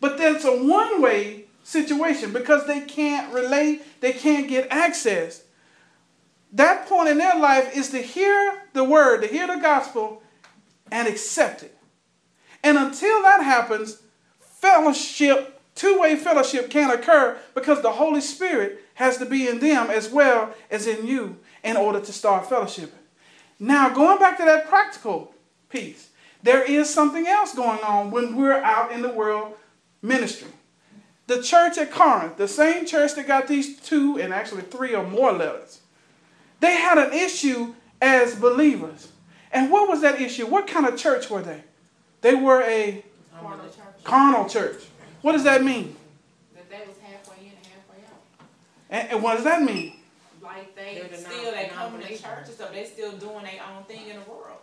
But 0.00 0.18
then 0.18 0.36
it's 0.36 0.44
a 0.44 0.56
one 0.56 1.00
way 1.00 1.46
situation 1.62 2.32
because 2.32 2.66
they 2.66 2.82
can't 2.82 3.32
relate, 3.32 4.00
they 4.00 4.12
can't 4.12 4.48
get 4.48 4.68
access. 4.70 5.42
That 6.52 6.86
point 6.86 7.08
in 7.08 7.18
their 7.18 7.36
life 7.36 7.74
is 7.76 7.90
to 7.90 8.02
hear 8.02 8.62
the 8.74 8.84
word, 8.84 9.22
to 9.22 9.26
hear 9.26 9.46
the 9.46 9.56
gospel, 9.56 10.22
and 10.92 11.08
accept 11.08 11.62
it. 11.62 11.76
And 12.62 12.78
until 12.78 13.22
that 13.22 13.42
happens, 13.42 13.98
fellowship, 14.40 15.53
two 15.74 15.98
way 15.98 16.16
fellowship 16.16 16.70
can't 16.70 16.92
occur 16.92 17.38
because 17.54 17.82
the 17.82 17.92
Holy 17.92 18.20
Spirit 18.20 18.80
has 18.94 19.18
to 19.18 19.26
be 19.26 19.48
in 19.48 19.58
them 19.58 19.90
as 19.90 20.10
well 20.10 20.54
as 20.70 20.86
in 20.86 21.06
you 21.06 21.38
in 21.62 21.76
order 21.76 22.00
to 22.00 22.12
start 22.12 22.48
fellowshipping. 22.48 22.90
Now, 23.58 23.88
going 23.88 24.18
back 24.18 24.36
to 24.38 24.44
that 24.44 24.68
practical 24.68 25.34
piece, 25.68 26.10
there 26.42 26.62
is 26.62 26.92
something 26.92 27.26
else 27.26 27.54
going 27.54 27.80
on 27.80 28.10
when 28.10 28.36
we're 28.36 28.52
out 28.52 28.92
in 28.92 29.02
the 29.02 29.08
world 29.08 29.54
ministering. 30.02 30.52
The 31.26 31.42
church 31.42 31.78
at 31.78 31.90
Corinth, 31.90 32.36
the 32.36 32.48
same 32.48 32.84
church 32.84 33.14
that 33.14 33.26
got 33.26 33.48
these 33.48 33.80
two 33.80 34.18
and 34.18 34.32
actually 34.34 34.62
three 34.62 34.94
or 34.94 35.06
more 35.06 35.32
letters, 35.32 35.80
they 36.60 36.76
had 36.76 36.98
an 36.98 37.12
issue 37.14 37.74
as 38.02 38.34
believers. 38.34 39.08
And 39.50 39.70
what 39.70 39.88
was 39.88 40.02
that 40.02 40.20
issue? 40.20 40.46
What 40.46 40.66
kind 40.66 40.86
of 40.86 40.98
church 40.98 41.30
were 41.30 41.40
they? 41.40 41.62
They 42.20 42.34
were 42.34 42.62
a 42.62 43.04
Carnal 43.34 43.66
church. 43.68 44.04
carnal 44.04 44.48
church. 44.48 44.82
What 45.24 45.32
does 45.32 45.44
that 45.44 45.64
mean? 45.64 45.96
That 46.54 46.68
they 46.68 46.86
was 46.86 46.98
halfway 47.02 47.46
in 47.46 47.52
and 47.56 47.66
halfway 47.66 47.96
out. 48.04 48.46
And, 48.90 49.10
and 49.12 49.22
what 49.22 49.36
does 49.36 49.44
that 49.44 49.62
mean? 49.62 49.94
Like 50.42 50.76
they 50.76 50.96
They're 51.08 51.18
still 51.18 51.50
they 51.50 51.62
non- 51.62 51.70
come 51.70 51.92
to 51.92 51.98
non-believers. 51.98 52.20
church 52.20 52.44
and 52.44 52.54
stuff. 52.54 52.72
They 52.72 52.84
still 52.84 53.12
doing 53.12 53.44
their 53.44 53.62
own 53.74 53.84
thing 53.84 54.06
in 54.08 54.16
the 54.22 54.30
world. 54.30 54.58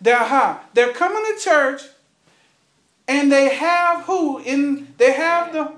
They're 0.00 0.16
ha. 0.16 0.62
They're 0.72 0.92
coming 0.92 1.24
to 1.24 1.40
church, 1.42 1.82
and 3.08 3.32
they 3.32 3.52
have 3.56 4.04
who 4.04 4.38
in? 4.38 4.94
They 4.98 5.14
have 5.14 5.52
the 5.52 5.72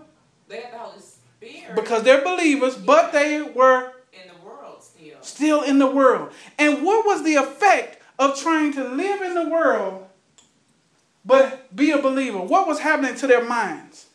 They 0.49 0.61
got 0.61 0.73
the 0.73 0.79
Holy 0.79 1.01
Spirit 1.01 1.75
because 1.75 2.03
they're 2.03 2.23
believers, 2.23 2.75
but 2.77 3.13
they 3.13 3.41
were 3.41 3.93
in 4.13 4.29
the 4.29 4.47
world 4.47 4.83
still. 4.83 5.17
still 5.23 5.63
in 5.63 5.79
the 5.79 5.87
world. 5.91 6.31
And 6.59 6.85
what 6.85 7.07
was 7.07 7.25
the 7.25 7.37
effect 7.37 8.03
of 8.19 8.39
trying 8.39 8.75
to 8.75 8.85
live 8.85 9.23
in 9.23 9.33
the 9.33 9.49
world, 9.49 10.07
but 11.25 11.75
be 11.75 11.91
a 11.93 11.99
believer? 12.03 12.39
What 12.41 12.67
was 12.67 12.81
happening 12.81 13.15
to 13.17 13.27
their 13.27 13.43
minds? 13.43 14.09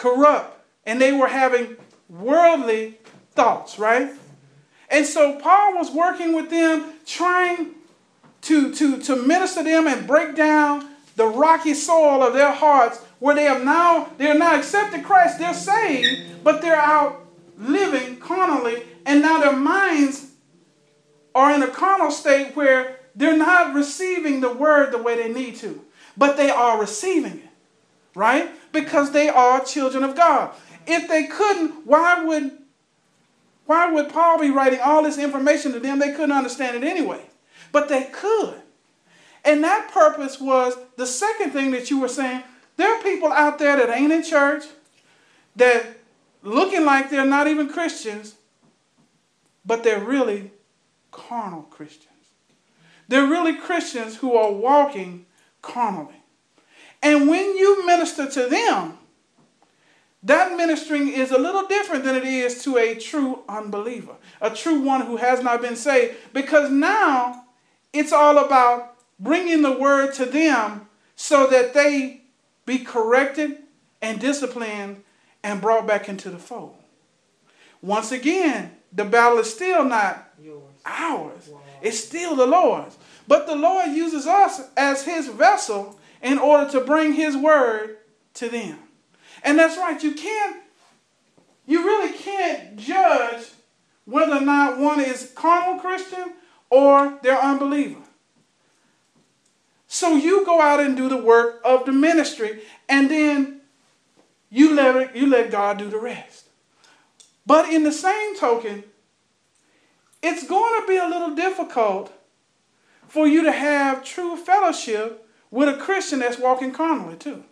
Corrupt 0.00 0.58
and 0.86 0.98
they 0.98 1.12
were 1.12 1.28
having 1.28 1.76
worldly 2.08 2.98
thoughts, 3.32 3.78
right? 3.78 4.10
And 4.88 5.04
so 5.04 5.38
Paul 5.38 5.74
was 5.76 5.90
working 5.90 6.34
with 6.34 6.48
them, 6.48 6.94
trying 7.04 7.74
to, 8.42 8.74
to, 8.74 8.98
to 9.02 9.16
minister 9.16 9.62
them 9.62 9.86
and 9.86 10.06
break 10.06 10.34
down 10.34 10.88
the 11.16 11.26
rocky 11.26 11.74
soil 11.74 12.22
of 12.22 12.32
their 12.32 12.50
hearts 12.50 12.98
where 13.18 13.34
they 13.34 13.44
have 13.44 13.62
now 13.62 14.08
they're 14.16 14.38
now 14.38 14.58
accepted 14.58 15.04
Christ, 15.04 15.38
they're 15.38 15.52
saved, 15.52 16.42
but 16.42 16.62
they're 16.62 16.74
out 16.74 17.26
living 17.58 18.16
carnally, 18.16 18.82
and 19.04 19.20
now 19.20 19.38
their 19.38 19.54
minds 19.54 20.30
are 21.34 21.54
in 21.54 21.62
a 21.62 21.68
carnal 21.68 22.10
state 22.10 22.56
where 22.56 23.00
they're 23.14 23.36
not 23.36 23.74
receiving 23.74 24.40
the 24.40 24.50
word 24.50 24.92
the 24.92 25.02
way 25.02 25.16
they 25.16 25.30
need 25.30 25.56
to, 25.56 25.84
but 26.16 26.38
they 26.38 26.48
are 26.48 26.80
receiving 26.80 27.34
it 27.34 27.50
right? 28.14 28.50
Because 28.72 29.12
they 29.12 29.28
are 29.28 29.64
children 29.64 30.04
of 30.04 30.14
God. 30.14 30.54
If 30.86 31.08
they 31.08 31.26
couldn't, 31.26 31.86
why 31.86 32.24
would 32.24 32.52
why 33.66 33.92
would 33.92 34.08
Paul 34.08 34.40
be 34.40 34.50
writing 34.50 34.80
all 34.80 35.04
this 35.04 35.16
information 35.16 35.72
to 35.72 35.78
them? 35.80 36.00
They 36.00 36.10
couldn't 36.10 36.32
understand 36.32 36.76
it 36.76 36.86
anyway. 36.86 37.22
But 37.70 37.88
they 37.88 38.04
could. 38.12 38.60
And 39.44 39.62
that 39.62 39.90
purpose 39.92 40.40
was 40.40 40.76
the 40.96 41.06
second 41.06 41.52
thing 41.52 41.70
that 41.70 41.88
you 41.88 42.00
were 42.00 42.08
saying. 42.08 42.42
There 42.76 42.92
are 42.92 43.02
people 43.02 43.30
out 43.30 43.58
there 43.58 43.76
that 43.76 43.96
ain't 43.96 44.12
in 44.12 44.24
church, 44.24 44.64
that 45.54 45.98
looking 46.42 46.84
like 46.84 47.10
they're 47.10 47.24
not 47.24 47.46
even 47.46 47.68
Christians, 47.68 48.34
but 49.64 49.84
they're 49.84 50.04
really 50.04 50.50
carnal 51.10 51.62
Christians. 51.62 52.06
They're 53.08 53.26
really 53.26 53.54
Christians 53.56 54.16
who 54.16 54.34
are 54.34 54.52
walking 54.52 55.26
carnally. 55.62 56.19
And 57.02 57.28
when 57.28 57.56
you 57.56 57.86
minister 57.86 58.28
to 58.28 58.46
them, 58.48 58.98
that 60.22 60.56
ministering 60.56 61.08
is 61.08 61.30
a 61.30 61.38
little 61.38 61.66
different 61.66 62.04
than 62.04 62.14
it 62.14 62.24
is 62.24 62.62
to 62.64 62.76
a 62.76 62.94
true 62.94 63.40
unbeliever, 63.48 64.16
a 64.40 64.50
true 64.50 64.80
one 64.80 65.06
who 65.06 65.16
has 65.16 65.42
not 65.42 65.62
been 65.62 65.76
saved, 65.76 66.14
because 66.34 66.70
now 66.70 67.44
it's 67.92 68.12
all 68.12 68.38
about 68.38 68.96
bringing 69.18 69.62
the 69.62 69.72
word 69.72 70.12
to 70.14 70.26
them 70.26 70.88
so 71.16 71.46
that 71.46 71.72
they 71.72 72.20
be 72.66 72.78
corrected 72.78 73.58
and 74.02 74.20
disciplined 74.20 75.02
and 75.42 75.60
brought 75.60 75.86
back 75.86 76.08
into 76.08 76.30
the 76.30 76.38
fold. 76.38 76.76
Once 77.82 78.12
again, 78.12 78.72
the 78.92 79.04
battle 79.04 79.38
is 79.38 79.52
still 79.52 79.84
not 79.84 80.28
Yours. 80.42 80.62
ours. 80.84 81.50
It's 81.80 81.98
still 81.98 82.36
the 82.36 82.46
Lord's. 82.46 82.98
But 83.26 83.46
the 83.46 83.56
Lord 83.56 83.90
uses 83.90 84.26
us 84.26 84.60
as 84.76 85.04
his 85.04 85.28
vessel 85.28 85.98
in 86.22 86.38
order 86.38 86.70
to 86.70 86.80
bring 86.80 87.14
his 87.14 87.36
word 87.36 87.96
to 88.34 88.48
them. 88.48 88.78
And 89.42 89.58
that's 89.58 89.76
right, 89.76 90.02
you 90.02 90.12
can't, 90.12 90.56
you 91.66 91.84
really 91.84 92.12
can't 92.12 92.76
judge 92.76 93.46
whether 94.04 94.36
or 94.36 94.40
not 94.40 94.78
one 94.78 95.00
is 95.00 95.32
carnal 95.34 95.80
Christian 95.80 96.34
or 96.68 97.18
they're 97.22 97.40
unbeliever. 97.40 98.00
So 99.86 100.14
you 100.14 100.44
go 100.44 100.60
out 100.60 100.80
and 100.80 100.96
do 100.96 101.08
the 101.08 101.16
work 101.16 101.60
of 101.64 101.84
the 101.84 101.92
ministry, 101.92 102.62
and 102.88 103.10
then 103.10 103.60
you 104.48 104.72
let 104.74 104.94
it, 104.94 105.16
you 105.16 105.26
let 105.26 105.50
God 105.50 105.78
do 105.78 105.88
the 105.88 105.98
rest. 105.98 106.46
But 107.44 107.68
in 107.72 107.82
the 107.82 107.90
same 107.90 108.36
token, 108.36 108.84
it's 110.22 110.46
going 110.46 110.80
to 110.80 110.86
be 110.86 110.96
a 110.96 111.08
little 111.08 111.34
difficult 111.34 112.12
for 113.08 113.26
you 113.26 113.42
to 113.42 113.50
have 113.50 114.04
true 114.04 114.36
fellowship 114.36 115.19
with 115.50 115.68
a 115.68 115.78
Christian 115.78 116.20
that's 116.20 116.38
walking 116.38 116.72
carnally 116.72 117.16
too. 117.16 117.44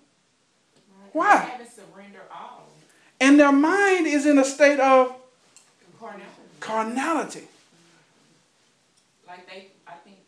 Why? 1.13 1.39
They 1.45 1.51
haven't 1.51 1.71
surrendered 1.73 2.23
all. 2.33 2.69
And 3.21 3.39
their 3.41 3.53
mind 3.53 4.07
is 4.07 4.27
in 4.27 4.39
a 4.39 4.45
state 4.45 4.79
of 4.79 5.15
Carnality. 5.99 6.29
carnality. 6.61 7.49
Like 9.27 9.47
they, 9.49 9.69
I 9.87 9.93
think, 10.05 10.19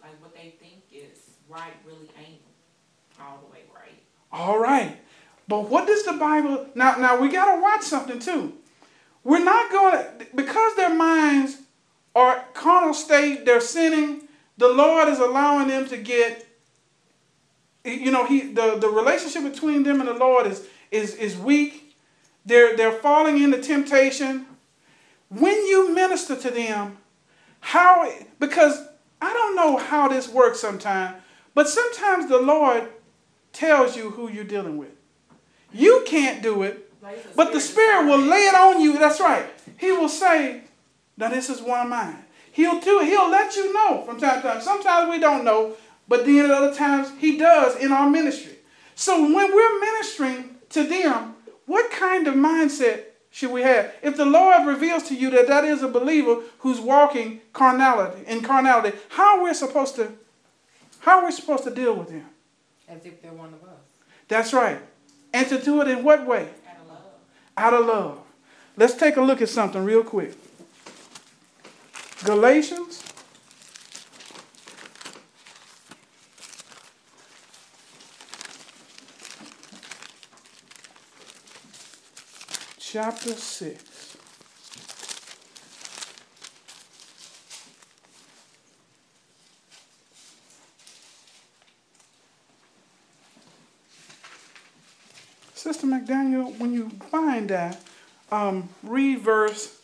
like 0.00 0.20
what 0.22 0.34
they 0.34 0.54
think 0.60 0.82
is 0.92 1.18
right 1.48 1.74
really 1.86 2.08
ain't 2.18 2.40
all 3.20 3.38
the 3.46 3.52
way 3.52 3.60
right. 3.74 3.92
All 4.32 4.58
right. 4.58 4.96
But 5.46 5.68
what 5.68 5.86
does 5.86 6.04
the 6.04 6.14
Bible 6.14 6.66
now 6.74 6.96
now 6.96 7.20
we 7.20 7.28
gotta 7.28 7.60
watch 7.60 7.82
something 7.82 8.18
too. 8.18 8.54
We're 9.24 9.44
not 9.44 9.70
going 9.70 10.06
because 10.34 10.76
their 10.76 10.94
minds 10.94 11.58
are 12.14 12.44
carnal 12.54 12.94
state, 12.94 13.44
they're 13.44 13.60
sinning, 13.60 14.22
the 14.56 14.68
Lord 14.68 15.08
is 15.08 15.18
allowing 15.18 15.68
them 15.68 15.86
to 15.88 15.96
get 15.96 16.46
you 17.84 18.10
know, 18.10 18.24
he 18.26 18.52
the, 18.52 18.76
the 18.76 18.88
relationship 18.88 19.42
between 19.42 19.82
them 19.82 20.00
and 20.00 20.08
the 20.08 20.14
Lord 20.14 20.46
is 20.46 20.66
is 20.90 21.14
is 21.14 21.36
weak. 21.36 21.96
They're 22.44 22.76
they're 22.76 22.92
falling 22.92 23.42
into 23.42 23.60
temptation. 23.60 24.46
When 25.28 25.54
you 25.66 25.94
minister 25.94 26.36
to 26.36 26.50
them, 26.50 26.98
how 27.60 28.10
because 28.38 28.86
I 29.22 29.32
don't 29.32 29.56
know 29.56 29.76
how 29.76 30.08
this 30.08 30.28
works 30.28 30.60
sometimes, 30.60 31.22
but 31.54 31.68
sometimes 31.68 32.28
the 32.28 32.40
Lord 32.40 32.88
tells 33.52 33.96
you 33.96 34.10
who 34.10 34.28
you're 34.28 34.44
dealing 34.44 34.76
with. 34.76 34.90
You 35.72 36.02
can't 36.06 36.42
do 36.42 36.62
it, 36.62 36.90
Like 37.02 37.16
it's 37.18 37.26
a 37.26 37.36
but 37.36 37.52
the 37.52 37.60
Spirit 37.60 38.06
will 38.06 38.18
lay 38.18 38.46
it 38.46 38.54
on 38.54 38.80
you. 38.80 38.98
That's 38.98 39.20
right. 39.20 39.46
He 39.76 39.92
will 39.92 40.08
say, 40.08 40.62
"Now 41.16 41.28
this 41.28 41.48
is 41.48 41.60
one 41.60 41.80
of 41.80 41.88
mine." 41.88 42.24
He'll 42.52 42.80
do. 42.80 43.00
He'll 43.00 43.30
let 43.30 43.54
you 43.56 43.72
know 43.72 44.02
from 44.04 44.18
time 44.18 44.42
to 44.42 44.48
time. 44.48 44.60
Sometimes 44.60 45.10
we 45.10 45.18
don't 45.18 45.44
know, 45.44 45.76
but 46.10 46.26
then 46.26 46.44
at 46.44 46.50
other 46.50 46.74
times 46.74 47.12
He 47.20 47.38
does 47.38 47.76
in 47.76 47.92
our 47.92 48.10
ministry. 48.10 48.56
So 48.96 49.22
when 49.22 49.54
we're 49.54 49.80
ministering 49.80 50.56
to 50.70 50.82
them, 50.82 51.36
what 51.66 51.92
kind 51.92 52.26
of 52.26 52.34
mindset 52.34 53.04
should 53.30 53.52
we 53.52 53.62
have? 53.62 53.94
If 54.02 54.16
the 54.16 54.24
Lord 54.24 54.66
reveals 54.66 55.04
to 55.04 55.14
you 55.14 55.30
that 55.30 55.46
that 55.46 55.62
is 55.64 55.84
a 55.84 55.88
believer 55.88 56.40
who's 56.58 56.80
walking 56.80 57.40
carnality 57.52 58.24
in 58.26 58.42
carnality, 58.42 58.98
how 59.10 59.38
are 59.38 59.44
we 59.44 59.54
supposed 59.54 59.94
to? 59.94 60.12
How 60.98 61.20
are 61.20 61.26
we 61.26 61.32
supposed 61.32 61.62
to 61.64 61.70
deal 61.70 61.94
with 61.94 62.08
them? 62.08 62.26
As 62.88 63.06
if 63.06 63.22
they're 63.22 63.32
one 63.32 63.54
of 63.54 63.62
us. 63.62 63.78
That's 64.26 64.52
right. 64.52 64.80
And 65.32 65.46
to 65.48 65.62
do 65.62 65.80
it 65.80 65.86
in 65.86 66.02
what 66.02 66.26
way? 66.26 66.48
Out 66.68 66.76
of 66.80 66.88
love. 66.88 67.04
Out 67.56 67.74
of 67.74 67.86
love. 67.86 68.18
Let's 68.76 68.94
take 68.94 69.16
a 69.16 69.22
look 69.22 69.40
at 69.40 69.48
something 69.48 69.84
real 69.84 70.02
quick. 70.02 70.34
Galatians. 72.24 73.04
Chapter 82.92 83.34
6. 83.34 84.16
Sister 95.54 95.86
McDaniel, 95.86 96.58
when 96.58 96.72
you 96.72 96.90
find 97.12 97.48
that, 97.50 97.80
um, 98.32 98.68
read 98.82 99.20
verse 99.20 99.80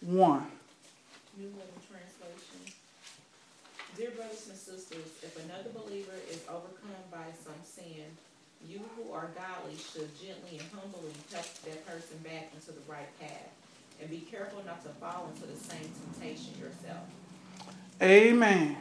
1. 0.00 0.44
New 1.36 1.44
Living 1.44 1.62
Translation. 1.86 2.74
Dear 3.96 4.10
brothers 4.10 4.48
and 4.48 4.58
sisters, 4.58 5.06
if 5.22 5.36
another 5.44 5.70
believer 5.70 6.18
is 6.28 6.42
overcome 6.48 6.98
by 7.12 7.26
some 7.44 7.54
sin, 7.62 8.06
you 8.68 8.80
who 8.96 9.12
are 9.12 9.28
godly 9.34 9.76
should 9.76 10.08
gently 10.20 10.58
and 10.58 10.68
humbly 10.72 11.10
help 11.32 11.46
that 11.64 11.86
person 11.86 12.18
back 12.22 12.50
into 12.54 12.72
the 12.72 12.80
right 12.86 13.08
path. 13.18 13.48
And 14.00 14.10
be 14.10 14.18
careful 14.18 14.62
not 14.64 14.82
to 14.82 14.90
fall 14.90 15.30
into 15.34 15.46
the 15.46 15.56
same 15.56 15.90
temptation 16.12 16.52
yourself. 16.60 17.02
Amen. 18.00 18.76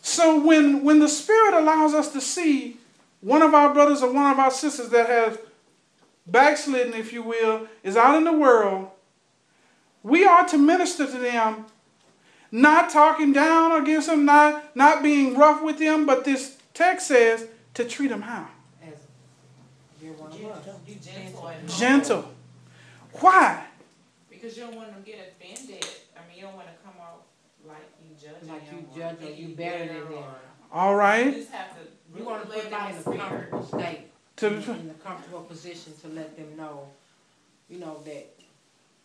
So 0.00 0.40
when 0.40 0.82
when 0.82 1.00
the 1.00 1.08
Spirit 1.08 1.54
allows 1.54 1.92
us 1.92 2.12
to 2.12 2.20
see 2.20 2.78
one 3.20 3.42
of 3.42 3.54
our 3.54 3.74
brothers 3.74 4.02
or 4.02 4.12
one 4.12 4.30
of 4.30 4.38
our 4.38 4.50
sisters 4.50 4.88
that 4.90 5.08
has 5.08 5.38
backslidden, 6.26 6.94
if 6.94 7.12
you 7.12 7.22
will, 7.22 7.66
is 7.82 7.96
out 7.96 8.16
in 8.16 8.24
the 8.24 8.32
world, 8.32 8.88
we 10.02 10.24
are 10.24 10.46
to 10.48 10.56
minister 10.56 11.06
to 11.06 11.18
them, 11.18 11.66
not 12.50 12.90
talking 12.90 13.32
down 13.32 13.82
against 13.82 14.08
them, 14.08 14.24
not 14.24 14.74
not 14.74 15.02
being 15.02 15.36
rough 15.36 15.62
with 15.62 15.78
them, 15.78 16.06
but 16.06 16.24
this 16.24 16.56
text 16.72 17.08
says 17.08 17.46
to 17.74 17.84
treat 17.84 18.08
them 18.08 18.22
how? 18.22 18.48
As 18.82 18.94
you're 20.00 20.12
one 20.14 20.30
of 20.32 20.34
us. 20.66 20.66
You 20.86 20.94
gentle. 20.96 21.52
Gentle. 21.78 22.28
Why? 23.20 23.64
Because 24.30 24.56
you 24.56 24.64
don't 24.64 24.74
want 24.76 24.92
them 24.92 25.02
to 25.04 25.10
get 25.10 25.34
offended. 25.40 25.84
I 26.16 26.28
mean, 26.28 26.36
you 26.38 26.42
don't 26.42 26.54
want 26.54 26.66
to 26.68 26.74
come 26.84 26.94
off 27.00 27.20
like 27.66 27.88
you 28.02 28.14
judging 28.16 28.48
Like 28.48 28.64
you 28.66 28.78
them 28.78 28.86
or 28.90 28.98
judge 28.98 29.12
or 29.14 29.16
think 29.26 29.38
you 29.38 29.48
better 29.54 29.86
than 29.86 29.96
them. 29.96 30.24
All 30.72 30.94
right. 30.96 31.20
All 31.26 31.32
You 31.32 31.32
just 31.32 31.50
have 31.52 31.70
to 31.74 32.18
You 32.18 32.24
want 32.24 32.42
to 32.44 32.48
let 32.50 32.62
put 32.62 32.70
them 32.70 32.80
them 32.80 32.90
in 32.90 32.96
a 32.96 33.00
spirit. 33.00 33.20
comfortable 33.20 33.64
state, 33.80 34.00
To, 34.36 34.46
in 34.48 34.90
a 34.90 35.04
comfortable 35.04 35.40
position 35.42 35.92
to 36.02 36.08
let 36.08 36.36
them 36.36 36.56
know, 36.56 36.88
you 37.68 37.78
know, 37.78 38.00
that 38.04 38.34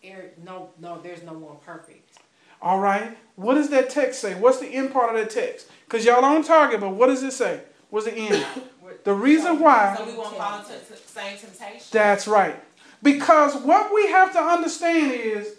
Eric, 0.03 0.38
no, 0.43 0.70
no, 0.80 0.99
there's 1.01 1.24
no 1.24 1.34
one 1.34 1.57
perfect. 1.65 2.18
all 2.61 2.80
right. 2.80 3.18
What 3.36 3.55
does 3.55 3.70
that 3.70 3.89
text 3.89 4.20
say? 4.22 4.34
What's 4.36 4.59
the 4.59 4.68
end 4.68 4.91
part 4.91 5.13
of 5.13 5.20
that 5.22 5.30
text? 5.30 5.68
Because 5.86 6.05
y'all 6.05 6.24
on 6.24 6.43
target, 6.43 6.80
but 6.80 6.91
what 6.91 7.07
does 7.07 7.22
it 7.24 7.32
say? 7.34 7.61
What's 7.90 8.06
the 8.06 8.14
end? 8.16 8.46
The 9.04 9.14
reason 9.14 9.60
why. 9.60 9.96
So 9.98 10.06
we 10.06 10.18
won't 10.18 10.36
fall 10.38 10.60
into 10.60 10.72
the 10.72 10.96
same 10.96 11.38
temptation. 11.38 11.88
That's 11.92 12.26
right. 12.28 12.56
Because 13.04 13.56
what 13.56 13.94
we 13.94 14.08
have 14.08 14.32
to 14.34 14.40
understand 14.40 15.12
is 15.14 15.56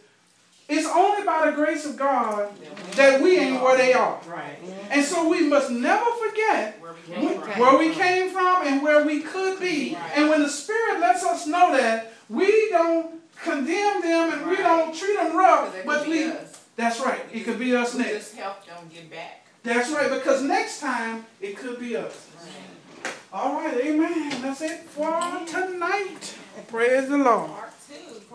it's 0.68 0.87
only 0.87 1.24
by 1.24 1.47
the 1.51 1.53
grace 1.53 1.87
of 1.87 1.97
God 1.97 2.51
that 2.97 3.22
we 3.22 3.39
ain't 3.39 3.62
where 3.62 3.76
they 3.76 3.93
are. 3.95 4.18
Right. 4.26 4.59
And 4.91 5.05
so 5.05 5.29
we 5.29 5.47
must 5.49 5.70
never 5.70 6.11
forget 6.26 6.81
Where 6.81 6.93
we 6.95 7.14
came 7.14 7.20
we 7.29 7.35
from. 7.37 7.59
where 7.61 7.79
we 7.79 7.95
came 7.95 8.31
from 8.31 8.66
and 8.66 8.83
where 8.83 9.05
we 9.05 9.20
could 9.22 9.61
be. 9.61 9.95
Right. 9.95 10.12
And 10.16 10.29
when 10.31 10.43
the 10.43 10.49
Spirit 10.49 11.01
lets 11.01 11.24
us 11.24 11.47
know 11.47 11.72
that, 11.76 12.12
we 12.29 12.68
don't 12.70 13.20
condemn 13.43 14.03
them 14.03 14.33
and 14.33 14.47
we 14.51 14.57
don't 14.57 14.95
treat 14.95 15.16
them 15.16 15.37
rough, 15.37 15.74
but 15.87 16.07
we. 16.09 16.24
us. 16.24 16.61
That's 16.76 17.01
right. 17.01 17.20
It 17.33 17.45
could 17.45 17.59
be 17.59 17.74
us 17.74 17.95
next. 17.95 18.12
just 18.12 18.37
help 18.37 18.64
them 18.66 18.89
get 18.93 19.11
back. 19.11 19.38
That's 19.62 19.90
right. 19.90 20.11
Because 20.11 20.42
next 20.42 20.80
time 20.80 21.26
it 21.40 21.56
could 21.56 21.78
be 21.78 21.96
us. 21.96 22.30
All 23.32 23.54
right. 23.54 23.76
Amen. 23.76 24.42
That's 24.42 24.62
it 24.62 24.80
for 24.80 25.11
tonight. 25.46 26.34
Praise 26.68 27.09
the 27.09 27.18
Lord. 27.18 27.50
Part 27.50 27.72
two, 27.88 28.20
part 28.20 28.28